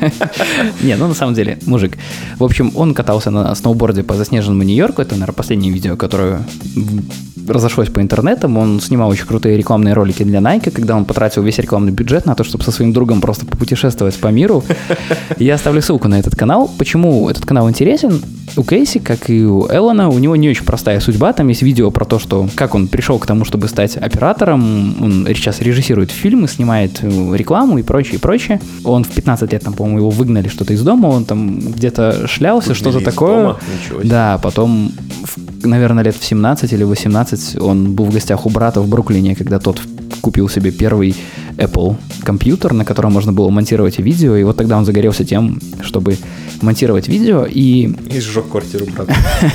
Не, 0.82 0.96
ну 0.96 1.08
на 1.08 1.14
самом 1.14 1.34
деле, 1.34 1.58
мужик. 1.66 1.96
В 2.38 2.44
общем, 2.44 2.72
он 2.74 2.94
катался 2.94 3.30
на 3.30 3.54
сноуборде 3.54 4.02
по 4.02 4.14
заснеженному 4.14 4.62
Нью-Йорку. 4.62 5.02
Это, 5.02 5.14
наверное, 5.14 5.34
последнее 5.34 5.72
видео, 5.72 5.96
которое 5.96 6.40
разошлось 7.48 7.88
по 7.88 8.00
интернетам. 8.00 8.56
Он 8.56 8.80
снимал 8.80 9.08
очень 9.10 9.26
крутые 9.26 9.56
рекламные 9.56 9.94
ролики 9.94 10.22
для 10.22 10.40
Nike, 10.40 10.70
когда 10.70 10.96
он 10.96 11.04
потратил 11.04 11.42
весь 11.42 11.58
рекламный 11.58 11.92
бюджет 11.92 12.26
на 12.26 12.34
то, 12.34 12.44
чтобы 12.44 12.64
со 12.64 12.70
своим 12.70 12.92
другом 12.92 13.20
просто 13.20 13.46
попутешествовать 13.46 14.16
по 14.16 14.28
миру. 14.28 14.64
Я 15.38 15.54
оставлю 15.54 15.82
ссылку 15.82 16.08
на 16.08 16.18
этот 16.18 16.34
канал. 16.36 16.70
Почему 16.78 17.28
этот 17.28 17.44
канал 17.46 17.68
интересен? 17.68 18.22
У 18.56 18.62
Кейси, 18.62 18.98
как 18.98 19.28
и 19.28 19.44
у 19.44 19.66
Эллона, 19.66 20.08
у 20.08 20.18
него 20.18 20.36
не 20.36 20.48
очень 20.48 20.64
простая 20.64 21.00
судьба. 21.00 21.32
Там 21.32 21.48
есть 21.48 21.62
видео 21.62 21.90
про 21.90 22.04
то, 22.04 22.18
что 22.18 22.48
как 22.54 22.74
он 22.74 22.88
пришел 22.88 23.18
к 23.18 23.26
тому, 23.26 23.44
чтобы 23.44 23.68
стать 23.68 23.96
оператором. 23.96 25.02
Он 25.02 25.26
сейчас 25.28 25.60
режиссирует 25.60 26.10
фильмы, 26.10 26.48
снимает 26.48 27.00
э, 27.02 27.36
рекламу 27.36 27.78
и 27.78 27.82
прочее, 27.82 28.14
и 28.14 28.18
прочее. 28.18 28.60
Он 28.84 29.04
в 29.04 29.08
15 29.08 29.52
лет, 29.52 29.62
там, 29.62 29.74
по-моему, 29.86 29.98
его 29.98 30.10
выгнали 30.10 30.48
что-то 30.48 30.72
из 30.72 30.82
дома, 30.82 31.06
он 31.06 31.24
там 31.24 31.60
где-то 31.60 32.26
шлялся, 32.26 32.74
что-то 32.74 33.00
такое. 33.00 33.56
Да, 34.04 34.38
потом, 34.42 34.92
наверное, 35.62 36.04
лет 36.04 36.16
в 36.16 36.24
17 36.24 36.72
или 36.72 36.84
18 36.84 37.60
он 37.60 37.94
был 37.94 38.06
в 38.06 38.12
гостях 38.12 38.46
у 38.46 38.50
брата 38.50 38.80
в 38.80 38.88
Бруклине, 38.88 39.36
когда 39.36 39.58
тот 39.58 39.80
купил 40.20 40.48
себе 40.48 40.72
первый 40.72 41.14
Apple 41.56 41.96
компьютер, 42.24 42.72
на 42.72 42.84
котором 42.84 43.12
можно 43.12 43.32
было 43.32 43.50
монтировать 43.50 43.98
видео, 43.98 44.36
и 44.36 44.44
вот 44.44 44.56
тогда 44.56 44.76
он 44.76 44.84
загорелся 44.84 45.24
тем, 45.24 45.60
чтобы 45.82 46.16
монтировать 46.62 47.08
видео, 47.08 47.46
и... 47.48 47.94
И 48.10 48.20
сжег 48.20 48.48
квартиру, 48.50 48.86
брат. 48.96 49.08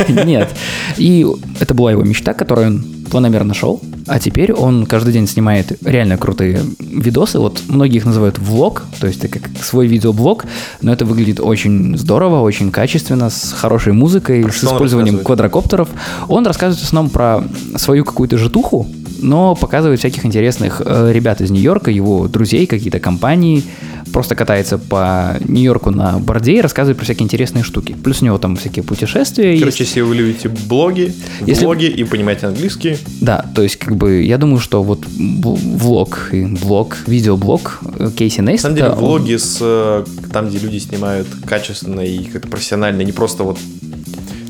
Нет. 0.26 0.50
И 0.98 1.26
это 1.60 1.74
была 1.74 1.92
его 1.92 2.04
мечта, 2.04 2.34
которую 2.34 2.68
он 2.68 2.84
планомерно 3.12 3.50
нашел. 3.50 3.82
А 4.08 4.20
теперь 4.20 4.54
он 4.54 4.86
каждый 4.86 5.14
день 5.14 5.28
снимает 5.28 5.78
реально 5.86 6.18
крутые 6.18 6.62
видосы. 6.80 7.40
Вот 7.40 7.62
многие 7.68 7.98
их 7.98 8.06
называют 8.06 8.40
влог, 8.40 8.84
то 9.00 9.08
есть 9.08 9.24
это 9.24 9.40
как 9.40 9.52
свой 9.64 9.88
видеоблог, 9.88 10.46
но 10.82 10.92
это 10.92 11.06
выглядит 11.06 11.40
очень 11.40 11.98
здорово, 11.98 12.42
очень 12.42 12.72
качественно, 12.72 13.30
с 13.30 13.52
хорошей 13.52 13.94
музыкой, 13.94 14.44
Про 14.44 14.52
с 14.52 14.56
что 14.56 14.70
он 14.70 14.76
использованием 14.76 15.20
квадрокоптеров. 15.20 15.90
Он 16.28 16.46
рассказывает 16.48 16.80
в 16.80 16.88
основном 16.88 17.12
про 17.12 17.44
свою 17.76 18.06
какую-то 18.06 18.38
житуху, 18.38 18.88
но 19.22 19.56
показывает 19.56 20.00
всяких 20.00 20.26
интересных 20.26 20.82
э, 20.84 21.12
ребят 21.14 21.42
из 21.42 21.52
Нью-Йорка, 21.52 21.92
его 21.92 22.28
друзей, 22.28 22.66
какие-то 22.68 23.00
компании, 23.00 23.64
просто 24.12 24.36
катается 24.36 24.78
по 24.78 25.38
Нью-Йорку 25.48 25.92
на 25.92 26.20
борде 26.20 26.58
и 26.58 26.62
рассказывает 26.62 26.98
про 26.98 27.06
всякие 27.06 27.26
интересные 27.26 27.64
штуки. 27.64 27.96
Плюс 28.04 28.22
у 28.22 28.26
него 28.26 28.38
там 28.38 28.56
всякие 28.56 28.84
путешествия 28.84 29.52
есть. 29.52 29.62
Короче, 29.62 29.84
если 29.84 30.02
вы 30.02 30.16
любите 30.16 30.50
блоги, 30.50 31.14
Если- 31.46 31.64
блоги 31.66 31.86
и 31.86 32.04
понимаете 32.04 32.48
английский, 32.48 32.98
Да, 33.22 33.46
то 33.56 33.62
есть, 33.62 33.78
как 33.78 33.96
бы, 33.96 34.24
я 34.24 34.38
думаю, 34.38 34.60
что 34.60 34.84
вот 34.84 35.06
влог 35.08 36.30
и 36.32 36.46
блог, 36.46 36.98
видеоблог 37.08 37.80
э, 38.00 38.10
Кейси 38.16 38.42
на 38.42 38.50
Нейстата, 38.52 38.76
самом 38.76 38.96
деле 38.96 39.08
влоги 39.08 39.38
с 39.38 39.58
э, 39.62 40.04
там, 40.34 40.50
где 40.50 40.58
люди 40.60 40.78
снимают 40.80 41.28
качественно 41.46 42.02
и 42.02 42.24
как-то 42.26 42.48
профессионально, 42.48 43.02
не 43.04 43.12
просто 43.12 43.44
вот 43.44 43.58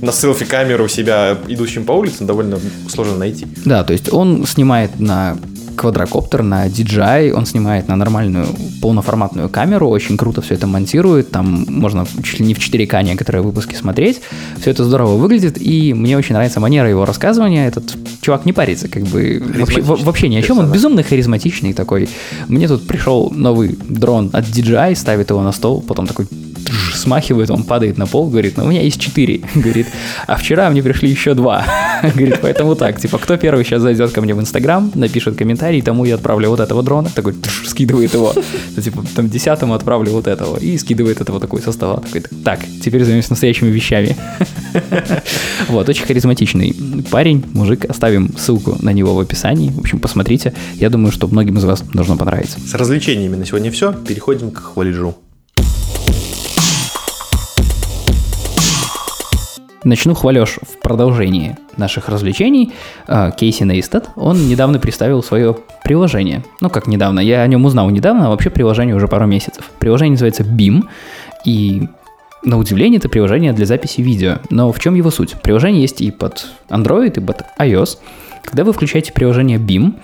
на 0.02 0.12
селфи 0.12 0.46
камеру 0.46 0.88
себя 0.88 1.38
идущим 1.48 1.84
по 1.86 1.94
улице 1.94 2.24
довольно 2.24 2.60
сложно 2.90 3.18
найти. 3.18 3.48
Да, 3.66 3.84
то 3.84 3.94
есть 3.94 4.12
он 4.12 4.46
снимает 4.46 5.00
на 5.00 5.38
квадрокоптер, 5.76 6.44
на 6.44 6.68
DJI, 6.68 7.32
он 7.32 7.46
снимает 7.46 7.88
на 7.88 7.96
нормальную 7.96 8.46
полноформатную 8.82 9.50
камеру, 9.50 9.88
очень 9.90 10.18
круто 10.18 10.42
все 10.42 10.56
это 10.56 10.68
монтирует, 10.68 11.32
там 11.32 11.66
можно 11.68 12.06
чуть 12.24 12.40
ли 12.40 12.46
не 12.46 12.54
в 12.54 12.60
4К 12.60 13.02
некоторые 13.04 13.42
выпуски 13.42 13.74
смотреть, 13.76 14.22
все 14.60 14.72
это 14.72 14.84
здорово 14.84 15.16
выглядит, 15.16 15.60
и 15.60 15.94
мне 15.94 16.18
очень 16.18 16.36
нравится 16.36 16.60
манера 16.60 16.90
его 16.90 17.06
рассказывания, 17.06 17.68
этот 17.68 17.96
чувак 18.22 18.46
не 18.46 18.54
парится, 18.54 18.90
как 18.90 19.04
бы 19.04 19.42
вообще, 19.58 19.82
во- 19.82 19.96
вообще 19.96 20.28
ни 20.30 20.36
о 20.36 20.42
чем, 20.42 20.60
он 20.60 20.72
безумно 20.72 21.04
харизматичный 21.04 21.74
такой. 21.74 22.10
Мне 22.48 22.68
тут 22.68 22.86
пришел 22.86 23.32
новый 23.34 23.78
дрон 23.88 24.30
от 24.34 24.46
DJI, 24.46 24.96
ставит 24.96 25.30
его 25.30 25.42
на 25.42 25.52
стол, 25.52 25.82
потом 25.82 26.06
такой 26.06 26.28
смахивает, 26.94 27.50
он 27.50 27.64
падает 27.64 27.98
на 27.98 28.08
пол, 28.08 28.30
говорит, 28.30 28.58
ну 28.58 28.66
у 28.66 28.68
меня 28.68 28.82
есть 28.82 29.00
четыре, 29.00 29.42
говорит, 29.56 29.88
а 30.28 30.36
вчера 30.36 30.70
мне 30.70 30.84
пришли 30.84 31.10
еще 31.10 31.34
два, 31.34 31.66
говорит, 32.04 32.40
поэтому 32.42 32.76
так, 32.76 33.00
типа, 33.00 33.18
кто 33.18 33.38
первый 33.38 33.64
сейчас 33.64 33.82
зайдет 33.82 34.12
ко 34.12 34.22
мне 34.22 34.34
в 34.34 34.40
Инстаграм, 34.40 34.92
напишет 34.96 35.36
комментарий, 35.36 35.82
тому 35.82 36.06
я 36.06 36.16
отправлю 36.16 36.50
вот 36.50 36.60
этого 36.60 36.84
дрона, 36.84 37.10
такой 37.14 37.36
скидывает 37.66 38.14
его, 38.14 38.34
типа, 38.82 39.04
там 39.16 39.30
десятому 39.30 39.74
отправлю 39.74 40.12
вот 40.12 40.28
этого, 40.28 40.58
и 40.58 40.78
скидывает 40.78 41.22
этого 41.22 41.40
такой 41.40 41.62
со 41.62 41.72
стола, 41.72 41.98
такой, 41.98 42.22
так, 42.44 42.60
теперь 42.84 43.04
займемся 43.04 43.32
настоящими 43.32 43.70
вещами. 43.70 44.16
Вот, 45.68 45.88
очень 45.90 46.06
харизматичный 46.06 46.76
парень, 47.10 47.44
мужик, 47.54 47.86
оставим 47.86 48.36
ссылку 48.38 48.78
на 48.82 48.92
него 48.92 49.14
в 49.14 49.20
описании, 49.20 49.70
в 49.70 49.80
общем, 49.80 50.00
посмотрите, 50.00 50.54
я 50.76 50.90
думаю, 50.90 51.12
что 51.12 51.28
многим 51.28 51.58
из 51.58 51.64
вас 51.64 51.82
должно 51.82 52.18
понравиться. 52.18 52.60
С 52.60 52.74
развлечениями 52.74 53.36
на 53.36 53.46
сегодня 53.46 53.72
все. 53.72 53.94
Переходим 53.94 54.52
к 54.52 54.58
хвалежу. 54.58 55.16
Начну 59.84 60.14
хвалеж 60.14 60.60
в 60.62 60.80
продолжении 60.80 61.58
наших 61.76 62.08
развлечений. 62.08 62.72
А, 63.08 63.32
Кейси 63.32 63.64
Нейстат, 63.64 64.10
он 64.16 64.48
недавно 64.48 64.78
представил 64.78 65.24
свое 65.24 65.58
приложение. 65.84 66.44
Ну, 66.60 66.70
как 66.70 66.86
недавно, 66.86 67.20
я 67.20 67.42
о 67.42 67.48
нем 67.48 67.66
узнал 67.66 67.90
недавно, 67.90 68.28
а 68.28 68.30
вообще 68.30 68.52
приложение 68.52 68.96
уже 68.96 69.08
пару 69.08 69.26
месяцев. 69.26 69.72
Приложение 69.80 70.12
называется 70.12 70.44
BIM, 70.44 70.84
и 71.46 71.88
на 72.44 72.60
удивление 72.60 73.00
это 73.00 73.10
приложение 73.10 73.54
для 73.54 73.66
записи 73.66 74.02
видео. 74.02 74.38
Но 74.52 74.72
в 74.72 74.80
чем 74.80 74.94
его 74.94 75.10
суть? 75.10 75.34
Приложение 75.42 75.82
есть 75.82 76.02
и 76.02 76.12
под 76.12 76.46
Android, 76.70 77.18
и 77.18 77.20
под 77.20 77.42
iOS. 77.60 77.98
Когда 78.44 78.64
вы 78.64 78.74
включаете 78.74 79.12
приложение 79.14 79.58
BIM, 79.58 79.96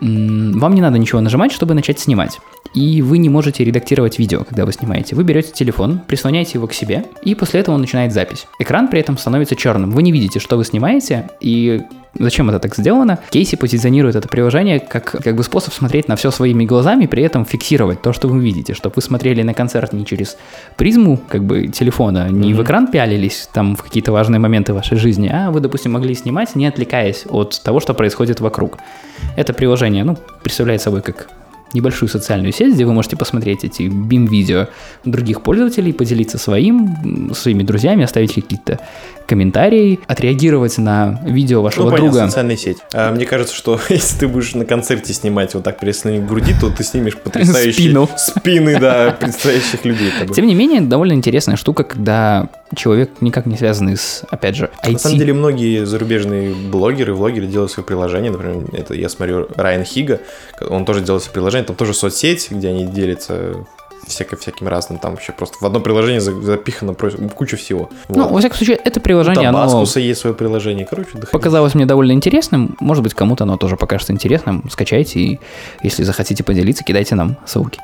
вам 0.00 0.74
не 0.74 0.80
надо 0.80 0.96
ничего 0.96 1.20
нажимать, 1.20 1.52
чтобы 1.52 1.74
начать 1.74 1.98
снимать. 1.98 2.38
И 2.74 3.02
вы 3.02 3.18
не 3.18 3.28
можете 3.28 3.64
редактировать 3.64 4.18
видео, 4.18 4.44
когда 4.44 4.64
вы 4.64 4.72
снимаете. 4.72 5.16
Вы 5.16 5.24
берете 5.24 5.52
телефон, 5.52 6.00
прислоняете 6.06 6.52
его 6.54 6.66
к 6.66 6.72
себе, 6.72 7.04
и 7.22 7.34
после 7.34 7.60
этого 7.60 7.74
он 7.74 7.80
начинает 7.80 8.12
запись. 8.12 8.46
Экран 8.58 8.88
при 8.88 9.00
этом 9.00 9.18
становится 9.18 9.56
черным. 9.56 9.90
Вы 9.90 10.02
не 10.02 10.12
видите, 10.12 10.38
что 10.38 10.56
вы 10.56 10.64
снимаете, 10.64 11.30
и 11.40 11.82
зачем 12.18 12.48
это 12.48 12.58
так 12.58 12.76
сделано? 12.76 13.18
Кейси 13.30 13.56
позиционирует 13.56 14.16
это 14.16 14.28
приложение 14.28 14.80
как, 14.80 15.10
как 15.10 15.36
бы 15.36 15.42
способ 15.42 15.72
смотреть 15.72 16.08
на 16.08 16.16
все 16.16 16.30
своими 16.30 16.64
глазами, 16.64 17.06
при 17.06 17.22
этом 17.22 17.44
фиксировать 17.44 18.02
то, 18.02 18.12
что 18.12 18.28
вы 18.28 18.40
видите, 18.40 18.74
чтобы 18.74 18.94
вы 18.96 19.02
смотрели 19.02 19.42
на 19.42 19.54
концерт 19.54 19.92
не 19.92 20.04
через 20.04 20.36
призму 20.76 21.18
как 21.28 21.44
бы 21.44 21.68
телефона, 21.68 22.28
не 22.30 22.54
в 22.54 22.62
экран 22.62 22.88
пялились 22.88 23.48
там 23.52 23.76
в 23.76 23.82
какие-то 23.82 24.12
важные 24.12 24.38
моменты 24.38 24.72
вашей 24.72 24.98
жизни, 24.98 25.30
а 25.32 25.50
вы, 25.50 25.60
допустим, 25.60 25.92
могли 25.92 26.14
снимать, 26.14 26.54
не 26.54 26.66
отвлекаясь 26.66 27.24
от 27.28 27.60
того, 27.62 27.80
что 27.80 27.94
происходит 27.94 28.40
вокруг. 28.40 28.78
Это 29.36 29.52
приложение, 29.52 30.04
ну, 30.04 30.16
представляет 30.42 30.82
собой 30.82 31.02
как 31.02 31.28
небольшую 31.74 32.08
социальную 32.08 32.52
сеть, 32.52 32.74
где 32.74 32.84
вы 32.84 32.92
можете 32.92 33.16
посмотреть 33.16 33.64
эти 33.64 33.82
BIM-видео 33.82 34.68
других 35.04 35.42
пользователей, 35.42 35.92
поделиться 35.92 36.38
своим, 36.38 37.32
своими 37.34 37.62
друзьями, 37.62 38.04
оставить 38.04 38.34
какие-то 38.34 38.80
комментарии, 39.28 40.00
отреагировать 40.06 40.78
на 40.78 41.20
видео 41.24 41.60
вашего 41.62 41.84
Ну, 41.84 41.90
понятно, 41.90 42.10
друга. 42.12 42.26
социальная 42.28 42.56
сеть. 42.56 42.78
А, 42.94 43.12
мне 43.12 43.26
кажется, 43.26 43.54
что 43.54 43.78
если 43.90 44.20
ты 44.20 44.28
будешь 44.28 44.54
на 44.54 44.64
концерте 44.64 45.12
снимать 45.12 45.54
вот 45.54 45.64
так 45.64 45.78
к 45.78 46.26
груди, 46.26 46.54
то 46.58 46.70
ты 46.70 46.82
снимешь 46.82 47.16
потрясающие 47.24 47.72
Спину. 47.90 48.08
спины, 48.16 48.80
да, 48.80 49.10
предстоящих 49.20 49.84
людей. 49.84 50.10
Тем 50.34 50.46
не 50.46 50.54
менее, 50.54 50.80
довольно 50.80 51.12
интересная 51.12 51.56
штука, 51.56 51.84
когда 51.84 52.48
человек 52.74 53.10
никак 53.20 53.46
не 53.46 53.56
связанный 53.56 53.96
с, 53.96 54.24
опять 54.30 54.56
же, 54.56 54.70
IT. 54.84 54.92
На 54.92 54.98
самом 54.98 55.18
деле 55.18 55.32
многие 55.34 55.84
зарубежные 55.84 56.54
блогеры, 56.54 57.14
влогеры 57.14 57.46
делают 57.46 57.70
свои 57.70 57.84
приложения. 57.84 58.30
Например, 58.30 58.64
это 58.72 58.94
я 58.94 59.08
смотрю 59.08 59.48
Райан 59.56 59.84
Хига, 59.84 60.20
он 60.68 60.84
тоже 60.84 61.00
делает 61.02 61.22
свои 61.22 61.34
приложения. 61.34 61.57
Там 61.64 61.76
тоже 61.76 61.94
соцсеть, 61.94 62.50
где 62.50 62.68
они 62.68 62.84
делятся 62.84 63.64
всяко 64.06 64.36
всяким 64.36 64.68
разным. 64.68 64.98
Там 64.98 65.12
вообще 65.12 65.32
просто 65.32 65.56
в 65.60 65.66
одно 65.66 65.80
приложение 65.80 66.20
за- 66.20 66.40
запихано 66.40 66.94
куча 66.94 67.56
всего. 67.56 67.90
Ну, 68.08 68.22
Вот. 68.22 68.30
во 68.32 68.38
всяком 68.38 68.56
случае, 68.56 68.76
это 68.76 69.00
приложение, 69.00 69.48
оно 69.48 69.58
Табаскуса 69.58 70.00
есть 70.00 70.20
свое 70.20 70.34
приложение. 70.34 70.86
Короче, 70.86 71.10
доходи. 71.12 71.30
показалось 71.32 71.74
мне 71.74 71.84
довольно 71.84 72.12
интересным. 72.12 72.76
Может 72.80 73.02
быть, 73.02 73.12
кому-то 73.14 73.44
оно 73.44 73.56
тоже 73.58 73.76
покажется 73.76 74.12
интересным. 74.14 74.64
Скачайте 74.70 75.20
и, 75.20 75.40
если 75.82 76.04
захотите 76.04 76.42
поделиться, 76.42 76.84
кидайте 76.84 77.14
нам 77.16 77.36
ссылки. 77.46 77.80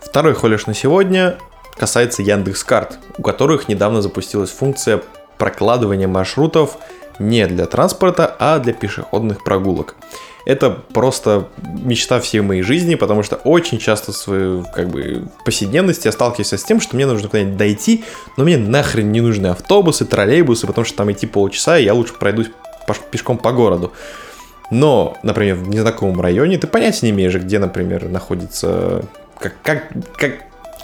Второй 0.00 0.34
хвалеж 0.34 0.66
на 0.66 0.74
сегодня 0.74 1.36
касается 1.76 2.22
Яндекс.Карт, 2.22 2.98
у 3.18 3.22
которых 3.22 3.68
недавно 3.68 4.00
запустилась 4.02 4.50
функция 4.50 5.02
прокладывания 5.38 6.06
маршрутов 6.08 6.78
не 7.18 7.46
для 7.46 7.66
транспорта, 7.66 8.34
а 8.38 8.58
для 8.58 8.72
пешеходных 8.72 9.42
прогулок. 9.44 9.96
Это 10.44 10.70
просто 10.70 11.48
мечта 11.62 12.20
всей 12.20 12.40
моей 12.40 12.62
жизни, 12.62 12.96
потому 12.96 13.22
что 13.22 13.36
очень 13.36 13.78
часто 13.78 14.12
в 14.12 14.16
своей 14.16 14.62
как 14.74 14.88
бы, 14.88 15.26
повседневности 15.44 16.06
я 16.06 16.12
сталкиваюсь 16.12 16.52
с 16.52 16.64
тем, 16.64 16.80
что 16.80 16.96
мне 16.96 17.06
нужно 17.06 17.28
куда-нибудь 17.28 17.56
дойти, 17.56 18.04
но 18.36 18.44
мне 18.44 18.58
нахрен 18.58 19.10
не 19.10 19.22
нужны 19.22 19.46
автобусы, 19.46 20.04
троллейбусы, 20.04 20.66
потому 20.66 20.84
что 20.84 20.96
там 20.98 21.10
идти 21.10 21.26
полчаса, 21.26 21.78
и 21.78 21.84
я 21.84 21.94
лучше 21.94 22.14
пройдусь 22.14 22.48
пешком 23.10 23.38
по 23.38 23.52
городу. 23.52 23.92
Но, 24.70 25.16
например, 25.22 25.56
в 25.56 25.68
незнакомом 25.68 26.20
районе 26.20 26.58
ты 26.58 26.66
понятия 26.66 27.06
не 27.06 27.10
имеешь, 27.12 27.34
где, 27.34 27.58
например, 27.58 28.08
находится... 28.08 29.04
Как, 29.38 29.54
как, 29.62 29.88
как, 30.16 30.32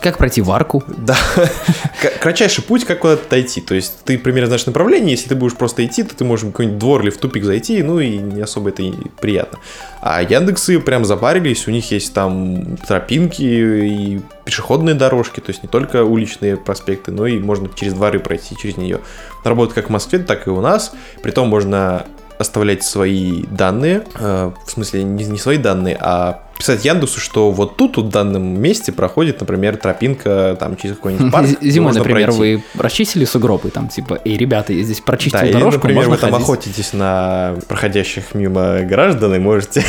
Как 0.01 0.17
пройти 0.19 0.41
в 0.41 0.51
арку? 0.51 0.83
да, 0.97 1.17
кратчайший 2.21 2.65
путь, 2.65 2.85
как 2.85 3.01
куда-то 3.01 3.29
дойти. 3.29 3.61
То 3.61 3.75
есть 3.75 4.03
ты 4.05 4.19
примерно 4.19 4.47
знаешь 4.47 4.67
направление, 4.67 5.13
если 5.13 5.29
ты 5.29 5.35
будешь 5.35 5.55
просто 5.55 5.85
идти, 5.85 6.03
то 6.03 6.15
ты 6.15 6.25
можешь 6.25 6.47
в 6.47 6.51
какой-нибудь 6.51 6.79
двор 6.79 7.03
или 7.03 7.11
в 7.11 7.19
тупик 7.19 7.45
зайти, 7.45 7.83
ну 7.83 8.01
и 8.01 8.17
не 8.17 8.41
особо 8.41 8.71
это 8.71 8.83
и 8.83 8.93
приятно. 9.21 9.59
А 10.01 10.23
Яндексы 10.23 10.81
прям 10.81 11.05
запарились, 11.05 11.69
у 11.69 11.71
них 11.71 11.91
есть 11.91 12.15
там 12.15 12.77
тропинки 12.79 13.43
и 13.43 14.21
пешеходные 14.45 14.95
дорожки, 14.95 15.41
то 15.41 15.51
есть 15.51 15.63
не 15.63 15.69
только 15.69 16.05
уличные 16.05 16.57
проспекты, 16.57 17.13
но 17.13 17.27
и 17.27 17.39
можно 17.39 17.69
через 17.75 17.93
дворы 17.93 18.21
пройти 18.21 18.57
через 18.57 18.77
нее. 18.77 19.01
Работает 19.45 19.75
как 19.75 19.89
в 19.89 19.93
Москве, 19.93 20.19
так 20.19 20.47
и 20.47 20.51
у 20.51 20.61
нас. 20.61 20.93
Притом 21.23 21.49
можно 21.49 22.07
оставлять 22.41 22.83
свои 22.83 23.43
данные, 23.43 24.05
э, 24.19 24.53
в 24.67 24.71
смысле 24.71 25.03
не, 25.03 25.25
не 25.25 25.39
свои 25.39 25.59
данные, 25.59 25.97
а 26.01 26.43
писать 26.57 26.85
Яндексу, 26.85 27.21
что 27.21 27.51
вот 27.51 27.77
тут, 27.77 27.97
вот 27.97 28.07
в 28.07 28.11
данном 28.11 28.61
месте 28.61 28.93
проходит, 28.93 29.41
например, 29.41 29.77
тропинка 29.77 30.57
там 30.59 30.77
через 30.77 30.97
какой-нибудь 30.97 31.33
парк. 31.33 31.49
Зимой, 31.61 31.93
например, 31.93 32.33
пройти. 32.33 32.57
вы 32.75 32.83
расчистили 32.83 33.25
сугробы, 33.27 33.71
там, 33.71 33.89
типа, 33.89 34.21
эй, 34.25 34.37
ребята, 34.39 34.73
я 34.73 34.83
здесь 34.83 35.01
прочистил 35.01 35.39
Да, 35.39 35.47
или, 35.47 35.53
дорожку, 35.53 35.81
например, 35.81 36.09
можно 36.09 36.15
вы 36.15 36.21
там 36.21 36.31
ходить». 36.33 36.49
охотитесь 36.49 36.93
на 36.95 37.57
проходящих 37.69 38.35
мимо 38.35 38.81
граждан 38.83 39.35
и 39.35 39.39
можете 39.39 39.83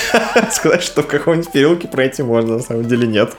сказать, 0.52 0.82
что 0.82 1.02
в 1.02 1.06
каком-нибудь 1.08 1.50
переулке 1.50 1.88
пройти 1.88 2.22
можно, 2.22 2.56
на 2.56 2.62
самом 2.62 2.86
деле 2.86 3.06
нет. 3.06 3.32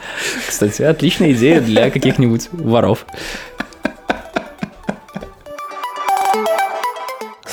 Кстати, 0.46 0.82
отличная 0.82 1.32
идея 1.32 1.60
для 1.60 1.90
каких-нибудь 1.90 2.48
воров. 2.52 3.06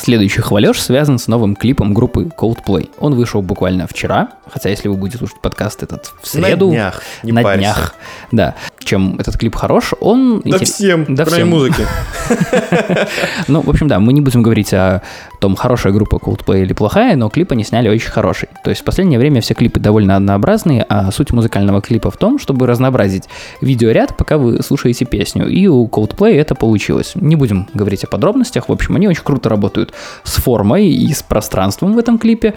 Следующий 0.05 0.41
хвалеж 0.41 0.79
связан 0.79 1.17
с 1.17 1.27
новым 1.27 1.55
клипом 1.55 1.95
группы 1.95 2.29
Coldplay. 2.37 2.91
Он 2.99 3.15
вышел 3.15 3.41
буквально 3.41 3.87
вчера, 3.87 4.29
хотя 4.47 4.69
если 4.69 4.87
вы 4.87 4.97
будете 4.97 5.17
слушать 5.17 5.41
подкаст 5.41 5.81
этот 5.81 6.13
в 6.21 6.27
среду... 6.27 6.67
На 6.67 6.73
днях, 6.73 7.01
не 7.23 7.31
на 7.31 7.41
парься. 7.41 7.57
днях. 7.57 7.95
Да. 8.31 8.53
Чем 8.85 9.15
этот 9.19 9.35
клип 9.37 9.55
хорош, 9.55 9.93
он... 9.99 10.41
Да 10.45 10.57
интерес- 10.57 10.73
всем, 10.73 11.05
Да 11.09 11.25
кроме 11.25 11.37
всем. 11.39 11.49
музыки. 11.49 11.87
Ну, 13.47 13.61
в 13.61 13.69
общем, 13.69 13.87
да, 13.87 13.99
мы 13.99 14.13
не 14.13 14.21
будем 14.21 14.41
говорить 14.43 14.73
о 14.73 15.01
том, 15.39 15.55
хорошая 15.55 15.93
группа 15.93 16.15
Coldplay 16.15 16.61
или 16.63 16.73
плохая, 16.73 17.15
но 17.15 17.29
клип 17.29 17.51
они 17.51 17.63
сняли 17.63 17.89
очень 17.89 18.09
хороший. 18.09 18.49
То 18.63 18.69
есть 18.69 18.81
в 18.81 18.85
последнее 18.85 19.19
время 19.19 19.41
все 19.41 19.53
клипы 19.53 19.79
довольно 19.79 20.15
однообразные, 20.15 20.85
а 20.87 21.11
суть 21.11 21.31
музыкального 21.31 21.81
клипа 21.81 22.11
в 22.11 22.17
том, 22.17 22.39
чтобы 22.39 22.67
разнообразить 22.67 23.25
видеоряд, 23.61 24.15
пока 24.17 24.37
вы 24.37 24.61
слушаете 24.63 25.05
песню. 25.05 25.47
И 25.47 25.67
у 25.67 25.87
Coldplay 25.87 26.35
это 26.39 26.55
получилось. 26.55 27.13
Не 27.15 27.35
будем 27.35 27.67
говорить 27.73 28.03
о 28.03 28.07
подробностях. 28.07 28.69
В 28.69 28.71
общем, 28.71 28.95
они 28.95 29.07
очень 29.07 29.23
круто 29.23 29.49
работают 29.49 29.93
с 30.23 30.35
формой 30.35 30.87
и 30.87 31.11
с 31.13 31.23
пространством 31.23 31.93
в 31.93 31.97
этом 31.97 32.17
клипе. 32.17 32.53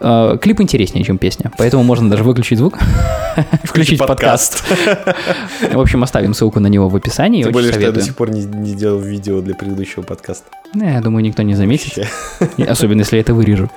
Э, 0.00 0.36
Клип 0.40 0.60
интереснее, 0.60 1.04
чем 1.04 1.18
песня, 1.18 1.50
поэтому 1.58 1.82
можно 1.84 2.10
даже 2.10 2.24
выключить 2.24 2.58
звук, 2.58 2.78
включить 3.64 3.98
подкаст. 3.98 4.64
В 5.72 5.80
общем, 5.80 6.02
оставим 6.02 6.34
ссылку 6.34 6.60
на 6.60 6.66
него 6.68 6.88
в 6.88 6.96
описании. 6.96 7.42
Тем 7.42 7.52
более, 7.52 7.72
что 7.72 7.80
я 7.80 7.92
до 7.92 8.00
сих 8.02 8.14
пор 8.16 8.30
не, 8.30 8.44
не 8.44 8.74
делал 8.74 8.98
видео 9.00 9.40
для 9.40 9.54
предыдущего 9.54 10.02
подкаста. 10.02 10.46
Не, 10.74 10.92
Я 10.94 11.00
думаю, 11.00 11.24
никто 11.24 11.42
не 11.42 11.54
заметит. 11.54 11.96
Вообще. 12.40 12.64
Особенно, 12.64 13.00
если 13.00 13.16
я 13.16 13.20
это 13.22 13.34
вырежу. 13.34 13.70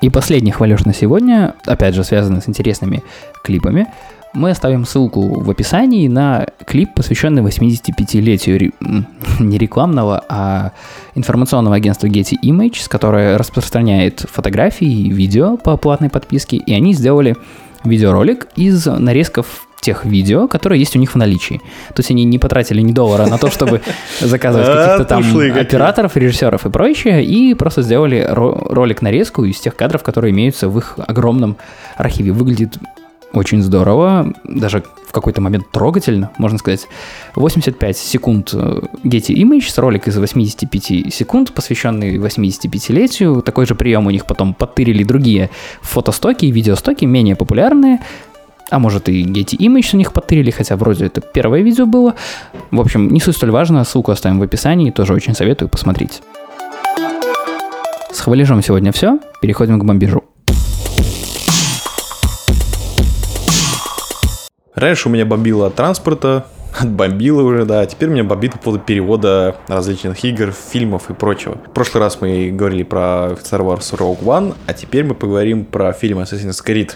И 0.00 0.10
последний 0.10 0.50
хвалеж 0.50 0.84
на 0.84 0.92
сегодня, 0.92 1.54
опять 1.64 1.94
же, 1.94 2.04
связанный 2.04 2.42
с 2.42 2.48
интересными 2.48 3.02
клипами. 3.42 3.86
Мы 4.34 4.50
оставим 4.50 4.84
ссылку 4.84 5.40
в 5.40 5.48
описании 5.48 6.08
на 6.08 6.46
клип, 6.66 6.92
посвященный 6.94 7.40
85-летию 7.42 8.58
ре- 8.58 8.72
м, 8.82 9.06
не 9.38 9.56
рекламного, 9.58 10.22
а 10.28 10.72
информационного 11.14 11.76
агентства 11.76 12.08
Getty 12.08 12.34
Images, 12.42 12.88
которое 12.88 13.38
распространяет 13.38 14.26
фотографии 14.28 14.88
и 14.88 15.08
видео 15.10 15.56
по 15.56 15.76
платной 15.76 16.10
подписке. 16.10 16.56
И 16.56 16.74
они 16.74 16.92
сделали 16.94 17.36
видеоролик 17.84 18.46
из 18.56 18.86
нарезков 18.86 19.66
тех 19.80 20.06
видео, 20.06 20.48
которые 20.48 20.80
есть 20.80 20.96
у 20.96 20.98
них 20.98 21.12
в 21.12 21.16
наличии. 21.16 21.58
То 21.88 22.00
есть 22.00 22.10
они 22.10 22.24
не 22.24 22.38
потратили 22.38 22.80
ни 22.80 22.92
доллара 22.92 23.26
на 23.26 23.36
то, 23.36 23.50
чтобы 23.50 23.82
заказывать 24.20 24.66
каких-то 24.66 25.04
там 25.04 25.22
операторов, 25.60 26.16
режиссеров 26.16 26.64
и 26.64 26.70
прочее, 26.70 27.22
и 27.22 27.52
просто 27.54 27.82
сделали 27.82 28.26
ро- 28.26 28.72
ролик-нарезку 28.72 29.44
из 29.44 29.60
тех 29.60 29.76
кадров, 29.76 30.02
которые 30.02 30.32
имеются 30.32 30.68
в 30.68 30.78
их 30.78 30.94
огромном 31.06 31.56
архиве. 31.96 32.32
Выглядит 32.32 32.78
очень 33.36 33.62
здорово, 33.62 34.32
даже 34.44 34.82
в 35.06 35.12
какой-то 35.12 35.40
момент 35.40 35.70
трогательно, 35.70 36.30
можно 36.38 36.58
сказать. 36.58 36.86
85 37.34 37.96
секунд 37.96 38.50
э, 38.52 38.80
Getty 39.04 39.34
Images, 39.34 39.80
ролик 39.80 40.08
из 40.08 40.16
85 40.16 41.12
секунд, 41.12 41.52
посвященный 41.52 42.16
85-летию. 42.16 43.42
Такой 43.42 43.66
же 43.66 43.74
прием 43.74 44.06
у 44.06 44.10
них 44.10 44.26
потом 44.26 44.54
подтырили 44.54 45.04
другие 45.04 45.50
фотостоки 45.82 46.46
и 46.46 46.50
видеостоки, 46.50 47.04
менее 47.04 47.36
популярные. 47.36 48.00
А 48.70 48.78
может 48.78 49.08
и 49.08 49.24
Getty 49.24 49.56
Images 49.58 49.90
у 49.94 49.96
них 49.98 50.12
подтырили, 50.12 50.50
хотя 50.50 50.76
вроде 50.76 51.06
это 51.06 51.20
первое 51.20 51.62
видео 51.62 51.86
было. 51.86 52.14
В 52.70 52.80
общем, 52.80 53.08
не 53.08 53.20
суть 53.20 53.36
столь 53.36 53.50
важно, 53.50 53.84
ссылку 53.84 54.10
оставим 54.10 54.40
в 54.40 54.42
описании, 54.42 54.90
тоже 54.90 55.14
очень 55.14 55.34
советую 55.34 55.68
посмотреть. 55.68 56.22
С 58.10 58.20
хвалежом 58.20 58.62
сегодня 58.62 58.92
все, 58.92 59.18
переходим 59.40 59.78
к 59.78 59.84
бомбежу. 59.84 60.24
Раньше 64.74 65.08
у 65.08 65.12
меня 65.12 65.24
бомбило 65.24 65.68
от 65.68 65.76
транспорта, 65.76 66.46
отбомбило 66.78 67.42
уже, 67.42 67.64
да. 67.64 67.86
Теперь 67.86 68.08
меня 68.08 68.24
бомбит 68.24 68.52
по 68.52 68.58
поводу 68.58 68.82
перевода 68.82 69.56
различных 69.68 70.24
игр, 70.24 70.52
фильмов 70.52 71.10
и 71.10 71.14
прочего. 71.14 71.58
В 71.66 71.70
прошлый 71.70 72.02
раз 72.02 72.20
мы 72.20 72.50
говорили 72.50 72.82
про 72.82 73.36
Star 73.42 73.60
Wars 73.60 73.96
Rogue 73.96 74.22
One, 74.22 74.54
а 74.66 74.72
теперь 74.72 75.04
мы 75.04 75.14
поговорим 75.14 75.64
про 75.64 75.92
фильм 75.92 76.18
Assassin's 76.18 76.64
Creed. 76.64 76.92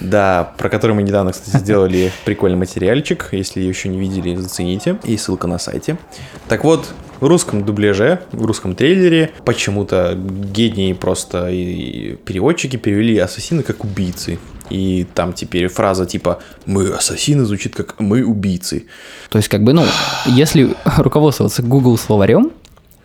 Да, 0.00 0.54
про 0.56 0.68
который 0.68 0.92
мы 0.92 1.02
недавно, 1.02 1.32
кстати, 1.32 1.56
сделали 1.62 2.12
прикольный 2.24 2.58
материальчик. 2.58 3.28
Если 3.32 3.60
еще 3.60 3.88
не 3.88 3.98
видели, 3.98 4.36
зацените. 4.36 4.98
Есть 5.02 5.24
ссылка 5.24 5.48
на 5.48 5.58
сайте. 5.58 5.98
Так 6.46 6.62
вот, 6.62 6.94
в 7.20 7.26
русском 7.26 7.64
дубляже, 7.64 8.20
в 8.30 8.44
русском 8.44 8.76
трейлере 8.76 9.32
почему-то 9.44 10.14
гении 10.14 10.92
просто 10.92 11.50
и 11.50 12.14
переводчики 12.24 12.76
перевели 12.76 13.18
ассасины 13.18 13.64
как 13.64 13.82
убийцы. 13.82 14.38
И 14.70 15.06
там 15.14 15.32
теперь 15.32 15.68
фраза 15.68 16.06
типа 16.06 16.40
«Мы 16.66 16.88
ассасины» 16.88 17.44
звучит 17.44 17.74
как 17.74 17.98
«Мы 17.98 18.24
убийцы». 18.24 18.86
То 19.30 19.38
есть, 19.38 19.48
как 19.48 19.62
бы, 19.62 19.72
ну, 19.72 19.84
если 20.26 20.74
руководствоваться 20.96 21.62
Google 21.62 21.96
словарем, 21.96 22.52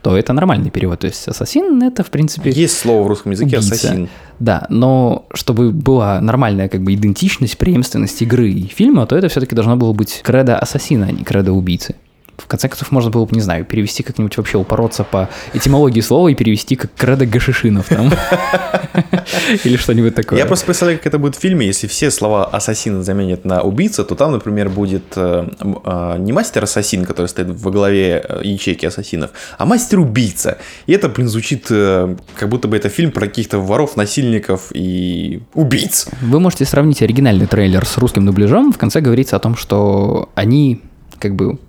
то 0.01 0.17
это 0.17 0.33
нормальный 0.33 0.69
перевод. 0.69 0.99
То 0.99 1.07
есть, 1.07 1.27
ассасин 1.27 1.81
это, 1.81 2.03
в 2.03 2.09
принципе, 2.09 2.51
Есть 2.51 2.77
слово 2.77 3.03
в 3.03 3.07
русском 3.07 3.31
языке 3.31 3.57
убийца. 3.57 3.75
«ассасин». 3.75 4.09
Да, 4.39 4.65
но 4.69 5.25
чтобы 5.33 5.71
была 5.71 6.19
нормальная 6.19 6.67
как 6.67 6.81
бы 6.81 6.93
идентичность, 6.93 7.57
преемственность 7.57 8.21
игры 8.21 8.51
и 8.51 8.67
фильма, 8.67 9.05
то 9.05 9.15
это 9.15 9.29
все-таки 9.29 9.55
должно 9.55 9.77
было 9.77 9.93
быть 9.93 10.21
кредо 10.23 10.59
ассасина, 10.59 11.05
а 11.07 11.11
не 11.11 11.23
кредо 11.23 11.53
убийцы. 11.53 11.95
В 12.37 12.47
конце 12.47 12.67
концов, 12.67 12.91
можно 12.91 13.11
было 13.11 13.25
бы, 13.25 13.35
не 13.35 13.41
знаю, 13.41 13.63
перевести 13.63 14.01
как-нибудь 14.01 14.35
вообще 14.37 14.57
упороться 14.57 15.03
по 15.03 15.29
этимологии 15.53 16.01
слова 16.01 16.29
и 16.29 16.35
перевести 16.35 16.75
как 16.75 16.91
кредо 16.95 17.25
гашишинов 17.25 17.87
там. 17.89 18.11
Или 19.63 19.77
что-нибудь 19.77 20.15
такое. 20.15 20.39
Я 20.39 20.45
просто 20.45 20.65
представляю, 20.65 20.97
как 20.97 21.07
это 21.07 21.19
будет 21.19 21.35
в 21.35 21.39
фильме, 21.39 21.67
если 21.67 21.87
все 21.87 22.09
слова 22.09 22.45
ассасина 22.45 23.03
заменят 23.03 23.45
на 23.45 23.61
убийца, 23.61 24.03
то 24.03 24.15
там, 24.15 24.31
например, 24.31 24.69
будет 24.69 25.03
э, 25.15 25.47
э, 25.85 26.15
не 26.19 26.33
мастер-ассасин, 26.33 27.05
который 27.05 27.27
стоит 27.27 27.49
во 27.49 27.71
главе 27.71 28.25
э, 28.27 28.41
ячейки 28.43 28.85
ассасинов, 28.85 29.31
а 29.57 29.65
мастер-убийца. 29.65 30.57
И 30.87 30.93
это, 30.93 31.09
блин, 31.09 31.27
звучит 31.27 31.67
э, 31.69 32.15
как 32.35 32.49
будто 32.49 32.67
бы 32.67 32.75
это 32.77 32.89
фильм 32.89 33.11
про 33.11 33.27
каких-то 33.27 33.59
воров, 33.59 33.95
насильников 33.95 34.71
и 34.73 35.41
убийц. 35.53 36.07
Вы 36.21 36.39
можете 36.39 36.65
сравнить 36.65 37.01
оригинальный 37.01 37.45
трейлер 37.45 37.85
с 37.85 37.97
русским 37.97 38.25
дубляжом. 38.25 38.71
В 38.71 38.77
конце 38.77 39.01
говорится 39.01 39.35
о 39.35 39.39
том, 39.39 39.55
что 39.55 40.29
они 40.35 40.81
как 41.19 41.35
бы 41.35 41.59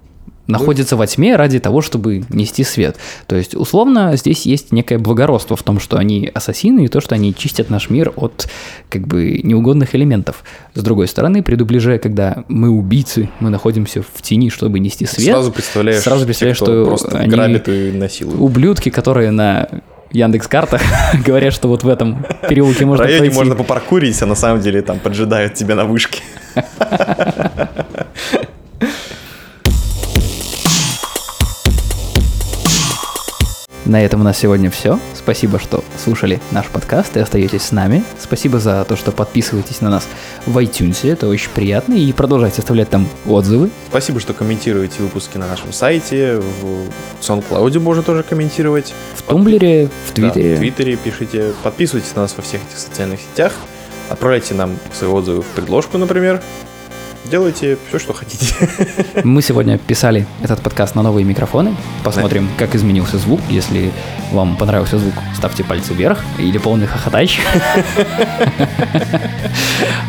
находятся 0.46 0.96
во 0.96 1.06
тьме 1.06 1.36
ради 1.36 1.58
того, 1.58 1.80
чтобы 1.80 2.24
нести 2.28 2.64
свет. 2.64 2.96
То 3.26 3.36
есть, 3.36 3.54
условно, 3.54 4.16
здесь 4.16 4.46
есть 4.46 4.72
некое 4.72 4.98
благородство 4.98 5.56
в 5.56 5.62
том, 5.62 5.80
что 5.80 5.96
они 5.96 6.30
ассасины, 6.32 6.84
и 6.84 6.88
то, 6.88 7.00
что 7.00 7.14
они 7.14 7.34
чистят 7.34 7.70
наш 7.70 7.90
мир 7.90 8.12
от 8.16 8.48
как 8.88 9.06
бы 9.06 9.40
неугодных 9.42 9.94
элементов. 9.94 10.44
С 10.74 10.82
другой 10.82 11.08
стороны, 11.08 11.42
при 11.42 11.54
дубляже, 11.54 11.98
когда 11.98 12.44
мы 12.48 12.68
убийцы, 12.70 13.30
мы 13.40 13.50
находимся 13.50 14.02
в 14.02 14.22
тени, 14.22 14.50
чтобы 14.50 14.78
нести 14.80 15.06
свет, 15.06 15.34
Сразу 15.34 15.52
представляешь, 15.52 16.02
сразу 16.02 16.26
представляешь, 16.26 16.56
кто 16.58 16.66
что 16.66 16.84
просто 16.86 17.18
они 17.18 17.28
грабит 17.28 17.68
и 17.68 17.92
насилует. 17.92 18.38
ублюдки, 18.40 18.90
которые 18.90 19.30
на 19.30 19.68
Яндекс 20.10 20.46
картах 20.46 20.82
говорят, 21.26 21.52
что 21.52 21.68
вот 21.68 21.82
в 21.82 21.88
этом 21.88 22.24
переулке 22.48 22.84
В 22.84 22.88
можно 22.88 23.04
районе 23.04 23.20
пройти. 23.22 23.36
можно 23.36 23.54
попаркурить, 23.56 24.20
а 24.22 24.26
на 24.26 24.34
самом 24.36 24.60
деле 24.60 24.82
там 24.82 24.98
поджидают 25.00 25.54
тебя 25.54 25.74
на 25.74 25.84
вышке. 25.86 26.20
На 33.84 34.02
этом 34.02 34.22
у 34.22 34.24
нас 34.24 34.38
сегодня 34.38 34.70
все. 34.70 34.98
Спасибо, 35.14 35.58
что 35.58 35.84
слушали 36.02 36.40
наш 36.52 36.68
подкаст 36.68 37.16
и 37.18 37.20
остаетесь 37.20 37.62
с 37.64 37.70
нами. 37.72 38.02
Спасибо 38.18 38.58
за 38.58 38.82
то, 38.86 38.96
что 38.96 39.12
подписываетесь 39.12 39.82
на 39.82 39.90
нас 39.90 40.08
в 40.46 40.56
iTunes. 40.56 41.06
Это 41.06 41.28
очень 41.28 41.50
приятно. 41.50 41.92
И 41.92 42.10
продолжайте 42.14 42.62
оставлять 42.62 42.88
там 42.88 43.06
отзывы. 43.26 43.68
Спасибо, 43.90 44.20
что 44.20 44.32
комментируете 44.32 45.02
выпуски 45.02 45.36
на 45.36 45.46
нашем 45.46 45.72
сайте. 45.74 46.36
В 46.38 46.88
SoundCloud 47.20 47.78
можно 47.80 48.02
тоже 48.02 48.22
комментировать. 48.22 48.94
В 49.16 49.22
Тумблере, 49.22 49.88
в 50.06 50.14
Да, 50.16 50.30
Твиттере. 50.30 50.54
в 50.54 50.58
Твиттере 50.60 50.96
пишите. 50.96 51.52
Подписывайтесь 51.62 52.14
на 52.14 52.22
нас 52.22 52.34
во 52.34 52.42
всех 52.42 52.62
этих 52.66 52.78
социальных 52.78 53.20
сетях. 53.20 53.52
Отправляйте 54.08 54.54
нам 54.54 54.78
свои 54.94 55.10
отзывы 55.10 55.42
в 55.42 55.46
предложку, 55.48 55.98
например. 55.98 56.42
Делайте 57.24 57.78
все, 57.88 57.98
что 57.98 58.12
хотите. 58.12 58.54
Мы 59.24 59.40
сегодня 59.40 59.78
писали 59.78 60.26
этот 60.42 60.60
подкаст 60.60 60.94
на 60.94 61.02
новые 61.02 61.24
микрофоны. 61.24 61.74
Посмотрим, 62.02 62.48
как 62.58 62.74
изменился 62.74 63.18
звук. 63.18 63.40
Если 63.48 63.92
вам 64.32 64.56
понравился 64.56 64.98
звук, 64.98 65.14
ставьте 65.34 65.64
пальцы 65.64 65.94
вверх 65.94 66.22
или 66.38 66.58
полный 66.58 66.86
хохотач. 66.86 67.40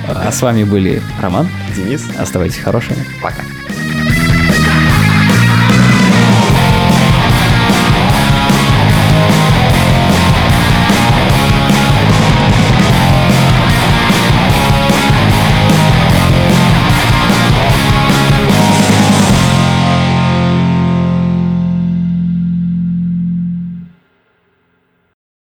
А 0.07 0.32
с 0.32 0.41
вами 0.41 0.63
были 0.63 1.01
Роман. 1.20 1.47
Денис. 1.76 2.03
Оставайтесь 2.18 2.59
хорошими. 2.59 3.03
Пока. 3.22 3.41